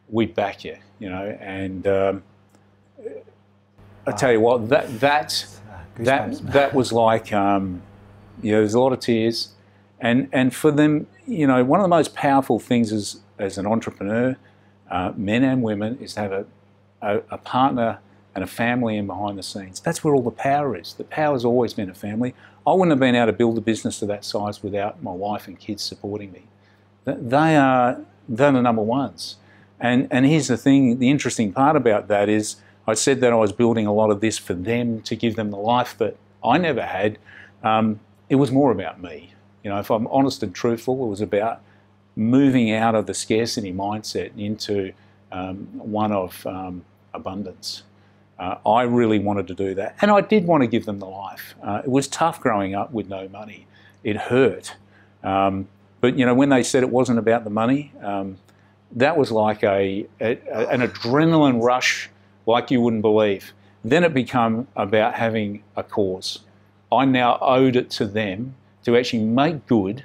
We 0.09 0.27
back 0.27 0.65
you, 0.65 0.77
you 0.99 1.09
know. 1.09 1.37
And 1.41 1.87
um, 1.87 2.23
I 4.07 4.13
tell 4.13 4.33
you 4.33 4.41
what, 4.41 4.69
that, 4.69 5.01
that 5.01 5.47
that 5.97 6.39
that 6.53 6.75
was 6.75 6.93
like 6.93 7.33
um, 7.33 7.83
you 8.43 8.53
know 8.53 8.59
there's 8.59 8.75
a 8.75 8.81
lot 8.81 8.93
of 8.93 9.01
tears. 9.01 9.51
And 10.01 10.29
and 10.33 10.55
for 10.55 10.71
them 10.71 11.07
you 11.27 11.47
know 11.47 11.63
one 11.65 11.81
of 11.81 11.85
the 11.85 11.89
most 11.89 12.15
powerful 12.15 12.59
things 12.59 12.93
as 12.93 13.21
as 13.39 13.59
an 13.59 13.67
entrepreneur 13.67 14.37
uh, 14.91 15.13
men 15.17 15.43
and 15.43 15.63
women 15.63 15.99
is 16.01 16.15
to 16.15 16.21
have 16.21 16.33
a, 16.33 16.47
a, 17.01 17.17
a, 17.31 17.39
partner 17.39 17.99
and 18.35 18.45
a 18.45 18.47
family 18.47 18.99
in 18.99 19.07
behind 19.07 19.39
the 19.39 19.43
scenes. 19.43 19.81
That's 19.81 20.05
where 20.05 20.15
all 20.15 20.23
the 20.23 20.31
power 20.31 20.77
is. 20.77 20.93
The 20.95 21.05
power 21.05 21.33
has 21.33 21.47
always 21.47 21.73
been 21.73 21.89
a 21.89 21.95
family. 21.95 22.35
I 22.67 22.73
wouldn't 22.73 22.91
have 22.91 23.01
been 23.01 23.15
able 23.15 23.27
to 23.27 23.33
build 23.33 23.57
a 23.57 23.63
business 23.63 23.99
to 24.01 24.07
that 24.07 24.25
size 24.25 24.63
without 24.63 25.03
my 25.03 25.11
wife 25.13 25.49
and 25.49 25.59
kids 25.59 25.83
supporting 25.83 26.31
me. 26.31 26.45
They 27.05 27.57
are 27.57 28.01
they're 28.29 28.53
the 28.53 28.61
number 28.61 28.83
ones. 28.83 29.37
And 29.81 30.09
and 30.11 30.27
here's 30.27 30.49
the 30.49 30.57
thing 30.57 30.99
the 30.99 31.11
interesting 31.11 31.53
part 31.53 31.75
about 31.75 32.09
that 32.09 32.29
is 32.29 32.57
I 32.87 32.95
said 32.95 33.21
that 33.21 33.33
I 33.33 33.37
was 33.37 33.53
building 33.53 33.87
a 33.87 33.93
lot 33.93 34.11
of 34.11 34.21
this 34.21 34.39
for 34.39 34.55
them 34.55 35.03
to 35.03 35.15
give 35.15 35.37
them 35.37 35.51
the 35.51 35.57
life 35.57 35.97
that 35.99 36.17
I 36.45 36.59
never 36.59 36.83
had. 36.83 37.19
Um, 37.63 38.01
it 38.29 38.37
was 38.37 38.51
more 38.51 38.73
about 38.73 39.01
me. 39.01 39.33
You 39.63 39.71
know, 39.71 39.79
if 39.79 39.91
I'm 39.91 40.07
honest 40.09 40.43
and 40.43 40.55
truthful, 40.55 41.05
it 41.05 41.09
was 41.09 41.21
about 41.21 41.61
moving 42.17 42.73
out 42.73 42.95
of 42.95 43.07
the 43.07 43.15
scarcity 43.15 43.73
mindset 43.73 44.37
into 44.37 44.93
um, 45.31 45.69
one 45.75 46.13
of 46.13 46.45
um, 46.47 46.85
abundance. 47.15 47.83
Uh, 48.39 48.57
I 48.67 48.83
really 48.83 49.19
wanted 49.19 49.47
to 49.49 49.55
do 49.55 49.75
that, 49.75 49.97
and 50.01 50.11
I 50.11 50.21
did 50.21 50.47
want 50.47 50.63
to 50.63 50.67
give 50.67 50.85
them 50.85 50.99
the 50.99 51.07
life. 51.07 51.55
Uh, 51.63 51.83
it 51.85 51.91
was 51.91 52.09
tough 52.09 52.41
growing 52.41 52.75
up 52.75 52.93
with 52.93 53.09
no 53.09 53.29
money. 53.29 53.67
It 54.03 54.17
hurt, 54.17 54.75
um, 55.23 55.69
but 56.01 56.19
you 56.19 56.27
know 56.27 56.35
when 56.35 56.49
they 56.49 56.65
said 56.65 56.83
it 56.83 56.91
wasn't 56.91 57.21
about 57.21 57.45
the 57.45 57.51
money, 57.51 57.93
um, 58.03 58.39
that 58.93 59.17
was 59.17 59.31
like 59.31 59.63
a, 59.63 60.07
a, 60.21 60.39
an 60.71 60.81
adrenaline 60.81 61.63
rush 61.63 62.11
like 62.47 62.71
you 62.71 62.81
wouldn't 62.81 63.03
believe. 63.03 63.53
Then 63.85 64.05
it 64.05 64.15
became 64.15 64.69
about 64.77 65.15
having 65.15 65.63
a 65.77 65.83
cause. 65.83 66.41
I 66.91 67.05
now 67.05 67.39
owed 67.41 67.77
it 67.77 67.91
to 67.93 68.07
them 68.07 68.55
to 68.85 68.97
actually 68.97 69.25
make 69.25 69.67
good 69.67 70.05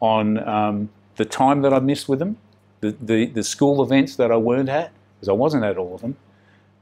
on 0.00 0.46
um, 0.48 0.88
the 1.16 1.24
time 1.24 1.62
that 1.62 1.72
I 1.72 1.80
missed 1.80 2.08
with 2.08 2.20
them, 2.20 2.36
the, 2.80 2.94
the, 3.00 3.26
the, 3.26 3.42
school 3.42 3.82
events 3.82 4.16
that 4.16 4.30
I 4.30 4.36
weren't 4.36 4.68
at, 4.68 4.92
because 5.16 5.28
I 5.28 5.32
wasn't 5.32 5.64
at 5.64 5.76
all 5.76 5.96
of 5.96 6.00
them, 6.00 6.16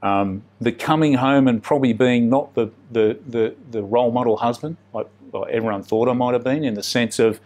um, 0.03 0.43
the 0.61 0.73
coming 0.73 1.15
home 1.15 1.49
and 1.49 1.63
probably 1.63 1.95
being 1.95 2.29
not 2.29 2.55
the, 2.55 2.71
the, 2.91 3.19
the, 3.27 3.55
the 3.71 3.83
role 3.83 4.13
model 4.13 4.37
husband 4.37 4.77
like, 4.93 5.07
like, 5.33 5.51
everyone 5.51 5.83
thought 5.83 6.09
I 6.09 6.13
might 6.13 6.35
have 6.35 6.45
been, 6.45 6.65
in 6.65 6.75
the 6.75 6.83
sense 6.83 7.19
of 7.19 7.41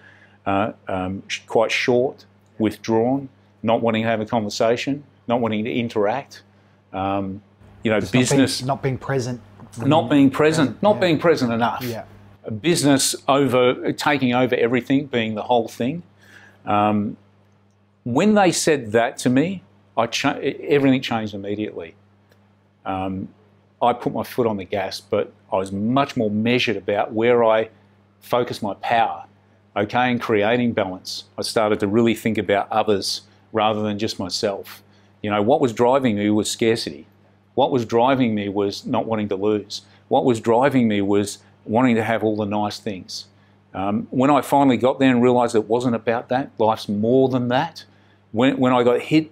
uh, 0.46 0.72
um, 0.88 1.22
quite 1.46 1.70
short, 1.70 2.24
withdrawn, 2.58 3.28
not 3.62 3.82
wanting 3.82 4.02
to 4.02 4.08
have 4.08 4.20
a 4.20 4.26
conversation, 4.26 5.04
not 5.28 5.40
wanting 5.40 5.64
to 5.64 5.72
interact. 5.72 6.42
Um, 6.92 7.42
you 7.82 7.90
know, 7.90 8.00
Just 8.00 8.12
business 8.12 8.62
not 8.62 8.82
being, 8.82 8.94
not 8.94 8.98
being 8.98 8.98
present, 8.98 9.40
not 9.82 10.10
being 10.10 10.30
present, 10.30 10.82
not 10.82 10.96
yeah. 10.96 11.00
being 11.00 11.18
present 11.18 11.52
enough. 11.52 11.82
Yeah. 11.82 12.04
A 12.44 12.50
business 12.50 13.14
over 13.28 13.92
taking 13.92 14.34
over 14.34 14.54
everything, 14.54 15.06
being 15.06 15.34
the 15.34 15.42
whole 15.42 15.68
thing. 15.68 16.02
Um, 16.64 17.16
when 18.04 18.34
they 18.34 18.52
said 18.52 18.92
that 18.92 19.18
to 19.18 19.30
me, 19.30 19.62
I 19.96 20.06
cha- 20.06 20.38
everything 20.38 21.00
changed 21.02 21.34
immediately. 21.34 21.94
Um, 22.84 23.28
I 23.82 23.92
put 23.92 24.12
my 24.12 24.22
foot 24.22 24.46
on 24.46 24.56
the 24.56 24.64
gas, 24.64 25.00
but 25.00 25.32
I 25.52 25.56
was 25.56 25.72
much 25.72 26.16
more 26.16 26.30
measured 26.30 26.76
about 26.76 27.12
where 27.12 27.44
I 27.44 27.70
focused 28.20 28.62
my 28.62 28.74
power. 28.74 29.24
Okay, 29.76 30.10
in 30.10 30.18
creating 30.18 30.72
balance, 30.72 31.24
I 31.38 31.42
started 31.42 31.80
to 31.80 31.86
really 31.86 32.14
think 32.14 32.38
about 32.38 32.70
others 32.72 33.22
rather 33.52 33.82
than 33.82 33.98
just 33.98 34.18
myself. 34.18 34.82
You 35.22 35.30
know, 35.30 35.42
what 35.42 35.60
was 35.60 35.72
driving 35.72 36.16
me 36.16 36.28
was 36.30 36.50
scarcity. 36.50 37.06
What 37.54 37.70
was 37.70 37.84
driving 37.84 38.34
me 38.34 38.48
was 38.48 38.86
not 38.86 39.06
wanting 39.06 39.28
to 39.28 39.36
lose. 39.36 39.82
What 40.08 40.24
was 40.24 40.40
driving 40.40 40.88
me 40.88 41.00
was 41.02 41.38
wanting 41.64 41.96
to 41.96 42.04
have 42.04 42.22
all 42.22 42.36
the 42.36 42.46
nice 42.46 42.78
things. 42.78 43.26
Um, 43.72 44.08
when 44.10 44.30
I 44.30 44.40
finally 44.40 44.76
got 44.76 44.98
there 44.98 45.10
and 45.10 45.22
realised 45.22 45.54
it 45.54 45.68
wasn't 45.68 45.94
about 45.94 46.28
that, 46.28 46.50
life's 46.58 46.88
more 46.88 47.28
than 47.28 47.48
that. 47.48 47.84
When, 48.32 48.58
when 48.58 48.72
I 48.72 48.82
got 48.82 49.00
hit 49.00 49.30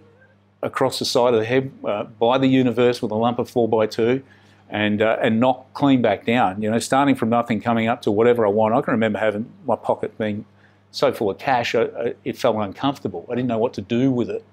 across 0.62 0.98
the 0.98 1.04
side 1.04 1.34
of 1.34 1.40
the 1.40 1.46
head 1.46 1.70
uh, 1.84 2.04
by 2.04 2.38
the 2.38 2.46
universe 2.46 3.00
with 3.00 3.10
a 3.10 3.14
lump 3.14 3.38
of 3.38 3.50
4x2 3.50 4.22
and, 4.70 5.02
uh, 5.02 5.16
and 5.20 5.40
knocked 5.40 5.72
clean 5.74 6.02
back 6.02 6.26
down, 6.26 6.60
you 6.62 6.70
know, 6.70 6.78
starting 6.78 7.14
from 7.14 7.30
nothing, 7.30 7.60
coming 7.60 7.88
up 7.88 8.02
to 8.02 8.10
whatever 8.10 8.46
I 8.46 8.50
want. 8.50 8.74
I 8.74 8.80
can 8.80 8.92
remember 8.92 9.18
having 9.18 9.50
my 9.66 9.76
pocket 9.76 10.16
being 10.18 10.44
so 10.90 11.12
full 11.12 11.30
of 11.30 11.38
cash, 11.38 11.74
I, 11.74 11.82
I, 11.82 12.14
it 12.24 12.36
felt 12.36 12.56
uncomfortable. 12.56 13.26
I 13.30 13.34
didn't 13.34 13.48
know 13.48 13.58
what 13.58 13.74
to 13.74 13.82
do 13.82 14.10
with 14.10 14.30
it. 14.30 14.44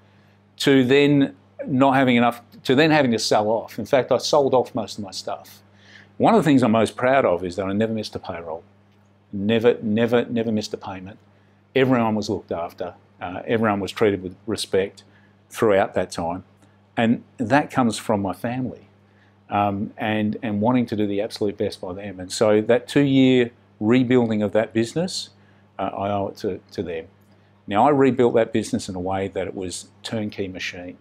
To 0.57 0.84
then 0.84 1.36
not 1.68 1.95
having 1.95 2.16
enough, 2.16 2.41
to 2.63 2.76
then 2.76 2.91
having 2.91 3.11
to 3.11 3.20
sell 3.20 3.47
off. 3.49 3.80
In 3.80 3.86
fact, 3.86 4.11
I 4.11 4.18
sold 4.18 4.53
off 4.53 4.74
most 4.76 4.97
of 4.97 5.03
my 5.03 5.11
stuff. 5.11 5.61
One 6.18 6.34
of 6.34 6.43
the 6.43 6.49
things 6.49 6.63
I'm 6.63 6.72
most 6.72 6.95
proud 6.95 7.26
of 7.26 7.43
is 7.43 7.55
that 7.57 7.66
I 7.66 7.74
never 7.74 7.93
missed 7.93 8.16
a 8.16 8.20
payroll. 8.20 8.63
Never, 9.34 9.78
never, 9.82 10.26
never 10.26 10.51
missed 10.51 10.74
a 10.74 10.78
payment. 10.78 11.20
Everyone 11.76 12.16
was 12.16 12.30
looked 12.30 12.51
after. 12.51 12.93
Uh, 13.22 13.41
everyone 13.45 13.80
was 13.80 13.91
treated 13.91 14.24
with 14.24 14.36
respect 14.47 15.03
throughout 15.49 15.93
that 15.93 16.11
time. 16.11 16.43
And 16.95 17.24
that 17.38 17.70
comes 17.70 17.97
from 17.97 18.22
my 18.22 18.34
family 18.34 18.88
um, 19.49 19.93
and, 19.97 20.38
and 20.41 20.61
wanting 20.61 20.86
to 20.88 20.95
do 20.95 21.05
the 21.05 21.22
absolute 21.22 21.57
best 21.57 21.82
by 21.82 21.93
them. 21.93 22.20
And 22.20 22.32
so 22.32 22.61
that 22.61 22.88
two 22.88 23.01
year 23.01 23.51
rebuilding 23.80 24.41
of 24.41 24.53
that 24.53 24.74
business, 24.74 25.30
uh, 25.78 25.89
I 25.93 26.09
owe 26.11 26.28
it 26.30 26.38
to, 26.38 26.61
to 26.72 26.84
them. 26.84 27.07
Now, 27.68 27.88
I 27.88 27.89
rebuilt 27.89 28.36
that 28.36 28.53
business 28.53 28.88
in 28.88 28.95
a 28.95 28.99
way 28.99 29.28
that 29.30 29.47
it 29.47 29.55
was 29.55 29.88
turnkey 30.03 30.47
machine. 30.47 30.97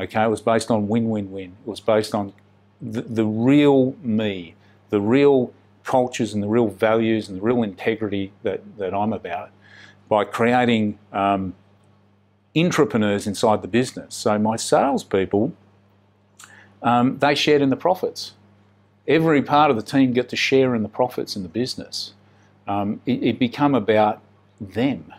Okay, 0.00 0.22
it 0.22 0.30
was 0.30 0.40
based 0.40 0.70
on 0.70 0.88
win 0.88 1.10
win 1.10 1.30
win. 1.30 1.56
It 1.64 1.68
was 1.68 1.80
based 1.80 2.14
on 2.14 2.32
the, 2.80 3.02
the 3.02 3.26
real 3.26 3.94
me, 4.02 4.54
the 4.88 5.00
real 5.00 5.52
cultures 5.84 6.32
and 6.32 6.42
the 6.42 6.48
real 6.48 6.68
values 6.68 7.28
and 7.28 7.36
the 7.36 7.42
real 7.42 7.62
integrity 7.62 8.32
that, 8.42 8.78
that 8.78 8.94
I'm 8.94 9.12
about 9.12 9.50
by 10.08 10.24
creating 10.24 10.98
um, 11.12 11.54
entrepreneurs 12.56 13.26
inside 13.26 13.60
the 13.60 13.68
business. 13.68 14.14
So 14.14 14.38
my 14.38 14.56
salespeople, 14.56 15.52
um, 16.82 17.18
they 17.18 17.34
shared 17.34 17.60
in 17.60 17.68
the 17.68 17.76
profits. 17.76 18.32
Every 19.06 19.42
part 19.42 19.70
of 19.70 19.76
the 19.76 19.82
team 19.82 20.12
get 20.12 20.28
to 20.30 20.36
share 20.36 20.74
in 20.74 20.82
the 20.82 20.88
profits 20.88 21.36
in 21.36 21.42
the 21.42 21.48
business. 21.48 22.14
Um, 22.66 23.00
it, 23.04 23.22
it 23.22 23.38
become 23.38 23.74
about 23.74 24.22
them 24.60 25.12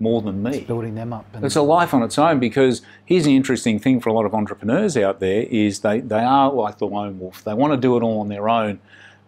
more 0.00 0.22
than 0.22 0.42
me. 0.42 0.58
It's 0.58 0.66
building 0.66 0.94
them 0.94 1.12
up. 1.12 1.26
it's 1.42 1.56
a 1.56 1.62
life 1.62 1.92
on 1.92 2.02
its 2.02 2.18
own 2.18 2.38
because 2.38 2.82
here's 3.04 3.24
the 3.24 3.34
interesting 3.34 3.78
thing 3.78 4.00
for 4.00 4.10
a 4.10 4.12
lot 4.12 4.26
of 4.26 4.34
entrepreneurs 4.34 4.96
out 4.96 5.20
there 5.20 5.42
is 5.42 5.80
they, 5.80 6.00
they 6.00 6.20
are 6.20 6.52
like 6.52 6.78
the 6.78 6.86
lone 6.86 7.18
wolf. 7.18 7.42
They 7.44 7.54
want 7.54 7.72
to 7.72 7.76
do 7.76 7.96
it 7.96 8.02
all 8.02 8.20
on 8.20 8.28
their 8.28 8.48
own. 8.48 8.80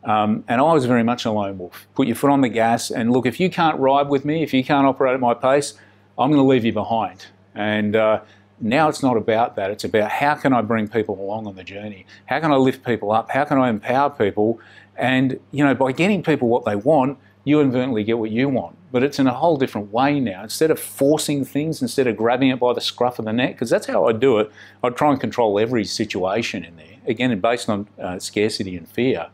Um, 0.04 0.44
and 0.48 0.60
I 0.60 0.72
was 0.72 0.86
very 0.86 1.02
much 1.02 1.24
a 1.24 1.30
lone 1.30 1.58
wolf. 1.58 1.86
Put 1.94 2.06
your 2.06 2.16
foot 2.16 2.30
on 2.30 2.40
the 2.40 2.48
gas 2.48 2.90
and 2.90 3.12
look, 3.12 3.26
if 3.26 3.40
you 3.40 3.50
can't 3.50 3.78
ride 3.78 4.08
with 4.08 4.24
me, 4.24 4.42
if 4.42 4.54
you 4.54 4.64
can't 4.64 4.86
operate 4.86 5.14
at 5.14 5.20
my 5.20 5.34
pace, 5.34 5.74
I'm 6.18 6.30
going 6.30 6.42
to 6.42 6.48
leave 6.48 6.64
you 6.64 6.72
behind. 6.72 7.26
And 7.54 7.96
uh, 7.96 8.20
now 8.60 8.88
it's 8.88 9.02
not 9.02 9.16
about 9.16 9.56
that. 9.56 9.70
It's 9.70 9.84
about 9.84 10.10
how 10.10 10.34
can 10.34 10.52
I 10.52 10.62
bring 10.62 10.88
people 10.88 11.20
along 11.20 11.46
on 11.46 11.56
the 11.56 11.64
journey? 11.64 12.06
How 12.26 12.40
can 12.40 12.52
I 12.52 12.56
lift 12.56 12.84
people 12.84 13.10
up? 13.10 13.30
How 13.30 13.44
can 13.44 13.58
I 13.58 13.68
empower 13.68 14.10
people? 14.10 14.60
And, 14.96 15.40
you 15.50 15.64
know, 15.64 15.74
by 15.74 15.92
getting 15.92 16.22
people 16.22 16.48
what 16.48 16.64
they 16.64 16.76
want, 16.76 17.18
you 17.44 17.60
inadvertently 17.60 18.04
get 18.04 18.18
what 18.18 18.30
you 18.30 18.48
want. 18.48 18.76
But 18.92 19.02
it's 19.02 19.18
in 19.18 19.26
a 19.26 19.32
whole 19.32 19.56
different 19.56 19.92
way 19.92 20.20
now. 20.20 20.42
Instead 20.42 20.70
of 20.70 20.80
forcing 20.80 21.44
things, 21.44 21.80
instead 21.80 22.06
of 22.06 22.16
grabbing 22.16 22.50
it 22.50 22.58
by 22.58 22.72
the 22.72 22.80
scruff 22.80 23.18
of 23.18 23.24
the 23.24 23.32
neck, 23.32 23.54
because 23.54 23.70
that's 23.70 23.86
how 23.86 24.06
I 24.06 24.12
do 24.12 24.38
it, 24.38 24.50
I 24.82 24.90
try 24.90 25.10
and 25.10 25.20
control 25.20 25.58
every 25.58 25.84
situation 25.84 26.64
in 26.64 26.76
there. 26.76 26.86
Again, 27.06 27.38
based 27.40 27.68
on 27.68 27.88
uh, 28.00 28.18
scarcity 28.18 28.76
and 28.76 28.88
fear. 28.88 29.28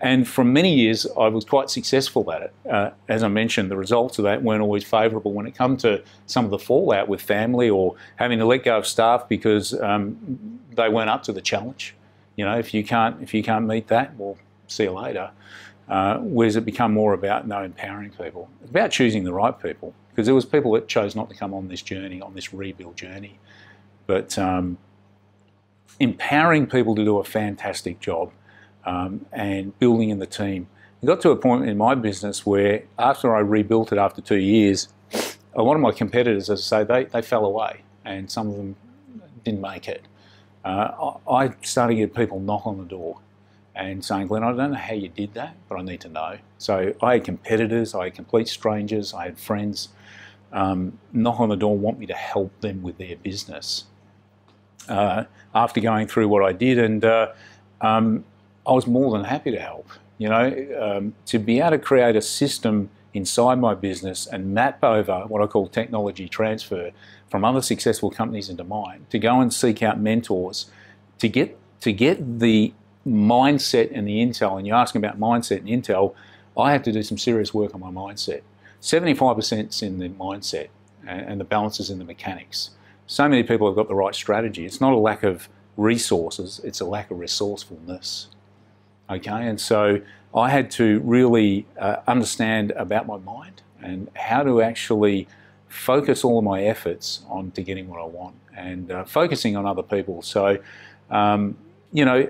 And 0.00 0.28
for 0.28 0.44
many 0.44 0.74
years, 0.74 1.06
I 1.18 1.28
was 1.28 1.44
quite 1.44 1.70
successful 1.70 2.30
at 2.30 2.42
it. 2.42 2.54
Uh, 2.70 2.90
as 3.08 3.22
I 3.22 3.28
mentioned, 3.28 3.70
the 3.70 3.78
results 3.78 4.18
of 4.18 4.24
that 4.24 4.42
weren't 4.42 4.60
always 4.60 4.84
favourable 4.84 5.32
when 5.32 5.46
it 5.46 5.54
come 5.54 5.78
to 5.78 6.02
some 6.26 6.44
of 6.44 6.50
the 6.50 6.58
fallout 6.58 7.08
with 7.08 7.22
family 7.22 7.70
or 7.70 7.94
having 8.16 8.38
to 8.38 8.44
let 8.44 8.64
go 8.64 8.76
of 8.76 8.86
staff 8.86 9.26
because 9.28 9.72
um, 9.80 10.60
they 10.74 10.90
weren't 10.90 11.08
up 11.08 11.22
to 11.24 11.32
the 11.32 11.40
challenge. 11.40 11.94
You 12.36 12.44
know, 12.44 12.58
if 12.58 12.74
you 12.74 12.84
can't 12.84 13.22
if 13.22 13.32
you 13.32 13.42
can't 13.42 13.66
meet 13.66 13.88
that, 13.88 14.14
well, 14.16 14.36
see 14.66 14.84
you 14.84 14.92
later. 14.92 15.30
Uh, 15.88 16.20
it 16.22 16.64
become 16.64 16.92
more 16.92 17.12
about 17.12 17.46
no 17.46 17.62
empowering 17.62 18.10
people, 18.10 18.48
it's 18.60 18.70
about 18.70 18.90
choosing 18.90 19.24
the 19.24 19.32
right 19.32 19.60
people 19.60 19.94
because 20.10 20.26
there 20.26 20.34
was 20.34 20.46
people 20.46 20.72
that 20.72 20.88
chose 20.88 21.14
not 21.14 21.28
to 21.28 21.36
come 21.36 21.52
on 21.52 21.68
this 21.68 21.82
journey, 21.82 22.22
on 22.22 22.34
this 22.34 22.54
rebuild 22.54 22.96
journey, 22.96 23.38
but 24.06 24.38
um, 24.38 24.78
empowering 26.00 26.66
people 26.66 26.94
to 26.94 27.04
do 27.04 27.18
a 27.18 27.24
fantastic 27.24 28.00
job 28.00 28.32
um, 28.86 29.26
and 29.30 29.78
building 29.78 30.08
in 30.08 30.18
the 30.18 30.26
team. 30.26 30.68
It 31.02 31.06
got 31.06 31.20
to 31.20 31.30
a 31.30 31.36
point 31.36 31.68
in 31.68 31.76
my 31.76 31.94
business 31.94 32.46
where 32.46 32.84
after 32.98 33.36
I 33.36 33.40
rebuilt 33.40 33.92
it 33.92 33.98
after 33.98 34.22
two 34.22 34.38
years, 34.38 34.88
a 35.54 35.62
lot 35.62 35.74
of 35.74 35.80
my 35.80 35.92
competitors, 35.92 36.48
as 36.48 36.72
I 36.72 36.78
say, 36.78 36.84
they, 36.84 37.04
they 37.04 37.22
fell 37.22 37.44
away 37.44 37.82
and 38.04 38.30
some 38.30 38.48
of 38.48 38.56
them 38.56 38.76
didn't 39.44 39.60
make 39.60 39.86
it. 39.86 40.02
Uh, 40.64 41.12
I 41.30 41.52
started 41.62 41.94
to 41.94 42.00
get 42.00 42.14
people 42.14 42.40
knock 42.40 42.66
on 42.66 42.78
the 42.78 42.84
door 42.84 43.18
and 43.76 44.04
saying, 44.04 44.28
Glenn, 44.28 44.42
I 44.42 44.52
don't 44.52 44.72
know 44.72 44.76
how 44.76 44.94
you 44.94 45.08
did 45.08 45.34
that, 45.34 45.54
but 45.68 45.78
I 45.78 45.82
need 45.82 46.00
to 46.00 46.08
know. 46.08 46.38
So 46.58 46.94
I 47.02 47.14
had 47.14 47.24
competitors, 47.24 47.94
I 47.94 48.04
had 48.04 48.14
complete 48.14 48.48
strangers, 48.48 49.12
I 49.12 49.24
had 49.24 49.38
friends 49.38 49.90
um, 50.52 50.98
knock 51.12 51.38
on 51.40 51.50
the 51.50 51.56
door 51.56 51.74
and 51.74 51.82
want 51.82 51.98
me 51.98 52.06
to 52.06 52.14
help 52.14 52.60
them 52.60 52.82
with 52.82 52.98
their 52.98 53.16
business. 53.16 53.84
Uh, 54.88 55.24
after 55.54 55.80
going 55.80 56.06
through 56.06 56.28
what 56.28 56.44
I 56.44 56.52
did, 56.52 56.78
and 56.78 57.04
uh, 57.04 57.32
um, 57.80 58.24
I 58.66 58.72
was 58.72 58.86
more 58.86 59.10
than 59.12 59.24
happy 59.24 59.50
to 59.50 59.60
help. 59.60 59.88
You 60.18 60.28
know, 60.28 60.66
um, 60.80 61.14
to 61.26 61.38
be 61.38 61.60
able 61.60 61.70
to 61.72 61.78
create 61.78 62.16
a 62.16 62.22
system 62.22 62.88
inside 63.12 63.56
my 63.56 63.74
business 63.74 64.26
and 64.26 64.54
map 64.54 64.82
over 64.84 65.24
what 65.26 65.42
I 65.42 65.46
call 65.46 65.68
technology 65.68 66.28
transfer 66.28 66.90
from 67.30 67.44
other 67.44 67.62
successful 67.62 68.10
companies 68.10 68.48
into 68.48 68.64
mine, 68.64 69.06
to 69.10 69.18
go 69.18 69.40
and 69.40 69.52
seek 69.52 69.82
out 69.82 70.00
mentors, 70.00 70.70
to 71.18 71.28
get 71.28 71.58
to 71.80 71.92
get 71.92 72.40
the 72.40 72.72
mindset 73.06 73.90
and 73.92 74.06
the 74.06 74.18
intel. 74.18 74.58
And 74.58 74.66
you're 74.66 74.76
asking 74.76 75.04
about 75.04 75.18
mindset 75.18 75.58
and 75.58 75.68
intel. 75.68 76.14
I 76.58 76.72
had 76.72 76.84
to 76.84 76.92
do 76.92 77.02
some 77.02 77.18
serious 77.18 77.52
work 77.54 77.74
on 77.74 77.80
my 77.80 77.90
mindset. 77.90 78.42
75% 78.80 79.70
is 79.70 79.82
in 79.82 79.98
the 79.98 80.08
mindset, 80.08 80.68
and 81.06 81.40
the 81.40 81.44
balance 81.44 81.80
is 81.80 81.90
in 81.90 81.98
the 81.98 82.04
mechanics. 82.04 82.70
So 83.06 83.28
many 83.28 83.42
people 83.42 83.66
have 83.66 83.76
got 83.76 83.88
the 83.88 83.94
right 83.94 84.14
strategy. 84.14 84.64
It's 84.64 84.80
not 84.80 84.92
a 84.92 84.98
lack 84.98 85.22
of 85.22 85.48
resources; 85.76 86.60
it's 86.64 86.80
a 86.80 86.84
lack 86.84 87.10
of 87.10 87.18
resourcefulness. 87.18 88.28
Okay, 89.08 89.30
and 89.30 89.60
so 89.60 90.00
I 90.34 90.50
had 90.50 90.70
to 90.72 91.00
really 91.00 91.66
uh, 91.78 91.96
understand 92.06 92.72
about 92.72 93.06
my 93.06 93.18
mind 93.18 93.62
and 93.82 94.08
how 94.14 94.42
to 94.42 94.60
actually 94.60 95.28
focus 95.68 96.24
all 96.24 96.38
of 96.38 96.44
my 96.44 96.62
efforts 96.62 97.22
on 97.28 97.50
to 97.52 97.62
getting 97.62 97.88
what 97.88 98.00
I 98.00 98.04
want 98.04 98.34
and 98.56 98.90
uh, 98.90 99.04
focusing 99.04 99.56
on 99.56 99.66
other 99.66 99.82
people. 99.82 100.22
So, 100.22 100.58
um, 101.10 101.56
you 101.92 102.04
know, 102.04 102.28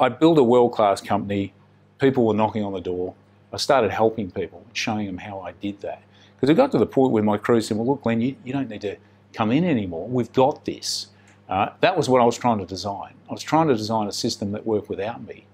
I 0.00 0.08
built 0.08 0.38
a 0.38 0.42
world 0.42 0.72
class 0.72 1.00
company. 1.00 1.52
People 1.98 2.26
were 2.26 2.34
knocking 2.34 2.64
on 2.64 2.72
the 2.72 2.80
door. 2.80 3.14
I 3.52 3.58
started 3.58 3.90
helping 3.90 4.30
people, 4.30 4.64
showing 4.72 5.06
them 5.06 5.18
how 5.18 5.40
I 5.40 5.52
did 5.52 5.80
that. 5.82 6.02
Because 6.34 6.48
it 6.48 6.54
got 6.54 6.72
to 6.72 6.78
the 6.78 6.86
point 6.86 7.12
where 7.12 7.22
my 7.22 7.36
crew 7.36 7.60
said, 7.60 7.76
Well, 7.76 7.86
look, 7.86 8.02
Glenn, 8.02 8.20
you, 8.20 8.34
you 8.44 8.52
don't 8.52 8.70
need 8.70 8.80
to 8.80 8.96
come 9.34 9.50
in 9.52 9.64
anymore. 9.64 10.08
We've 10.08 10.32
got 10.32 10.64
this. 10.64 11.08
Uh, 11.48 11.70
that 11.80 11.96
was 11.96 12.08
what 12.08 12.22
I 12.22 12.24
was 12.24 12.38
trying 12.38 12.58
to 12.58 12.64
design. 12.64 13.12
I 13.28 13.32
was 13.32 13.42
trying 13.42 13.68
to 13.68 13.76
design 13.76 14.06
a 14.08 14.12
system 14.12 14.52
that 14.52 14.66
worked 14.66 14.88
without 14.88 15.26
me. 15.26 15.44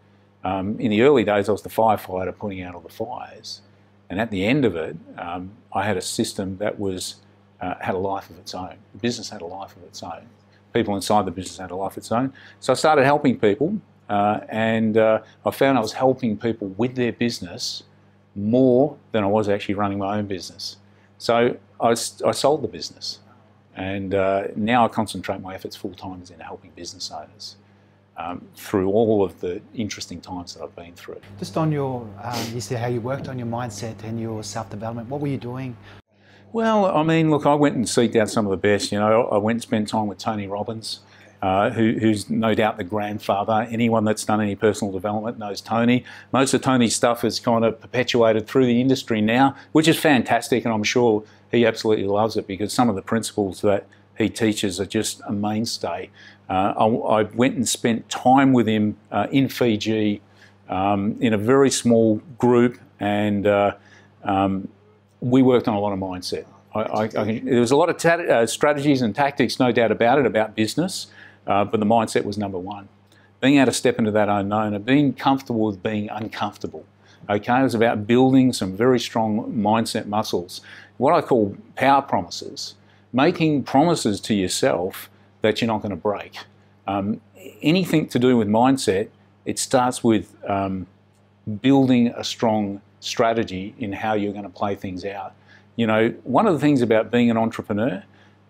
Um, 0.44 0.78
in 0.78 0.90
the 0.90 1.02
early 1.02 1.24
days, 1.24 1.48
I 1.48 1.52
was 1.52 1.62
the 1.62 1.68
firefighter 1.70 2.36
putting 2.36 2.62
out 2.62 2.74
all 2.74 2.80
the 2.80 2.88
fires. 2.88 3.62
And 4.08 4.20
at 4.20 4.30
the 4.30 4.44
end 4.44 4.64
of 4.64 4.76
it, 4.76 4.96
um, 5.18 5.50
I 5.72 5.84
had 5.84 5.96
a 5.96 6.02
system 6.02 6.58
that 6.58 6.78
was 6.78 7.16
uh, 7.60 7.74
had 7.80 7.94
a 7.94 7.98
life 7.98 8.30
of 8.30 8.38
its 8.38 8.54
own. 8.54 8.76
The 8.92 8.98
business 8.98 9.30
had 9.30 9.40
a 9.40 9.46
life 9.46 9.76
of 9.76 9.82
its 9.82 10.02
own. 10.02 10.28
People 10.72 10.94
inside 10.94 11.24
the 11.24 11.30
business 11.30 11.58
had 11.58 11.70
a 11.70 11.76
life 11.76 11.92
of 11.92 11.98
its 11.98 12.12
own. 12.12 12.32
So 12.60 12.72
I 12.72 12.76
started 12.76 13.04
helping 13.04 13.40
people, 13.40 13.80
uh, 14.08 14.40
and 14.48 14.96
uh, 14.96 15.22
I 15.44 15.50
found 15.50 15.78
I 15.78 15.80
was 15.80 15.92
helping 15.92 16.36
people 16.36 16.68
with 16.68 16.94
their 16.94 17.12
business 17.12 17.82
more 18.34 18.96
than 19.12 19.24
I 19.24 19.26
was 19.26 19.48
actually 19.48 19.74
running 19.74 19.98
my 19.98 20.18
own 20.18 20.26
business. 20.26 20.76
So 21.18 21.56
I, 21.80 21.90
I 21.90 21.94
sold 22.32 22.62
the 22.62 22.68
business, 22.68 23.20
and 23.74 24.14
uh, 24.14 24.44
now 24.54 24.84
I 24.84 24.88
concentrate 24.88 25.40
my 25.40 25.54
efforts 25.54 25.74
full 25.74 25.94
time 25.94 26.22
in 26.32 26.40
helping 26.40 26.70
business 26.72 27.10
owners 27.10 27.56
um, 28.16 28.46
through 28.54 28.90
all 28.90 29.24
of 29.24 29.40
the 29.40 29.60
interesting 29.74 30.20
times 30.20 30.54
that 30.54 30.62
I've 30.62 30.76
been 30.76 30.94
through. 30.94 31.20
Just 31.38 31.56
on 31.56 31.72
your, 31.72 32.08
um, 32.22 32.54
you 32.54 32.60
said 32.60 32.78
how 32.78 32.86
you 32.86 33.00
worked 33.00 33.28
on 33.28 33.38
your 33.38 33.48
mindset 33.48 34.02
and 34.04 34.20
your 34.20 34.42
self 34.42 34.70
development. 34.70 35.08
What 35.08 35.20
were 35.20 35.28
you 35.28 35.38
doing? 35.38 35.76
Well, 36.52 36.86
I 36.86 37.02
mean, 37.02 37.30
look, 37.30 37.44
I 37.44 37.54
went 37.54 37.76
and 37.76 37.84
seeked 37.84 38.16
out 38.16 38.30
some 38.30 38.46
of 38.46 38.50
the 38.50 38.56
best. 38.56 38.92
You 38.92 38.98
know, 38.98 39.26
I 39.28 39.36
went 39.36 39.56
and 39.56 39.62
spent 39.62 39.88
time 39.88 40.06
with 40.06 40.18
Tony 40.18 40.46
Robbins. 40.46 41.00
Uh, 41.42 41.70
who, 41.70 41.92
who's 41.92 42.30
no 42.30 42.54
doubt 42.54 42.76
the 42.76 42.84
grandfather. 42.84 43.66
Anyone 43.70 44.04
that's 44.04 44.24
done 44.24 44.40
any 44.40 44.54
personal 44.54 44.92
development 44.92 45.38
knows 45.38 45.60
Tony. 45.60 46.04
Most 46.32 46.54
of 46.54 46.62
Tony's 46.62 46.94
stuff 46.94 47.24
is 47.24 47.40
kind 47.40 47.64
of 47.64 47.80
perpetuated 47.80 48.46
through 48.46 48.66
the 48.66 48.80
industry 48.80 49.20
now, 49.20 49.54
which 49.72 49.88
is 49.88 49.98
fantastic, 49.98 50.64
and 50.64 50.72
I'm 50.72 50.84
sure 50.84 51.22
he 51.50 51.66
absolutely 51.66 52.06
loves 52.06 52.36
it 52.36 52.46
because 52.46 52.72
some 52.72 52.88
of 52.88 52.94
the 52.94 53.02
principles 53.02 53.60
that 53.60 53.86
he 54.18 54.28
teaches 54.28 54.80
are 54.80 54.86
just 54.86 55.20
a 55.26 55.32
mainstay. 55.32 56.10
Uh, 56.48 56.72
I, 56.76 56.86
I, 56.86 57.22
went 57.22 57.56
and 57.56 57.68
spent 57.68 58.08
time 58.08 58.52
with 58.52 58.68
him 58.68 58.96
uh, 59.10 59.26
in 59.30 59.48
Fiji 59.48 60.22
um, 60.68 61.16
in 61.20 61.34
a 61.34 61.38
very 61.38 61.70
small 61.70 62.16
group, 62.38 62.78
and 63.00 63.46
uh, 63.46 63.74
um, 64.24 64.68
we 65.20 65.42
worked 65.42 65.68
on 65.68 65.74
a 65.74 65.80
lot 65.80 65.92
of 65.92 65.98
mindset. 65.98 66.46
I, 66.74 67.08
I, 67.16 67.40
there 67.42 67.60
was 67.60 67.70
a 67.70 67.76
lot 67.76 67.88
of 67.88 68.04
uh, 68.04 68.46
strategies 68.46 69.02
and 69.02 69.14
tactics, 69.14 69.58
no 69.58 69.72
doubt 69.72 69.90
about 69.90 70.18
it, 70.18 70.26
about 70.26 70.54
business, 70.54 71.06
uh, 71.46 71.64
but 71.64 71.80
the 71.80 71.86
mindset 71.86 72.24
was 72.24 72.36
number 72.38 72.58
one. 72.58 72.88
Being 73.40 73.56
able 73.56 73.66
to 73.66 73.72
step 73.72 73.98
into 73.98 74.10
that 74.12 74.28
unknown 74.28 74.74
and 74.74 74.84
being 74.84 75.12
comfortable 75.12 75.66
with 75.66 75.82
being 75.82 76.08
uncomfortable. 76.10 76.84
Okay, 77.28 77.58
it 77.58 77.62
was 77.62 77.74
about 77.74 78.06
building 78.06 78.52
some 78.52 78.76
very 78.76 79.00
strong 79.00 79.52
mindset 79.52 80.06
muscles. 80.06 80.60
What 80.96 81.12
I 81.12 81.20
call 81.20 81.56
power 81.74 82.02
promises, 82.02 82.74
making 83.12 83.64
promises 83.64 84.20
to 84.22 84.34
yourself 84.34 85.10
that 85.42 85.60
you're 85.60 85.66
not 85.66 85.82
going 85.82 85.90
to 85.90 85.96
break. 85.96 86.38
Um, 86.86 87.20
anything 87.62 88.08
to 88.08 88.18
do 88.18 88.36
with 88.36 88.48
mindset, 88.48 89.08
it 89.44 89.58
starts 89.58 90.02
with 90.04 90.34
um, 90.48 90.86
building 91.62 92.08
a 92.08 92.24
strong 92.24 92.80
strategy 93.00 93.74
in 93.78 93.92
how 93.92 94.14
you're 94.14 94.32
going 94.32 94.44
to 94.44 94.48
play 94.48 94.74
things 94.74 95.04
out. 95.04 95.34
You 95.76 95.86
know, 95.86 96.10
one 96.24 96.46
of 96.46 96.54
the 96.54 96.60
things 96.60 96.82
about 96.82 97.10
being 97.10 97.30
an 97.30 97.36
entrepreneur 97.36 98.02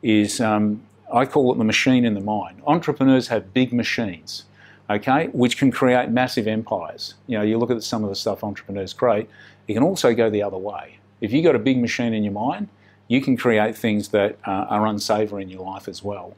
is 0.02 0.40
um, 0.40 0.82
I 1.12 1.24
call 1.24 1.52
it 1.52 1.58
the 1.58 1.64
machine 1.64 2.04
in 2.04 2.14
the 2.14 2.20
mind. 2.20 2.62
Entrepreneurs 2.66 3.28
have 3.28 3.54
big 3.54 3.72
machines, 3.72 4.44
okay, 4.90 5.28
which 5.28 5.56
can 5.56 5.70
create 5.70 6.10
massive 6.10 6.46
empires. 6.46 7.14
You 7.26 7.38
know, 7.38 7.44
you 7.44 7.58
look 7.58 7.70
at 7.70 7.82
some 7.82 8.02
of 8.02 8.10
the 8.10 8.16
stuff 8.16 8.42
entrepreneurs 8.42 8.92
create, 8.92 9.28
it 9.68 9.74
can 9.74 9.82
also 9.82 10.14
go 10.14 10.30
the 10.30 10.42
other 10.42 10.56
way. 10.56 10.98
If 11.20 11.32
you've 11.32 11.44
got 11.44 11.54
a 11.54 11.60
big 11.60 11.78
machine 11.78 12.12
in 12.12 12.24
your 12.24 12.32
mind, 12.32 12.68
you 13.08 13.20
can 13.20 13.36
create 13.36 13.76
things 13.76 14.08
that 14.08 14.36
uh, 14.46 14.66
are 14.68 14.86
unsavory 14.86 15.42
in 15.42 15.48
your 15.48 15.64
life 15.64 15.86
as 15.88 16.02
well. 16.02 16.34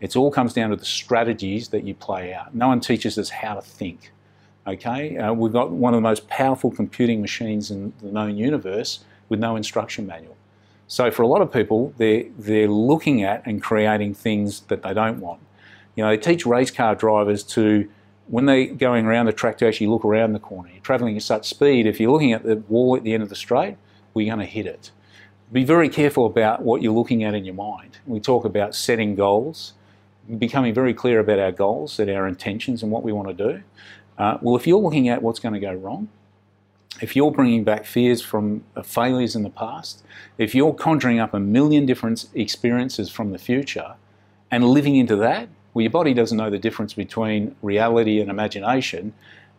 It 0.00 0.16
all 0.16 0.30
comes 0.30 0.52
down 0.52 0.70
to 0.70 0.76
the 0.76 0.84
strategies 0.84 1.68
that 1.68 1.84
you 1.84 1.94
play 1.94 2.32
out. 2.32 2.54
No 2.54 2.68
one 2.68 2.80
teaches 2.80 3.18
us 3.18 3.30
how 3.30 3.54
to 3.54 3.62
think. 3.62 4.12
Okay, 4.66 5.16
uh, 5.16 5.32
we've 5.32 5.52
got 5.52 5.72
one 5.72 5.92
of 5.92 5.98
the 5.98 6.08
most 6.08 6.28
powerful 6.28 6.70
computing 6.70 7.20
machines 7.20 7.70
in 7.72 7.92
the 8.00 8.12
known 8.12 8.36
universe 8.36 9.00
with 9.28 9.40
no 9.40 9.56
instruction 9.56 10.06
manual. 10.06 10.36
So 10.92 11.10
for 11.10 11.22
a 11.22 11.26
lot 11.26 11.40
of 11.40 11.50
people, 11.50 11.94
they're, 11.96 12.24
they're 12.36 12.68
looking 12.68 13.22
at 13.22 13.46
and 13.46 13.62
creating 13.62 14.12
things 14.12 14.60
that 14.68 14.82
they 14.82 14.92
don't 14.92 15.20
want. 15.20 15.40
You 15.96 16.04
know, 16.04 16.10
they 16.10 16.18
teach 16.18 16.44
race 16.44 16.70
car 16.70 16.94
drivers 16.94 17.42
to, 17.44 17.88
when 18.26 18.44
they're 18.44 18.66
going 18.66 19.06
around 19.06 19.24
the 19.24 19.32
track, 19.32 19.56
to 19.58 19.66
actually 19.66 19.86
look 19.86 20.04
around 20.04 20.34
the 20.34 20.38
corner. 20.38 20.68
You're 20.68 20.82
travelling 20.82 21.16
at 21.16 21.22
such 21.22 21.48
speed, 21.48 21.86
if 21.86 21.98
you're 21.98 22.12
looking 22.12 22.34
at 22.34 22.42
the 22.42 22.56
wall 22.68 22.94
at 22.94 23.04
the 23.04 23.14
end 23.14 23.22
of 23.22 23.30
the 23.30 23.34
straight, 23.34 23.78
we're 24.12 24.26
going 24.26 24.46
to 24.46 24.52
hit 24.52 24.66
it. 24.66 24.90
Be 25.50 25.64
very 25.64 25.88
careful 25.88 26.26
about 26.26 26.60
what 26.60 26.82
you're 26.82 26.92
looking 26.92 27.24
at 27.24 27.32
in 27.32 27.46
your 27.46 27.54
mind. 27.54 27.96
We 28.06 28.20
talk 28.20 28.44
about 28.44 28.74
setting 28.74 29.14
goals, 29.14 29.72
becoming 30.36 30.74
very 30.74 30.92
clear 30.92 31.20
about 31.20 31.38
our 31.38 31.52
goals, 31.52 31.98
and 32.00 32.10
our 32.10 32.28
intentions, 32.28 32.82
and 32.82 32.92
what 32.92 33.02
we 33.02 33.12
want 33.12 33.28
to 33.28 33.52
do. 33.52 33.62
Uh, 34.18 34.36
well, 34.42 34.56
if 34.56 34.66
you're 34.66 34.78
looking 34.78 35.08
at 35.08 35.22
what's 35.22 35.38
going 35.38 35.54
to 35.54 35.60
go 35.60 35.72
wrong, 35.72 36.10
if 37.00 37.16
you're 37.16 37.30
bringing 37.30 37.64
back 37.64 37.84
fears 37.84 38.20
from 38.22 38.64
uh, 38.76 38.82
failures 38.82 39.34
in 39.34 39.42
the 39.42 39.50
past, 39.50 40.04
if 40.38 40.54
you're 40.54 40.74
conjuring 40.74 41.18
up 41.18 41.34
a 41.34 41.40
million 41.40 41.86
different 41.86 42.26
experiences 42.34 43.10
from 43.10 43.32
the 43.32 43.38
future 43.38 43.94
and 44.50 44.64
living 44.64 44.96
into 44.96 45.16
that, 45.16 45.48
well, 45.74 45.82
your 45.82 45.90
body 45.90 46.12
doesn't 46.12 46.36
know 46.36 46.50
the 46.50 46.58
difference 46.58 46.92
between 46.94 47.56
reality 47.62 48.20
and 48.20 48.30
imagination, 48.30 49.14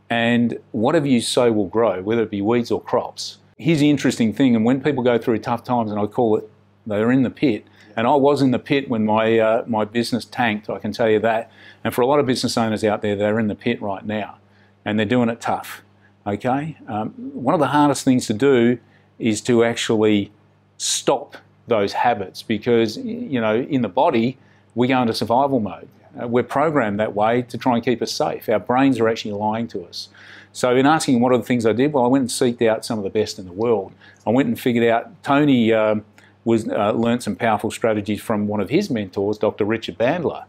and 0.09 0.59
whatever 0.71 1.07
you 1.07 1.21
sow 1.21 1.51
will 1.51 1.67
grow, 1.67 2.01
whether 2.01 2.21
it 2.21 2.29
be 2.29 2.41
weeds 2.41 2.69
or 2.69 2.79
crops. 2.79 3.39
Here's 3.57 3.79
the 3.79 3.89
interesting 3.89 4.31
thing, 4.34 4.55
and 4.55 4.63
when 4.63 4.81
people 4.81 5.03
go 5.03 5.17
through 5.17 5.39
tough 5.39 5.63
times, 5.63 5.89
and 5.91 5.99
I 5.99 6.05
call 6.05 6.38
it 6.38 6.49
they're 6.86 7.11
in 7.11 7.23
the 7.23 7.29
pit, 7.29 7.65
and 7.95 8.05
I 8.07 8.15
was 8.15 8.41
in 8.41 8.51
the 8.51 8.59
pit 8.59 8.89
when 8.89 9.05
my 9.05 9.39
uh, 9.39 9.63
my 9.67 9.86
business 9.86 10.25
tanked. 10.25 10.69
I 10.69 10.79
can 10.79 10.91
tell 10.91 11.09
you 11.09 11.19
that. 11.19 11.51
And 11.84 11.93
for 11.93 12.01
a 12.01 12.07
lot 12.07 12.19
of 12.19 12.25
business 12.25 12.57
owners 12.57 12.84
out 12.84 13.01
there, 13.01 13.15
they're 13.15 13.39
in 13.39 13.47
the 13.47 13.55
pit 13.55 13.81
right 13.81 14.05
now 14.05 14.38
and 14.86 14.97
they're 14.97 15.05
doing 15.05 15.29
it 15.29 15.41
tough. 15.41 15.81
Okay? 16.26 16.78
Um, 16.88 17.09
one 17.34 17.53
of 17.53 17.59
the 17.59 17.67
hardest 17.67 18.03
things 18.03 18.28
to 18.28 18.34
do 18.34 18.80
is 19.19 19.41
to 19.41 19.63
actually 19.63 20.32
stop 20.78 21.38
those 21.67 21.93
habits 21.93 22.43
because, 22.43 22.97
you 22.97 23.39
know, 23.39 23.55
in 23.55 23.82
the 23.82 23.89
body, 23.89 24.38
we 24.76 24.88
go 24.88 25.01
into 25.01 25.13
survival 25.13 25.59
mode. 25.59 25.88
Uh, 26.21 26.28
we're 26.28 26.43
programmed 26.43 26.99
that 26.99 27.15
way 27.15 27.41
to 27.41 27.57
try 27.57 27.76
and 27.76 27.84
keep 27.84 28.01
us 28.01 28.11
safe. 28.11 28.47
Our 28.49 28.59
brains 28.59 28.99
are 28.99 29.07
actually 29.07 29.32
lying 29.32 29.67
to 29.69 29.84
us. 29.86 30.09
So, 30.51 30.76
in 30.76 30.86
asking 30.86 31.19
what 31.19 31.34
are 31.34 31.38
the 31.38 31.43
things 31.43 31.65
I 31.65 31.74
did, 31.74 31.93
well, 31.93 32.03
I 32.03 32.07
went 32.07 32.21
and 32.21 32.30
seeked 32.30 32.67
out 32.67 32.86
some 32.86 32.99
of 32.99 33.03
the 33.03 33.09
best 33.09 33.39
in 33.39 33.45
the 33.45 33.53
world. 33.53 33.91
I 34.28 34.30
went 34.30 34.47
and 34.47 34.59
figured 34.59 34.88
out 34.88 35.24
Tony 35.24 35.74
um, 35.74 36.05
was 36.45 36.67
uh, 36.67 36.91
learned 36.91 37.24
some 37.24 37.36
powerful 37.36 37.71
strategies 37.71 38.21
from 38.21 38.47
one 38.47 38.59
of 38.59 38.69
his 38.69 38.89
mentors, 38.89 39.38
Dr. 39.38 39.65
Richard 39.65 39.97
Bandler. 39.97 40.43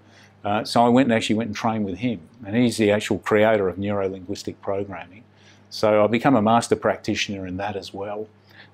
Uh, 0.45 0.62
so 0.62 0.85
I 0.85 0.89
went 0.89 1.07
and 1.07 1.14
actually 1.14 1.37
went 1.37 1.49
and 1.49 1.57
trained 1.57 1.87
with 1.87 1.99
him, 1.99 2.20
and 2.47 2.55
he's 2.55 2.77
the 2.77 2.91
actual 2.91 3.18
creator 3.18 3.66
of 3.66 3.79
neuro-linguistic 3.79 4.61
programming. 4.61 5.25
So 5.75 6.05
I've 6.05 6.12
become 6.12 6.37
a 6.37 6.41
master 6.41 6.77
practitioner 6.77 7.49
in 7.49 7.57
that 7.57 7.75
as 7.75 7.93
well. 7.93 8.29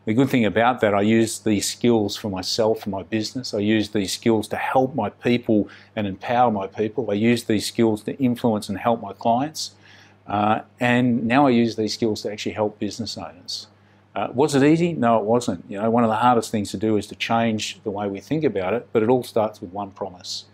The 0.04 0.12
good 0.12 0.28
thing 0.28 0.44
about 0.44 0.82
that, 0.82 0.92
I 0.92 1.00
use 1.00 1.38
these 1.38 1.66
skills 1.66 2.14
for 2.14 2.28
myself, 2.28 2.82
and 2.82 2.92
my 2.92 3.04
business. 3.04 3.54
I 3.54 3.60
use 3.60 3.88
these 3.88 4.12
skills 4.12 4.46
to 4.48 4.56
help 4.56 4.94
my 4.94 5.08
people 5.08 5.70
and 5.96 6.06
empower 6.06 6.50
my 6.50 6.66
people. 6.66 7.10
I 7.10 7.14
use 7.14 7.44
these 7.44 7.66
skills 7.66 8.02
to 8.02 8.18
influence 8.18 8.68
and 8.68 8.76
help 8.76 9.00
my 9.00 9.14
clients. 9.14 9.70
Uh, 10.26 10.60
and 10.78 11.26
now 11.26 11.46
I 11.46 11.50
use 11.50 11.74
these 11.74 11.94
skills 11.94 12.20
to 12.22 12.32
actually 12.32 12.52
help 12.52 12.78
business 12.78 13.16
owners. 13.16 13.68
Uh, 14.14 14.28
was 14.34 14.54
it 14.54 14.62
easy? 14.62 14.92
No, 14.92 15.16
it 15.16 15.24
wasn't. 15.24 15.64
You 15.70 15.80
know, 15.80 15.88
one 15.88 16.04
of 16.04 16.10
the 16.10 16.16
hardest 16.16 16.50
things 16.50 16.70
to 16.72 16.76
do 16.76 16.98
is 16.98 17.06
to 17.06 17.14
change 17.14 17.82
the 17.82 17.90
way 17.90 18.08
we 18.08 18.20
think 18.20 18.44
about 18.44 18.74
it, 18.74 18.88
but 18.92 19.02
it 19.02 19.08
all 19.08 19.22
starts 19.22 19.62
with 19.62 19.72
one 19.72 19.90
promise. 19.90 20.44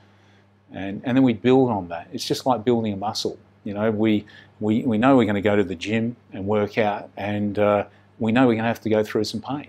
And, 0.70 1.03
and 1.05 1.16
then 1.16 1.24
we 1.24 1.32
build 1.32 1.70
on 1.70 1.88
that. 1.88 2.07
It's 2.12 2.24
just 2.24 2.47
like 2.47 2.64
building 2.64 2.92
a 2.92 2.97
muscle. 2.97 3.36
You 3.67 3.75
know, 3.75 3.91
we, 3.91 4.25
we, 4.61 4.83
we 4.85 4.97
know 4.97 5.17
we're 5.17 5.25
going 5.25 5.35
to 5.35 5.41
go 5.41 5.57
to 5.57 5.64
the 5.64 5.75
gym 5.75 6.14
and 6.33 6.47
work 6.47 6.79
out, 6.79 7.11
and 7.17 7.59
uh, 7.59 7.87
we 8.21 8.31
know 8.31 8.43
we're 8.43 8.55
going 8.55 8.59
to 8.59 8.69
have 8.69 8.81
to 8.83 8.89
go 8.89 9.03
through 9.03 9.25
some 9.25 9.41
pain 9.41 9.69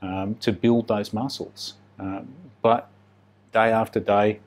um, 0.00 0.36
to 0.36 0.52
build 0.52 0.86
those 0.86 1.12
muscles. 1.12 1.74
Um, 1.98 2.28
but 2.62 2.88
day 3.52 3.72
after 3.72 3.98
day, 3.98 4.38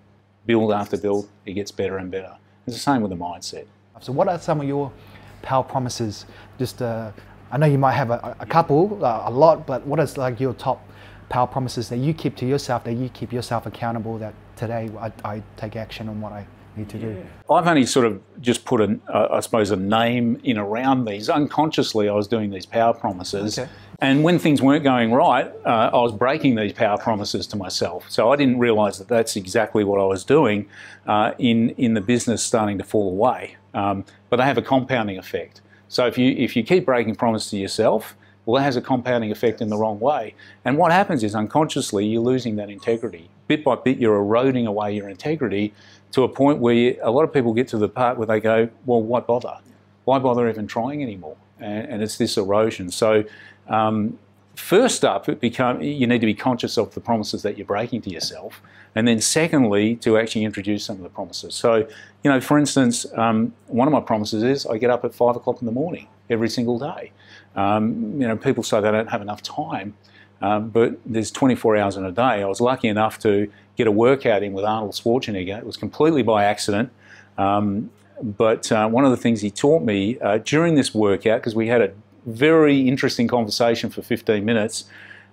build 0.46 0.72
after 0.72 0.96
build, 0.96 1.30
it 1.46 1.54
gets 1.54 1.72
better 1.72 1.98
and 1.98 2.10
better. 2.10 2.38
It's 2.66 2.78
the 2.78 2.82
same 2.82 3.02
with 3.02 3.12
the 3.12 3.18
mindset. 3.18 3.66
So, 4.00 4.14
what 4.14 4.30
are 4.30 4.40
some 4.40 4.62
of 4.62 4.68
your 4.68 4.94
power 5.42 5.64
promises? 5.64 6.26
Just, 6.58 6.82
uh, 6.82 7.12
I 7.52 7.58
know 7.58 7.68
you 7.68 7.78
might 7.78 7.94
have 7.94 8.12
a, 8.12 8.38
a 8.40 8.46
couple, 8.46 9.04
uh, 9.04 9.24
a 9.26 9.32
lot, 9.32 9.68
but 9.68 9.86
what 9.86 10.00
is 10.00 10.18
like 10.18 10.40
your 10.40 10.54
top 10.54 10.88
power 11.28 11.48
promises 11.48 11.90
that 11.90 11.98
you 11.98 12.14
keep 12.14 12.38
to 12.38 12.46
yourself, 12.46 12.86
that 12.86 12.94
you 12.94 13.10
keep 13.10 13.34
yourself 13.34 13.66
accountable, 13.66 14.18
that 14.20 14.34
today 14.56 14.90
I, 14.98 15.12
I 15.26 15.44
take 15.58 15.76
action 15.76 16.08
on 16.08 16.22
what 16.22 16.32
I 16.32 16.48
need 16.78 16.90
to 16.90 16.98
do. 16.98 17.26
I've 17.50 17.68
only 17.68 17.86
sort 17.86 18.06
of 18.06 18.22
just 18.42 18.66
put, 18.66 18.82
a, 18.82 19.00
uh, 19.08 19.30
I 19.32 19.40
suppose, 19.40 19.72
a 19.72 19.76
name 19.76 20.40
in 20.44 20.58
around 20.58 21.06
these. 21.06 21.30
Unconsciously, 21.30 22.10
I 22.10 22.14
was 22.14 22.28
doing 22.28 22.50
these 22.50 22.66
power 22.66 22.94
promises. 22.94 23.58
Okay. 23.58 23.70
And 24.00 24.24
when 24.24 24.40
things 24.40 24.62
weren't 24.62 24.84
going 24.84 25.14
right, 25.14 25.52
uh, 25.66 25.90
I 25.94 25.98
was 25.98 26.12
breaking 26.12 26.56
these 26.56 26.74
power 26.74 26.98
promises 26.98 27.48
to 27.48 27.56
myself. 27.56 28.10
So 28.10 28.32
I 28.32 28.36
didn't 28.36 28.60
realise 28.60 28.98
that 28.98 29.08
that's 29.08 29.36
exactly 29.36 29.84
what 29.84 30.00
I 30.02 30.06
was 30.06 30.24
doing 30.24 30.68
uh, 31.08 31.32
in, 31.40 31.70
in 31.72 31.94
the 31.94 32.02
business 32.02 32.44
starting 32.44 32.78
to 32.78 32.84
fall 32.84 33.10
away. 33.10 33.56
Um, 33.74 34.06
but 34.30 34.38
they 34.38 34.44
have 34.44 34.58
a 34.58 34.62
compounding 34.62 35.18
effect. 35.18 35.62
So 35.88 36.08
if 36.08 36.18
you, 36.18 36.32
if 36.32 36.56
you 36.56 36.64
keep 36.64 36.86
breaking 36.86 37.16
promises 37.16 37.52
to 37.52 37.58
yourself, 37.58 38.16
well, 38.46 38.60
that 38.60 38.66
has 38.66 38.76
a 38.76 38.82
compounding 38.82 39.32
effect 39.32 39.62
in 39.62 39.70
the 39.70 39.78
wrong 39.78 40.00
way. 40.00 40.36
And 40.66 40.78
what 40.78 40.92
happens 40.92 41.24
is 41.24 41.34
unconsciously 41.34 42.06
you're 42.06 42.22
losing 42.22 42.58
that 42.58 42.70
integrity. 42.70 43.30
Bit 43.48 43.64
by 43.64 43.76
bit, 43.76 43.98
you're 43.98 44.18
eroding 44.18 44.68
away 44.68 44.94
your 44.96 45.10
integrity 45.10 45.74
to 46.16 46.24
a 46.24 46.30
point 46.30 46.60
where 46.60 46.74
you, 46.74 46.98
a 47.02 47.12
lot 47.12 47.24
of 47.24 47.34
people 47.34 47.54
get 47.54 47.68
to 47.68 47.78
the 47.78 47.90
part 47.90 48.18
where 48.18 48.26
they 48.26 48.40
go, 48.40 48.70
well, 48.86 49.02
why 49.02 49.20
bother? 49.20 49.58
Why 50.06 50.18
bother 50.18 50.50
even 50.50 50.66
trying 50.66 51.04
anymore? 51.04 51.36
And, 51.60 51.88
and 51.90 52.02
it's 52.02 52.18
this 52.18 52.38
erosion. 52.38 52.90
So, 52.90 53.26
um, 53.68 54.18
first 54.56 55.04
up, 55.04 55.28
it 55.28 55.42
become, 55.42 55.82
you 55.82 56.08
need 56.08 56.22
to 56.22 56.26
be 56.26 56.34
conscious 56.34 56.78
of 56.78 56.94
the 56.94 57.02
promises 57.02 57.42
that 57.44 57.58
you're 57.58 57.68
breaking 57.68 58.02
to 58.04 58.10
yourself. 58.10 58.62
And 58.96 59.06
then, 59.06 59.20
secondly, 59.20 59.98
to 59.98 60.18
actually 60.18 60.46
introduce 60.46 60.86
some 60.86 60.96
of 60.96 61.04
the 61.04 61.10
promises. 61.10 61.54
So, 61.54 61.86
you 62.24 62.32
know, 62.32 62.40
for 62.40 62.58
instance, 62.58 63.06
um, 63.16 63.54
one 63.68 63.86
of 63.86 63.92
my 63.92 64.00
promises 64.00 64.42
is 64.42 64.66
I 64.66 64.78
get 64.78 64.90
up 64.90 65.04
at 65.04 65.14
five 65.14 65.36
o'clock 65.36 65.62
in 65.62 65.66
the 65.66 65.74
morning 65.74 66.08
every 66.30 66.48
single 66.48 66.80
day. 66.80 67.12
Um, 67.58 68.22
you 68.22 68.26
know, 68.26 68.38
people 68.38 68.64
say 68.64 68.80
they 68.80 68.90
don't 68.90 69.10
have 69.10 69.22
enough 69.22 69.42
time, 69.42 69.96
um, 70.42 70.70
but 70.70 70.98
there's 71.06 71.32
24 71.32 71.78
hours 71.78 71.98
in 71.98 72.06
a 72.06 72.12
day. 72.12 72.22
I 72.22 72.46
was 72.46 72.62
lucky 72.62 72.88
enough 72.88 73.20
to 73.20 73.52
get 73.76 73.88
a 73.88 73.92
workout 73.92 74.44
in 74.44 74.54
with 74.54 74.66
Arnold 74.66 74.94
Schwarzenegger. 74.94 75.58
It 75.58 75.66
was 75.66 75.78
completely 75.78 76.24
by 76.24 76.46
accident. 76.46 76.92
Um, 77.38 77.90
but 78.22 78.72
uh, 78.72 78.88
one 78.88 79.06
of 79.06 79.12
the 79.12 79.18
things 79.18 79.42
he 79.42 79.52
taught 79.52 79.84
me 79.84 80.20
uh, 80.20 80.38
during 80.40 80.76
this 80.76 80.94
workout, 80.94 81.42
because 81.42 81.56
we 81.56 81.68
had 81.68 81.82
a 81.82 81.94
very 82.26 82.88
interesting 82.88 83.28
conversation 83.28 83.90
for 83.90 84.02
15 84.02 84.44
minutes, 84.44 84.86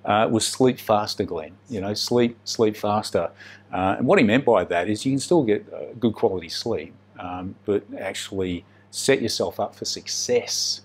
uh, 0.05 0.29
was 0.31 0.47
sleep 0.47 0.79
faster, 0.79 1.25
Glenn. 1.25 1.53
You 1.69 1.81
know, 1.81 1.95
sleep, 1.95 2.37
sleep 2.45 2.77
faster. 2.77 3.31
Uh, 3.73 3.97
and 3.99 4.07
what 4.07 4.19
he 4.19 4.25
meant 4.25 4.45
by 4.45 4.65
that 4.65 4.89
is 4.89 5.07
you 5.07 5.13
can 5.13 5.21
still 5.21 5.45
get 5.45 5.65
uh, 5.73 5.93
good 5.99 6.15
quality 6.15 6.49
sleep, 6.49 6.93
um, 7.19 7.55
but 7.65 7.85
actually 7.99 8.65
set 8.91 9.23
yourself 9.23 9.61
up 9.61 9.75
for 9.75 9.85
success. 9.85 10.83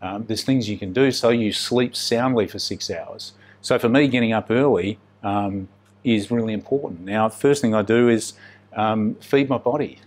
Um, 0.00 0.24
there's 0.26 0.44
things 0.44 0.68
you 0.68 0.78
can 0.78 0.92
do 0.92 1.10
so 1.10 1.28
you 1.28 1.52
sleep 1.52 1.94
soundly 1.94 2.46
for 2.46 2.58
six 2.58 2.90
hours. 2.90 3.32
So 3.62 3.78
for 3.78 3.88
me, 3.88 4.08
getting 4.08 4.32
up 4.32 4.50
early 4.50 4.98
um, 5.22 5.68
is 6.04 6.30
really 6.30 6.52
important. 6.52 7.00
Now, 7.02 7.28
first 7.28 7.60
thing 7.62 7.74
I 7.74 7.82
do 7.82 8.08
is 8.08 8.34
um, 8.74 9.14
feed 9.16 9.48
my 9.48 9.58
body. 9.58 9.98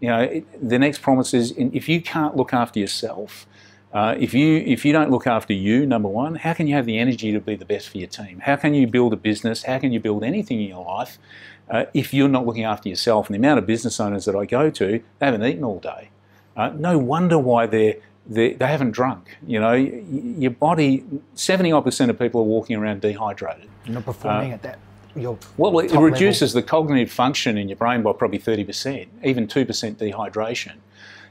You 0.00 0.08
know, 0.08 0.20
it, 0.20 0.68
the 0.68 0.78
next 0.78 1.02
promise 1.02 1.34
is 1.34 1.52
if 1.56 1.88
you 1.88 2.00
can't 2.00 2.36
look 2.36 2.52
after 2.52 2.78
yourself, 2.78 3.46
uh, 3.92 4.14
if 4.18 4.34
you 4.34 4.58
if 4.58 4.84
you 4.84 4.92
don't 4.92 5.10
look 5.10 5.26
after 5.26 5.54
you, 5.54 5.86
number 5.86 6.08
one, 6.08 6.34
how 6.34 6.52
can 6.52 6.66
you 6.66 6.74
have 6.74 6.84
the 6.84 6.98
energy 6.98 7.32
to 7.32 7.40
be 7.40 7.56
the 7.56 7.64
best 7.64 7.88
for 7.88 7.98
your 7.98 8.06
team? 8.08 8.40
How 8.40 8.56
can 8.56 8.74
you 8.74 8.86
build 8.86 9.12
a 9.14 9.16
business? 9.16 9.62
How 9.62 9.78
can 9.78 9.92
you 9.92 10.00
build 10.00 10.22
anything 10.22 10.60
in 10.60 10.68
your 10.68 10.84
life 10.84 11.18
uh, 11.70 11.86
if 11.94 12.12
you're 12.12 12.28
not 12.28 12.44
looking 12.44 12.64
after 12.64 12.88
yourself? 12.88 13.28
And 13.28 13.34
the 13.34 13.38
amount 13.38 13.58
of 13.58 13.66
business 13.66 13.98
owners 13.98 14.26
that 14.26 14.36
I 14.36 14.44
go 14.44 14.68
to, 14.70 15.02
they 15.18 15.26
haven't 15.26 15.42
eaten 15.42 15.64
all 15.64 15.78
day. 15.78 16.10
Uh, 16.54 16.70
no 16.70 16.98
wonder 16.98 17.38
why 17.38 17.66
they're, 17.66 17.96
they 18.28 18.56
have 18.60 18.82
not 18.82 18.92
drunk. 18.92 19.36
You 19.46 19.60
know, 19.60 19.72
your 19.72 20.50
body. 20.50 21.04
Seventy 21.34 21.72
odd 21.72 21.82
percent 21.82 22.10
of 22.10 22.18
people 22.18 22.40
are 22.42 22.44
walking 22.44 22.76
around 22.76 23.00
dehydrated. 23.00 23.68
You're 23.84 23.94
not 23.94 24.04
performing 24.04 24.52
uh, 24.52 24.54
at 24.54 24.62
that. 24.62 24.78
well, 25.56 25.78
it 25.80 25.92
reduces 25.92 26.54
level. 26.54 26.62
the 26.62 26.70
cognitive 26.70 27.10
function 27.10 27.58
in 27.58 27.68
your 27.68 27.76
brain 27.76 28.02
by 28.02 28.12
probably 28.12 28.38
30%, 28.38 29.08
even 29.24 29.48
2% 29.48 29.96
dehydration. 29.96 30.74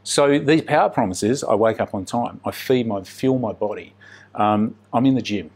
So 0.04 0.40
these 0.40 0.62
power 0.62 0.90
promises, 0.90 1.44
I 1.44 1.56
wake 1.56 1.80
up 1.80 1.94
on 1.94 2.04
time, 2.04 2.40
I 2.44 2.52
feed 2.52 2.88
my, 2.88 3.04
fuel 3.04 3.40
my 3.40 3.54
body. 3.54 3.94
Um, 4.36 4.76
I'm 4.94 5.06
in 5.06 5.16
the 5.16 5.22
gym. 5.22 5.52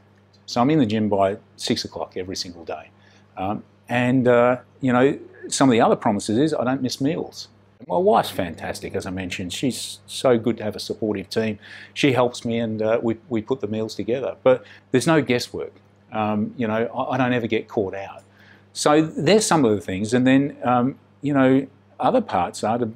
So 0.45 0.61
I'm 0.61 0.69
in 0.69 0.79
the 0.79 0.85
gym 0.85 1.09
by 1.09 1.37
six 1.55 1.85
o'clock 1.85 2.15
every 2.15 2.35
single 2.35 2.63
day. 2.63 2.89
Um, 3.37 3.63
and, 3.89 4.27
uh, 4.27 4.57
you 4.81 4.93
know, 4.93 5.17
some 5.47 5.69
of 5.69 5.73
the 5.73 5.81
other 5.81 5.95
promises 5.95 6.37
is 6.37 6.53
I 6.53 6.63
don't 6.63 6.81
miss 6.81 7.01
meals. 7.01 7.47
My 7.87 7.97
wife's 7.97 8.29
fantastic, 8.29 8.95
as 8.95 9.05
I 9.05 9.09
mentioned. 9.09 9.53
She's 9.53 9.99
so 10.05 10.37
good 10.37 10.57
to 10.57 10.63
have 10.63 10.75
a 10.75 10.79
supportive 10.79 11.29
team. 11.29 11.59
She 11.93 12.13
helps 12.13 12.45
me 12.45 12.59
and 12.59 12.81
uh, 12.81 12.99
we, 13.01 13.17
we 13.29 13.41
put 13.41 13.61
the 13.61 13.67
meals 13.67 13.95
together. 13.95 14.35
But 14.43 14.63
there's 14.91 15.07
no 15.07 15.21
guesswork. 15.21 15.73
Um, 16.11 16.53
you 16.57 16.67
know, 16.67 16.85
I, 16.87 17.13
I, 17.13 17.17
don't 17.17 17.33
ever 17.33 17.47
get 17.47 17.67
caught 17.67 17.95
out. 17.95 18.23
So 18.73 19.01
there's 19.01 19.45
some 19.45 19.63
of 19.63 19.73
the 19.75 19.81
things. 19.81 20.13
And 20.13 20.27
then, 20.27 20.57
um, 20.63 20.99
you 21.21 21.33
know, 21.33 21.67
other 21.99 22.21
parts 22.21 22.63
are 22.63 22.77
to 22.77 22.91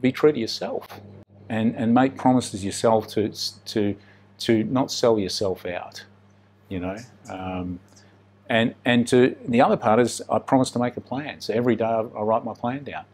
be 0.00 0.10
true 0.10 0.32
to 0.32 0.38
yourself 0.38 1.00
and, 1.48 1.74
and 1.76 1.92
make 1.92 2.16
promises 2.16 2.64
yourself 2.64 3.06
to, 3.08 3.32
to, 3.66 3.94
to 4.38 4.64
not 4.64 4.90
sell 4.90 5.18
yourself 5.18 5.66
out, 5.66 6.04
you 6.68 6.80
know. 6.80 6.96
Um, 7.28 7.80
and, 8.48 8.74
and 8.84 9.06
to, 9.08 9.36
the 9.46 9.60
other 9.60 9.76
part 9.76 10.00
is 10.00 10.22
I 10.30 10.38
promise 10.38 10.70
to 10.72 10.78
make 10.78 10.96
a 10.96 11.00
plan. 11.00 11.40
So 11.40 11.52
every 11.52 11.76
day 11.76 11.84
I, 11.84 12.00
I 12.00 12.22
write 12.22 12.44
my 12.44 12.54
plan 12.54 12.84
down. 12.84 13.04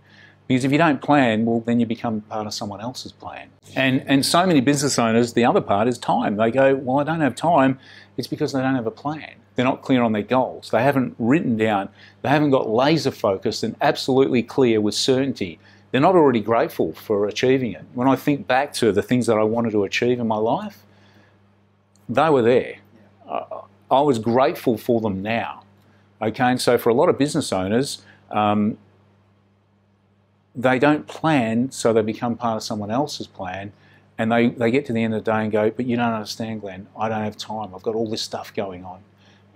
Because 0.51 0.65
if 0.65 0.73
you 0.73 0.79
don't 0.79 1.01
plan, 1.01 1.45
well, 1.45 1.61
then 1.61 1.79
you 1.79 1.87
become 1.87 2.23
part 2.23 2.45
of 2.45 2.53
someone 2.53 2.81
else's 2.81 3.13
plan. 3.13 3.51
And, 3.77 4.03
and 4.09 4.27
so 4.27 4.45
many 4.45 4.61
business 4.61 4.99
owners, 4.99 5.35
the 5.35 5.45
other 5.45 5.61
part 5.61 5.87
is 5.87 5.97
time. 5.97 6.35
They 6.35 6.51
go, 6.51 6.75
well, 6.75 6.99
I 6.99 7.05
don't 7.05 7.21
have 7.21 7.37
time. 7.37 7.79
It's 8.17 8.27
because 8.27 8.53
they 8.53 8.61
don't 8.61 8.75
have 8.75 8.89
a 8.89 8.91
plan. 8.91 9.35
They're 9.55 9.65
not 9.65 9.83
clear 9.83 10.03
on 10.03 10.11
their 10.11 10.23
goals. 10.23 10.71
They 10.73 10.83
haven't 10.83 11.15
written 11.21 11.57
down, 11.57 11.89
they 12.23 12.31
haven't 12.31 12.51
got 12.51 12.69
laser 12.69 13.13
focused 13.13 13.63
and 13.63 13.77
absolutely 13.81 14.43
clear 14.43 14.81
with 14.81 14.97
certainty 14.97 15.61
they're 15.93 16.01
not 16.01 16.17
already 16.17 16.41
grateful 16.41 16.95
for 16.95 17.29
achieving 17.29 17.73
it. 17.73 17.85
When 17.95 18.09
I 18.09 18.17
think 18.17 18.49
back 18.49 18.73
to 18.75 18.91
the 18.91 19.03
things 19.03 19.27
that 19.27 19.39
I 19.39 19.45
wanted 19.45 19.71
to 19.71 19.85
achieve 19.85 20.19
in 20.19 20.27
my 20.27 20.37
life, 20.37 20.83
they 22.09 22.29
were 22.29 22.43
there. 22.43 22.79
Uh, 23.29 23.63
I 23.89 24.01
was 24.01 24.19
grateful 24.19 24.77
for 24.77 25.01
them 25.01 25.23
now. 25.23 25.63
Okay, 26.21 26.45
and 26.45 26.61
so 26.61 26.77
for 26.77 26.91
a 26.91 26.95
lot 26.95 27.09
of 27.09 27.19
business 27.19 27.53
owners, 27.53 28.03
um, 28.31 28.79
they 30.61 30.79
don't 30.79 31.07
plan, 31.07 31.71
so 31.71 31.93
they 31.93 32.03
become 32.03 32.37
part 32.37 32.57
of 32.57 32.63
someone 32.63 32.91
else's 32.91 33.27
plan, 33.27 33.73
and 34.19 34.31
they, 34.31 34.49
they 34.49 34.71
get 34.71 34.85
to 34.87 34.93
the 34.93 35.03
end 35.03 35.15
of 35.15 35.25
the 35.25 35.31
day 35.31 35.43
and 35.43 35.51
go, 35.51 35.71
But 35.71 35.87
you 35.87 35.97
don't 35.97 36.13
understand, 36.13 36.61
Glenn, 36.61 36.87
I 36.99 37.09
don't 37.09 37.25
have 37.25 37.37
time, 37.37 37.75
I've 37.75 37.83
got 37.83 37.95
all 37.95 38.09
this 38.09 38.23
stuff 38.23 38.55
going 38.55 38.85
on. 38.85 39.01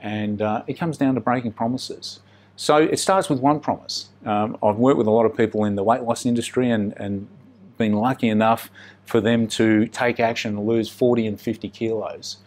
And 0.01 0.41
uh, 0.41 0.63
it 0.67 0.75
comes 0.75 0.97
down 0.97 1.15
to 1.15 1.21
breaking 1.21 1.53
promises. 1.53 2.21
So 2.57 2.77
it 2.77 2.99
starts 2.99 3.29
with 3.29 3.41
one 3.41 3.61
promise. 3.61 4.09
Um, 4.25 4.57
I've 4.63 4.77
worked 4.77 4.97
with 4.97 5.07
a 5.07 5.11
lot 5.11 5.27
of 5.27 5.37
people 5.37 5.65
in 5.65 5.75
the 5.75 5.83
weight 5.83 6.03
loss 6.03 6.25
industry 6.25 6.71
and, 6.71 6.95
and 6.97 7.29
been 7.77 7.95
lucky 7.95 8.29
enough 8.29 8.71
for 9.05 9.21
them 9.21 9.47
to 9.49 9.87
take 9.89 10.21
action 10.21 10.57
and 10.57 10.67
lose 10.67 10.89
40 10.89 11.27
and 11.27 11.41
50 11.41 11.69
kilos. 11.71 12.39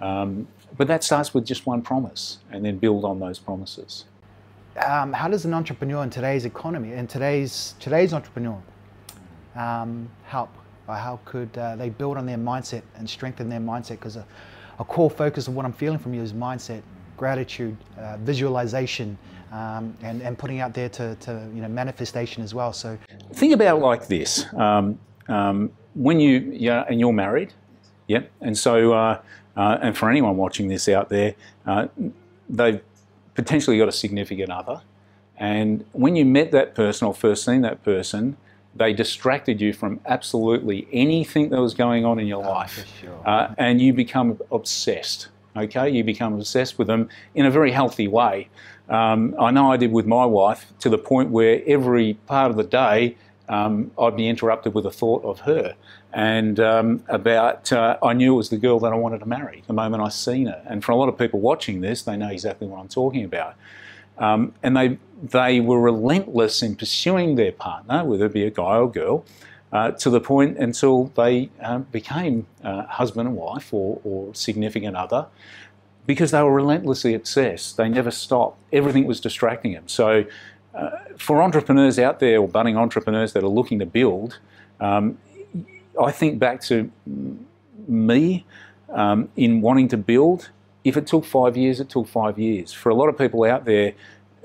Um, 0.00 0.46
but 0.76 0.86
that 0.86 1.02
starts 1.02 1.34
with 1.34 1.44
just 1.44 1.66
one 1.66 1.82
promise 1.82 2.38
and 2.50 2.64
then 2.64 2.78
build 2.78 3.04
on 3.04 3.18
those 3.18 3.38
promises. 3.38 4.04
Um, 4.86 5.12
how 5.12 5.28
does 5.28 5.44
an 5.44 5.54
entrepreneur 5.54 6.02
in 6.02 6.10
today's 6.10 6.44
economy, 6.44 6.92
in 6.92 7.06
today's, 7.06 7.74
today's 7.80 8.12
entrepreneur, 8.12 8.60
um, 9.56 10.08
help? 10.24 10.50
Or 10.86 10.94
how 10.94 11.20
could 11.24 11.56
uh, 11.58 11.76
they 11.76 11.90
build 11.90 12.16
on 12.16 12.26
their 12.26 12.38
mindset 12.38 12.82
and 12.96 13.08
strengthen 13.08 13.48
their 13.48 13.60
mindset? 13.60 13.90
Because 13.90 14.16
a, 14.16 14.26
a 14.78 14.84
core 14.84 15.10
focus 15.10 15.48
of 15.48 15.54
what 15.54 15.64
I'm 15.64 15.72
feeling 15.72 15.98
from 15.98 16.14
you 16.14 16.22
is 16.22 16.32
mindset, 16.32 16.82
gratitude, 17.16 17.76
uh, 17.98 18.16
visualization, 18.18 19.18
um, 19.52 19.96
and, 20.02 20.22
and 20.22 20.38
putting 20.38 20.60
out 20.60 20.74
there 20.74 20.88
to, 20.90 21.14
to 21.16 21.48
you 21.54 21.62
know 21.62 21.68
manifestation 21.68 22.42
as 22.42 22.54
well. 22.54 22.72
So 22.72 22.98
think 23.32 23.52
about 23.52 23.78
it 23.78 23.80
like 23.80 24.06
this: 24.06 24.46
um, 24.54 24.98
um, 25.28 25.70
when 25.94 26.20
you 26.20 26.50
yeah, 26.54 26.84
and 26.88 27.00
you're 27.00 27.12
married, 27.12 27.52
yeah, 28.06 28.22
and 28.40 28.56
so 28.56 28.92
uh, 28.92 29.20
uh, 29.56 29.78
and 29.82 29.96
for 29.96 30.10
anyone 30.10 30.36
watching 30.36 30.68
this 30.68 30.88
out 30.88 31.08
there, 31.08 31.34
uh, 31.66 31.88
they've 32.48 32.80
potentially 33.38 33.78
got 33.78 33.86
a 33.86 33.92
significant 33.92 34.50
other, 34.50 34.82
and 35.36 35.84
when 35.92 36.16
you 36.16 36.24
met 36.24 36.50
that 36.50 36.74
person 36.74 37.06
or 37.06 37.14
first 37.14 37.44
seen 37.44 37.62
that 37.62 37.84
person. 37.84 38.36
They 38.74 38.92
distracted 38.92 39.60
you 39.60 39.72
from 39.72 39.98
absolutely 40.06 40.86
anything 40.92 41.48
that 41.48 41.60
was 41.60 41.74
going 41.74 42.04
on 42.04 42.20
in 42.20 42.28
your 42.28 42.44
oh, 42.44 42.50
life, 42.50 42.86
sure. 43.00 43.20
Uh, 43.24 43.52
and 43.58 43.80
you 43.80 43.92
become 43.92 44.38
obsessed. 44.52 45.28
Okay, 45.56 45.90
you 45.90 46.04
become 46.04 46.34
obsessed 46.34 46.78
with 46.78 46.86
them 46.86 47.08
in 47.34 47.44
a 47.44 47.50
very 47.50 47.72
healthy 47.72 48.06
way. 48.06 48.48
Um, 48.88 49.34
I 49.40 49.50
know 49.50 49.72
I 49.72 49.78
did 49.78 49.90
with 49.90 50.06
my 50.06 50.24
wife 50.26 50.72
to 50.80 50.88
the 50.88 50.98
point 50.98 51.30
where 51.30 51.60
every 51.66 52.14
part 52.26 52.50
of 52.52 52.56
the 52.56 52.62
day 52.62 53.16
um, 53.48 53.90
I'd 53.98 54.16
be 54.16 54.28
interrupted 54.28 54.74
with 54.74 54.86
a 54.86 54.92
thought 54.92 55.24
of 55.24 55.40
her 55.40 55.74
and 56.12 56.58
um, 56.58 57.04
about 57.08 57.72
uh, 57.72 57.98
I 58.02 58.12
knew 58.14 58.34
it 58.34 58.36
was 58.36 58.48
the 58.48 58.56
girl 58.56 58.78
that 58.80 58.92
I 58.92 58.96
wanted 58.96 59.20
to 59.20 59.26
marry 59.26 59.62
the 59.66 59.72
moment 59.72 60.02
I 60.02 60.08
seen 60.08 60.46
her. 60.46 60.62
And 60.66 60.82
for 60.84 60.92
a 60.92 60.96
lot 60.96 61.08
of 61.08 61.18
people 61.18 61.40
watching 61.40 61.80
this, 61.80 62.02
they 62.02 62.16
know 62.16 62.28
exactly 62.28 62.66
what 62.66 62.80
I'm 62.80 62.88
talking 62.88 63.24
about. 63.24 63.54
Um, 64.16 64.54
and 64.62 64.76
they 64.76 64.98
they 65.22 65.60
were 65.60 65.80
relentless 65.80 66.62
in 66.62 66.76
pursuing 66.76 67.34
their 67.34 67.52
partner, 67.52 68.04
whether 68.04 68.26
it 68.26 68.32
be 68.32 68.44
a 68.44 68.50
guy 68.50 68.76
or 68.76 68.90
girl, 68.90 69.24
uh, 69.72 69.90
to 69.92 70.10
the 70.10 70.20
point 70.20 70.56
until 70.56 71.06
they 71.16 71.50
uh, 71.60 71.78
became 71.78 72.46
uh, 72.64 72.84
husband 72.86 73.28
and 73.28 73.36
wife 73.36 73.72
or, 73.74 74.00
or 74.04 74.34
significant 74.34 74.96
other 74.96 75.26
because 76.06 76.30
they 76.30 76.42
were 76.42 76.54
relentlessly 76.54 77.12
obsessed. 77.12 77.76
They 77.76 77.88
never 77.88 78.10
stopped. 78.10 78.58
Everything 78.72 79.06
was 79.06 79.20
distracting 79.20 79.74
them. 79.74 79.86
So, 79.88 80.24
uh, 80.74 80.90
for 81.18 81.42
entrepreneurs 81.42 81.98
out 81.98 82.18
there 82.18 82.38
or 82.40 82.48
budding 82.48 82.78
entrepreneurs 82.78 83.34
that 83.34 83.42
are 83.42 83.48
looking 83.48 83.78
to 83.80 83.86
build, 83.86 84.38
um, 84.80 85.18
I 86.00 86.12
think 86.12 86.38
back 86.38 86.60
to 86.62 86.90
me 87.86 88.44
um, 88.90 89.28
in 89.36 89.60
wanting 89.60 89.88
to 89.88 89.96
build. 89.96 90.50
If 90.84 90.96
it 90.96 91.06
took 91.06 91.24
five 91.24 91.56
years, 91.56 91.80
it 91.80 91.88
took 91.88 92.06
five 92.06 92.38
years. 92.38 92.72
For 92.72 92.88
a 92.88 92.94
lot 92.94 93.08
of 93.08 93.18
people 93.18 93.44
out 93.44 93.64
there, 93.64 93.94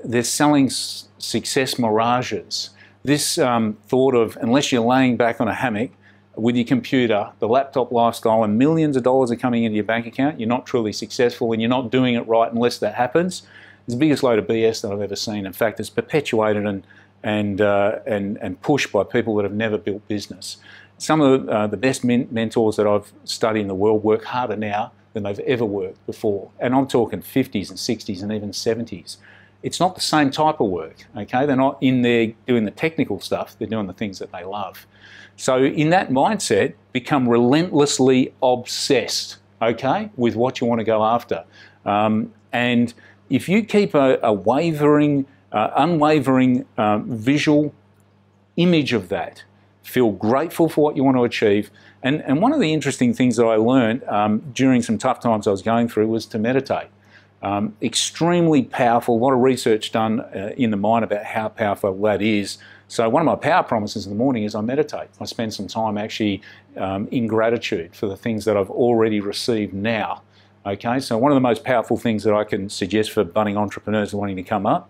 they're 0.04 0.22
selling 0.22 0.68
success 0.70 1.78
mirages. 1.78 2.70
This 3.02 3.38
um, 3.38 3.76
thought 3.86 4.14
of 4.14 4.36
unless 4.40 4.72
you're 4.72 4.84
laying 4.84 5.16
back 5.16 5.40
on 5.40 5.48
a 5.48 5.54
hammock 5.54 5.90
with 6.36 6.56
your 6.56 6.64
computer, 6.64 7.30
the 7.38 7.48
laptop 7.48 7.92
lifestyle, 7.92 8.42
and 8.42 8.58
millions 8.58 8.96
of 8.96 9.02
dollars 9.02 9.30
are 9.30 9.36
coming 9.36 9.64
into 9.64 9.76
your 9.76 9.84
bank 9.84 10.06
account, 10.06 10.40
you're 10.40 10.48
not 10.48 10.66
truly 10.66 10.92
successful 10.92 11.52
and 11.52 11.62
you're 11.62 11.68
not 11.68 11.90
doing 11.90 12.14
it 12.14 12.26
right 12.26 12.50
unless 12.52 12.78
that 12.78 12.94
happens. 12.94 13.42
It's 13.86 13.94
the 13.94 14.00
biggest 14.00 14.22
load 14.22 14.38
of 14.38 14.46
BS 14.46 14.82
that 14.82 14.92
I've 14.92 15.00
ever 15.00 15.16
seen. 15.16 15.46
In 15.46 15.52
fact, 15.52 15.78
it's 15.78 15.90
perpetuated 15.90 16.66
and, 16.66 16.86
and, 17.22 17.60
uh, 17.60 17.98
and, 18.06 18.38
and 18.38 18.60
pushed 18.62 18.90
by 18.90 19.04
people 19.04 19.36
that 19.36 19.42
have 19.42 19.52
never 19.52 19.78
built 19.78 20.06
business. 20.08 20.56
Some 20.98 21.20
of 21.20 21.46
the, 21.46 21.52
uh, 21.52 21.66
the 21.66 21.76
best 21.76 22.04
men- 22.04 22.28
mentors 22.30 22.76
that 22.76 22.86
I've 22.86 23.12
studied 23.24 23.62
in 23.62 23.68
the 23.68 23.74
world 23.74 24.04
work 24.04 24.24
harder 24.24 24.56
now 24.56 24.92
than 25.12 25.22
they've 25.22 25.40
ever 25.40 25.64
worked 25.64 26.04
before. 26.06 26.50
And 26.60 26.74
I'm 26.74 26.86
talking 26.86 27.22
50s 27.22 27.70
and 27.70 27.78
60s 27.78 28.22
and 28.22 28.32
even 28.32 28.50
70s. 28.50 29.16
It's 29.62 29.80
not 29.80 29.94
the 29.94 30.00
same 30.00 30.30
type 30.30 30.60
of 30.60 30.68
work, 30.68 31.06
okay? 31.16 31.46
They're 31.46 31.56
not 31.56 31.78
in 31.80 32.02
there 32.02 32.32
doing 32.46 32.66
the 32.66 32.70
technical 32.70 33.18
stuff, 33.20 33.56
they're 33.58 33.68
doing 33.68 33.86
the 33.86 33.94
things 33.94 34.18
that 34.18 34.30
they 34.30 34.44
love. 34.44 34.86
So, 35.36 35.64
in 35.64 35.90
that 35.90 36.10
mindset, 36.10 36.74
become 36.92 37.28
relentlessly 37.28 38.34
obsessed, 38.42 39.38
okay, 39.62 40.10
with 40.16 40.36
what 40.36 40.60
you 40.60 40.66
want 40.66 40.80
to 40.80 40.84
go 40.84 41.02
after. 41.02 41.44
Um, 41.84 42.32
and 42.52 42.92
if 43.30 43.48
you 43.48 43.64
keep 43.64 43.94
a, 43.94 44.18
a 44.22 44.32
wavering, 44.32 45.26
uh, 45.50 45.70
unwavering 45.76 46.66
um, 46.76 47.16
visual 47.16 47.74
image 48.56 48.92
of 48.92 49.08
that, 49.08 49.44
feel 49.84 50.10
grateful 50.10 50.68
for 50.68 50.82
what 50.82 50.96
you 50.96 51.04
want 51.04 51.16
to 51.16 51.24
achieve. 51.24 51.70
And, 52.02 52.22
and 52.22 52.40
one 52.40 52.52
of 52.52 52.60
the 52.60 52.72
interesting 52.72 53.14
things 53.14 53.36
that 53.36 53.44
I 53.44 53.56
learned 53.56 54.02
um, 54.04 54.42
during 54.52 54.82
some 54.82 54.98
tough 54.98 55.20
times 55.20 55.46
I 55.46 55.50
was 55.50 55.62
going 55.62 55.88
through 55.88 56.08
was 56.08 56.26
to 56.26 56.38
meditate. 56.38 56.88
Um, 57.42 57.76
extremely 57.82 58.62
powerful, 58.62 59.16
a 59.16 59.20
lot 59.20 59.34
of 59.34 59.40
research 59.40 59.92
done 59.92 60.20
uh, 60.20 60.54
in 60.56 60.70
the 60.70 60.78
mind 60.78 61.04
about 61.04 61.24
how 61.24 61.50
powerful 61.50 61.94
that 62.02 62.22
is. 62.22 62.56
So, 62.88 63.06
one 63.10 63.20
of 63.20 63.26
my 63.26 63.36
power 63.36 63.62
promises 63.62 64.06
in 64.06 64.12
the 64.12 64.16
morning 64.16 64.44
is 64.44 64.54
I 64.54 64.62
meditate. 64.62 65.08
I 65.20 65.26
spend 65.26 65.52
some 65.52 65.66
time 65.66 65.98
actually 65.98 66.40
um, 66.78 67.06
in 67.10 67.26
gratitude 67.26 67.94
for 67.94 68.06
the 68.06 68.16
things 68.16 68.46
that 68.46 68.56
I've 68.56 68.70
already 68.70 69.20
received 69.20 69.74
now. 69.74 70.22
Okay, 70.64 70.98
so 71.00 71.18
one 71.18 71.30
of 71.30 71.36
the 71.36 71.42
most 71.42 71.64
powerful 71.64 71.98
things 71.98 72.24
that 72.24 72.32
I 72.32 72.44
can 72.44 72.70
suggest 72.70 73.12
for 73.12 73.24
budding 73.24 73.58
entrepreneurs 73.58 74.14
wanting 74.14 74.36
to 74.36 74.42
come 74.42 74.64
up, 74.64 74.88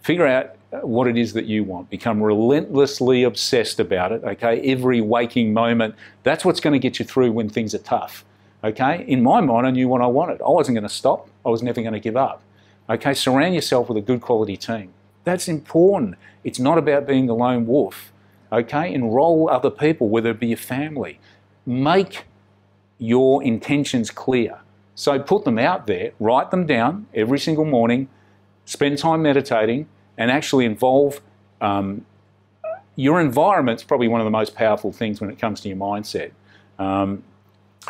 figure 0.00 0.26
out 0.26 0.54
what 0.70 1.06
it 1.06 1.16
is 1.16 1.32
that 1.32 1.46
you 1.46 1.64
want. 1.64 1.90
Become 1.90 2.22
relentlessly 2.22 3.22
obsessed 3.22 3.80
about 3.80 4.12
it, 4.12 4.22
okay? 4.24 4.60
Every 4.70 5.00
waking 5.00 5.52
moment. 5.52 5.94
That's 6.22 6.44
what's 6.44 6.60
going 6.60 6.74
to 6.74 6.78
get 6.78 6.98
you 6.98 7.04
through 7.04 7.32
when 7.32 7.48
things 7.48 7.74
are 7.74 7.78
tough. 7.78 8.24
Okay? 8.62 9.04
In 9.06 9.22
my 9.22 9.40
mind, 9.40 9.66
I 9.66 9.70
knew 9.70 9.88
what 9.88 10.00
I 10.00 10.06
wanted. 10.06 10.40
I 10.42 10.50
wasn't 10.50 10.74
going 10.74 10.88
to 10.88 10.94
stop. 10.94 11.28
I 11.46 11.48
was 11.48 11.62
never 11.62 11.80
going 11.80 11.92
to 11.92 12.00
give 12.00 12.16
up. 12.16 12.42
Okay? 12.90 13.14
Surround 13.14 13.54
yourself 13.54 13.88
with 13.88 13.98
a 13.98 14.02
good 14.02 14.20
quality 14.20 14.56
team. 14.56 14.92
That's 15.24 15.48
important. 15.48 16.16
It's 16.44 16.58
not 16.58 16.78
about 16.78 17.06
being 17.06 17.26
the 17.26 17.34
lone 17.34 17.66
wolf. 17.66 18.12
Okay? 18.50 18.92
Enroll 18.92 19.48
other 19.48 19.70
people, 19.70 20.08
whether 20.08 20.30
it 20.30 20.40
be 20.40 20.48
your 20.48 20.56
family. 20.56 21.20
Make 21.64 22.24
your 22.98 23.42
intentions 23.42 24.10
clear. 24.10 24.58
So 24.94 25.20
put 25.20 25.44
them 25.44 25.58
out 25.58 25.86
there, 25.86 26.10
write 26.18 26.50
them 26.50 26.66
down 26.66 27.06
every 27.14 27.38
single 27.38 27.64
morning, 27.64 28.08
spend 28.64 28.98
time 28.98 29.22
meditating, 29.22 29.86
and 30.18 30.30
actually 30.30 30.66
involve 30.66 31.20
um, 31.62 32.04
your 32.96 33.20
environment's 33.20 33.84
probably 33.84 34.08
one 34.08 34.20
of 34.20 34.24
the 34.24 34.30
most 34.30 34.54
powerful 34.54 34.92
things 34.92 35.20
when 35.20 35.30
it 35.30 35.38
comes 35.38 35.60
to 35.62 35.68
your 35.68 35.78
mindset. 35.78 36.32
Um, 36.78 37.22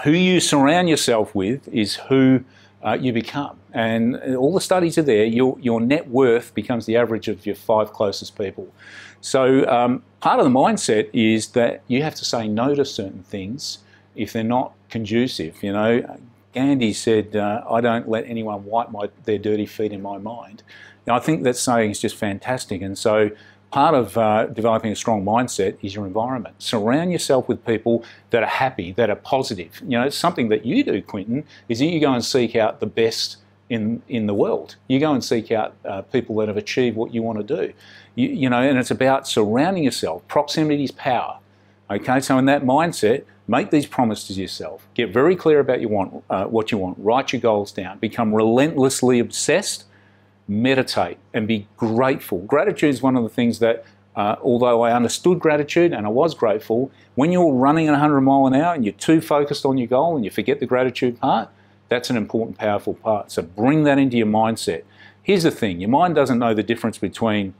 who 0.04 0.10
you 0.12 0.38
surround 0.38 0.88
yourself 0.88 1.34
with 1.34 1.66
is 1.68 1.96
who 1.96 2.44
uh, 2.84 2.96
you 3.00 3.12
become. 3.12 3.58
And 3.72 4.36
all 4.36 4.54
the 4.54 4.60
studies 4.60 4.98
are 4.98 5.02
there. 5.02 5.24
Your, 5.24 5.56
your 5.60 5.80
net 5.80 6.08
worth 6.08 6.54
becomes 6.54 6.86
the 6.86 6.96
average 6.96 7.26
of 7.26 7.46
your 7.46 7.56
five 7.56 7.92
closest 7.92 8.38
people. 8.38 8.72
So 9.20 9.66
um, 9.66 10.02
part 10.20 10.38
of 10.38 10.44
the 10.44 10.50
mindset 10.50 11.08
is 11.12 11.48
that 11.48 11.82
you 11.88 12.02
have 12.02 12.14
to 12.16 12.24
say 12.24 12.46
no 12.46 12.74
to 12.74 12.84
certain 12.84 13.22
things 13.24 13.78
if 14.14 14.32
they're 14.32 14.44
not 14.44 14.72
conducive. 14.90 15.62
You 15.62 15.72
know, 15.72 16.18
Gandhi 16.54 16.92
said, 16.92 17.34
uh, 17.34 17.64
"I 17.68 17.80
don't 17.80 18.08
let 18.08 18.26
anyone 18.26 18.64
wipe 18.64 18.90
my, 18.90 19.10
their 19.24 19.38
dirty 19.38 19.66
feet 19.66 19.92
in 19.92 20.02
my 20.02 20.18
mind." 20.18 20.62
And 21.08 21.16
I 21.16 21.20
think 21.20 21.42
that 21.44 21.56
saying 21.56 21.92
is 21.92 22.00
just 22.00 22.16
fantastic. 22.16 22.82
And 22.82 22.96
so 22.98 23.30
part 23.70 23.94
of 23.94 24.18
uh, 24.18 24.44
developing 24.46 24.92
a 24.92 24.94
strong 24.94 25.24
mindset 25.24 25.78
is 25.80 25.94
your 25.94 26.06
environment. 26.06 26.62
Surround 26.62 27.12
yourself 27.12 27.48
with 27.48 27.64
people 27.64 28.04
that 28.28 28.42
are 28.42 28.48
happy, 28.48 28.92
that 28.92 29.08
are 29.08 29.16
positive. 29.16 29.80
You 29.82 29.98
know, 29.98 30.02
it's 30.02 30.18
something 30.18 30.50
that 30.50 30.66
you 30.66 30.84
do, 30.84 31.00
Quinton, 31.00 31.44
is 31.66 31.78
that 31.78 31.86
you 31.86 31.98
go 31.98 32.12
and 32.12 32.22
seek 32.22 32.54
out 32.56 32.80
the 32.80 32.86
best 32.86 33.38
in, 33.70 34.02
in 34.06 34.26
the 34.26 34.34
world. 34.34 34.76
You 34.86 35.00
go 35.00 35.14
and 35.14 35.24
seek 35.24 35.50
out 35.50 35.74
uh, 35.86 36.02
people 36.02 36.36
that 36.36 36.48
have 36.48 36.58
achieved 36.58 36.94
what 36.94 37.14
you 37.14 37.22
want 37.22 37.38
to 37.38 37.56
do. 37.56 37.72
You, 38.14 38.28
you 38.28 38.50
know, 38.50 38.60
and 38.60 38.78
it's 38.78 38.90
about 38.90 39.26
surrounding 39.26 39.84
yourself. 39.84 40.28
Proximity 40.28 40.84
is 40.84 40.90
power. 40.90 41.38
Okay, 41.90 42.20
so 42.20 42.36
in 42.36 42.44
that 42.44 42.64
mindset, 42.64 43.24
make 43.46 43.70
these 43.70 43.86
promises 43.86 44.36
to 44.36 44.42
yourself. 44.42 44.86
Get 44.92 45.10
very 45.10 45.36
clear 45.36 45.60
about 45.60 45.80
you 45.80 45.88
want, 45.88 46.22
uh, 46.28 46.44
what 46.44 46.70
you 46.70 46.76
want. 46.76 46.98
Write 46.98 47.32
your 47.32 47.40
goals 47.40 47.72
down. 47.72 47.98
Become 47.98 48.34
relentlessly 48.34 49.20
obsessed 49.20 49.84
meditate 50.48 51.18
and 51.34 51.46
be 51.46 51.68
grateful. 51.76 52.38
Gratitude 52.40 52.90
is 52.90 53.02
one 53.02 53.16
of 53.16 53.22
the 53.22 53.28
things 53.28 53.58
that, 53.58 53.84
uh, 54.16 54.36
although 54.42 54.82
I 54.82 54.92
understood 54.92 55.38
gratitude 55.38 55.92
and 55.92 56.06
I 56.06 56.08
was 56.08 56.34
grateful, 56.34 56.90
when 57.14 57.30
you're 57.30 57.52
running 57.52 57.86
at 57.86 57.92
100 57.92 58.20
mile 58.22 58.46
an 58.46 58.54
hour 58.54 58.74
and 58.74 58.84
you're 58.84 58.94
too 58.94 59.20
focused 59.20 59.66
on 59.66 59.76
your 59.76 59.86
goal 59.86 60.16
and 60.16 60.24
you 60.24 60.30
forget 60.30 60.58
the 60.58 60.66
gratitude 60.66 61.20
part, 61.20 61.50
that's 61.88 62.10
an 62.10 62.16
important, 62.16 62.58
powerful 62.58 62.94
part. 62.94 63.30
So 63.30 63.42
bring 63.42 63.84
that 63.84 63.98
into 63.98 64.16
your 64.16 64.26
mindset. 64.26 64.84
Here's 65.22 65.42
the 65.42 65.50
thing 65.50 65.80
your 65.80 65.90
mind 65.90 66.14
doesn't 66.14 66.38
know 66.38 66.54
the 66.54 66.62
difference 66.62 66.98
between 66.98 67.54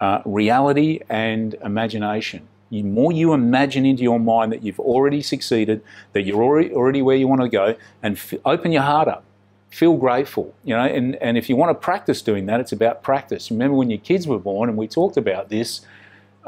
uh, 0.00 0.22
reality 0.24 1.00
and 1.08 1.54
imagination. 1.64 2.46
The 2.70 2.82
more 2.82 3.12
you 3.12 3.32
imagine 3.32 3.86
into 3.86 4.02
your 4.02 4.20
mind 4.20 4.52
that 4.52 4.62
you've 4.62 4.78
already 4.78 5.22
succeeded, 5.22 5.82
that 6.12 6.22
you're 6.22 6.42
already, 6.42 7.02
where 7.02 7.16
you 7.16 7.26
want 7.26 7.40
to 7.40 7.48
go, 7.48 7.76
and 8.02 8.16
f- 8.16 8.34
open 8.44 8.72
your 8.72 8.82
heart 8.82 9.08
up 9.08 9.24
feel 9.70 9.96
grateful, 9.96 10.54
you 10.64 10.74
know, 10.74 10.84
and, 10.84 11.16
and 11.16 11.36
if 11.36 11.48
you 11.48 11.56
want 11.56 11.70
to 11.70 11.74
practice 11.74 12.22
doing 12.22 12.46
that, 12.46 12.60
it's 12.60 12.72
about 12.72 13.02
practice. 13.02 13.50
Remember 13.50 13.76
when 13.76 13.90
your 13.90 13.98
kids 13.98 14.26
were 14.26 14.38
born, 14.38 14.68
and 14.68 14.78
we 14.78 14.88
talked 14.88 15.16
about 15.16 15.48
this, 15.50 15.82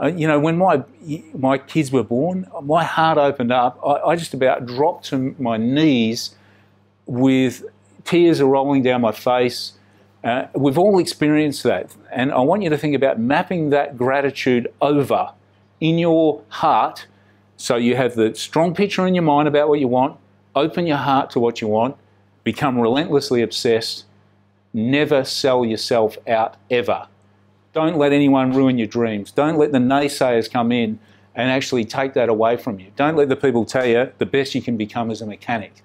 uh, 0.01 0.07
you 0.07 0.27
know, 0.27 0.41
when 0.41 0.57
my 0.57 0.83
my 1.35 1.59
kids 1.59 1.93
were 1.93 2.03
born, 2.03 2.47
my 2.63 2.85
heart 2.85 3.19
opened 3.19 3.53
up. 3.53 3.79
I, 3.85 4.11
I, 4.11 4.17
just 4.17 4.33
about 4.33 4.65
dropped 4.65 5.07
to 5.07 5.35
my 5.39 5.59
knees 5.59 6.35
with 7.05 7.65
tears 8.05 8.41
are 8.41 8.47
rolling 8.47 8.83
down 8.83 9.03
my 9.03 9.13
face. 9.13 9.73
Uh, 10.25 10.47
we've 10.55 10.79
all 10.79 10.99
experienced 10.99 11.63
that. 11.65 11.95
And 12.11 12.33
I 12.33 12.41
want 12.41 12.63
you 12.63 12.71
to 12.71 12.79
think 12.79 12.95
about 12.95 13.19
mapping 13.19 13.71
that 13.71 13.97
gratitude 13.97 14.73
over 14.81 15.33
in 15.81 15.99
your 15.99 16.43
heart 16.49 17.07
so 17.57 17.77
you 17.77 17.97
have 17.97 18.15
the 18.15 18.35
strong 18.35 18.75
picture 18.75 19.07
in 19.07 19.15
your 19.15 19.25
mind 19.25 19.49
about 19.49 19.69
what 19.69 19.81
you 19.81 19.89
want, 19.89 20.19
open 20.55 20.87
your 20.87 20.97
heart 20.97 21.31
to 21.31 21.41
what 21.41 21.61
you 21.61 21.69
want, 21.69 21.97
become 22.45 22.79
relentlessly 22.79 23.43
obsessed, 23.43 24.05
never 24.73 25.25
sell 25.25 25.65
yourself 25.65 26.17
out 26.27 26.57
ever. 26.71 27.09
Don't 27.73 27.97
let 27.97 28.13
anyone 28.13 28.53
ruin 28.53 28.79
your 28.79 28.87
dreams. 28.87 29.31
Don't 29.31 29.57
let 29.57 29.73
the 29.73 29.79
naysayers 29.79 30.51
come 30.51 30.73
in 30.73 30.99
and 31.35 31.51
actually 31.51 31.85
take 31.85 32.15
that 32.15 32.29
away 32.29 32.57
from 32.57 32.81
you. 32.81 32.89
Don't 32.97 33.17
let 33.17 33.29
the 33.29 33.37
people 33.37 33.65
tell 33.65 33.87
you 33.87 34.13
the 34.19 34.27
best 34.27 34.55
you 34.55 34.63
can 34.63 34.77
become 34.77 35.11
is 35.11 35.23
a 35.23 35.27
mechanic. 35.27 35.83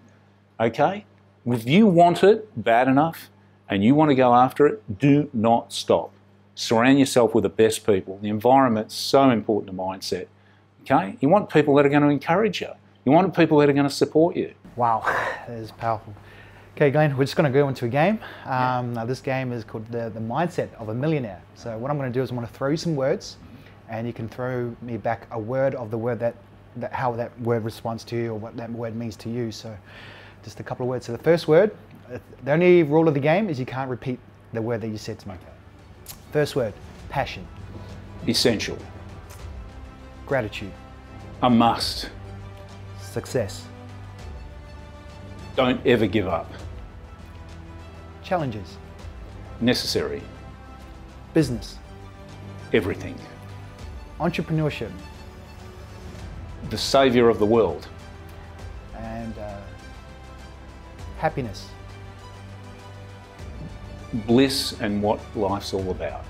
Okay? 0.59 1.05
If 1.45 1.67
you 1.67 1.85
want 1.85 2.23
it 2.23 2.49
bad 2.63 2.87
enough 2.87 3.29
and 3.69 3.83
you 3.83 3.93
want 3.93 4.09
to 4.09 4.15
go 4.15 4.33
after 4.33 4.65
it, 4.65 4.99
do 4.99 5.29
not 5.33 5.71
stop. 5.71 6.11
Surround 6.55 6.97
yourself 6.99 7.35
with 7.35 7.43
the 7.43 7.49
best 7.49 7.85
people. 7.85 8.17
The 8.21 8.29
environment's 8.29 8.95
so 8.95 9.29
important 9.29 9.75
to 9.75 9.81
mindset. 9.81 10.27
Okay? 10.81 11.17
You 11.19 11.29
want 11.29 11.49
people 11.49 11.75
that 11.75 11.85
are 11.85 11.89
going 11.89 12.03
to 12.03 12.09
encourage 12.09 12.61
you. 12.61 12.69
You 13.03 13.11
want 13.11 13.35
people 13.35 13.59
that 13.59 13.69
are 13.69 13.73
going 13.73 13.87
to 13.87 13.93
support 13.93 14.35
you. 14.35 14.53
Wow, 14.75 15.03
that 15.47 15.57
is 15.59 15.71
powerful. 15.71 16.15
Okay, 16.75 16.91
Glenn, 16.91 17.15
we're 17.15 17.23
just 17.23 17.37
going 17.37 17.49
to 17.49 17.57
go 17.57 17.69
into 17.69 17.85
a 17.85 17.87
game. 17.87 18.19
Um, 18.45 18.91
now, 18.91 19.05
this 19.05 19.21
game 19.21 19.53
is 19.53 19.63
called 19.63 19.89
the, 19.89 20.09
the 20.09 20.19
Mindset 20.19 20.73
of 20.73 20.89
a 20.89 20.93
Millionaire. 20.93 21.41
So, 21.55 21.77
what 21.77 21.89
I'm 21.89 21.97
going 21.97 22.11
to 22.11 22.13
do 22.13 22.21
is 22.21 22.31
I'm 22.31 22.35
going 22.35 22.45
to 22.45 22.53
throw 22.53 22.67
you 22.67 22.75
some 22.75 22.97
words, 22.97 23.37
and 23.87 24.05
you 24.05 24.11
can 24.11 24.27
throw 24.27 24.75
me 24.81 24.97
back 24.97 25.25
a 25.31 25.39
word 25.39 25.73
of 25.75 25.89
the 25.89 25.97
word 25.97 26.19
that, 26.19 26.35
that 26.75 26.91
how 26.91 27.13
that 27.13 27.39
word 27.39 27.63
responds 27.63 28.03
to 28.05 28.17
you 28.17 28.31
or 28.31 28.35
what 28.35 28.57
that 28.57 28.69
word 28.69 28.93
means 28.93 29.15
to 29.15 29.29
you. 29.29 29.53
So, 29.53 29.73
just 30.43 30.59
a 30.59 30.63
couple 30.63 30.85
of 30.85 30.89
words. 30.89 31.05
So, 31.05 31.13
the 31.13 31.23
first 31.23 31.47
word, 31.47 31.73
uh, 32.13 32.17
the 32.43 32.51
only 32.51 32.83
rule 32.83 33.07
of 33.07 33.13
the 33.13 33.21
game 33.21 33.49
is 33.49 33.57
you 33.57 33.65
can't 33.65 33.89
repeat 33.89 34.19
the 34.51 34.61
word 34.61 34.81
that 34.81 34.89
you 34.89 34.97
said 34.97 35.17
to 35.19 35.29
me. 35.29 35.35
First 36.33 36.57
word, 36.57 36.73
passion. 37.07 37.47
Essential. 38.27 38.77
Gratitude. 40.25 40.73
A 41.41 41.49
must. 41.49 42.09
Success. 42.99 43.65
Don't 45.55 45.79
ever 45.87 46.05
give 46.05 46.27
up. 46.27 46.51
Challenges. 48.25 48.77
Necessary. 49.61 50.19
Business. 51.35 51.77
Everything. 52.73 53.15
Entrepreneurship. 54.19 54.89
The 56.71 56.77
savior 56.77 57.29
of 57.29 57.37
the 57.37 57.45
world. 57.45 57.87
And 58.97 59.37
uh, 59.37 59.59
happiness. 61.19 61.67
Bliss 64.25 64.73
and 64.81 65.03
what 65.03 65.19
life's 65.35 65.71
all 65.71 65.91
about. 65.91 66.25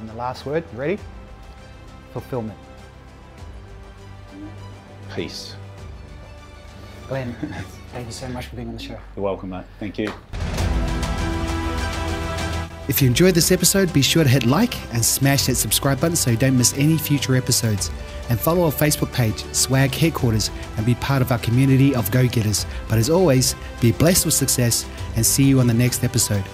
And 0.00 0.08
the 0.08 0.14
last 0.14 0.46
word, 0.46 0.64
ready? 0.74 0.98
Fulfillment. 2.14 2.58
Peace. 5.14 5.54
Glenn, 7.08 7.34
thank 7.92 8.06
you 8.06 8.12
so 8.12 8.26
much 8.28 8.46
for 8.46 8.56
being 8.56 8.68
on 8.68 8.74
the 8.74 8.82
show. 8.82 8.98
You're 9.14 9.24
welcome, 9.24 9.50
mate. 9.50 9.66
Thank 9.78 9.98
you. 9.98 10.10
If 12.86 13.00
you 13.00 13.08
enjoyed 13.08 13.34
this 13.34 13.50
episode, 13.50 13.92
be 13.94 14.02
sure 14.02 14.24
to 14.24 14.28
hit 14.28 14.44
like 14.44 14.74
and 14.92 15.02
smash 15.02 15.46
that 15.46 15.54
subscribe 15.54 16.00
button 16.00 16.16
so 16.16 16.30
you 16.30 16.36
don't 16.36 16.56
miss 16.56 16.76
any 16.76 16.98
future 16.98 17.34
episodes. 17.34 17.90
And 18.28 18.38
follow 18.38 18.64
our 18.64 18.72
Facebook 18.72 19.10
page, 19.12 19.42
Swag 19.52 19.94
Headquarters, 19.94 20.50
and 20.76 20.84
be 20.84 20.94
part 20.96 21.22
of 21.22 21.32
our 21.32 21.38
community 21.38 21.94
of 21.94 22.10
go 22.10 22.28
getters. 22.28 22.66
But 22.88 22.98
as 22.98 23.08
always, 23.08 23.54
be 23.80 23.92
blessed 23.92 24.26
with 24.26 24.34
success 24.34 24.84
and 25.16 25.24
see 25.24 25.44
you 25.44 25.60
on 25.60 25.66
the 25.66 25.74
next 25.74 26.04
episode. 26.04 26.44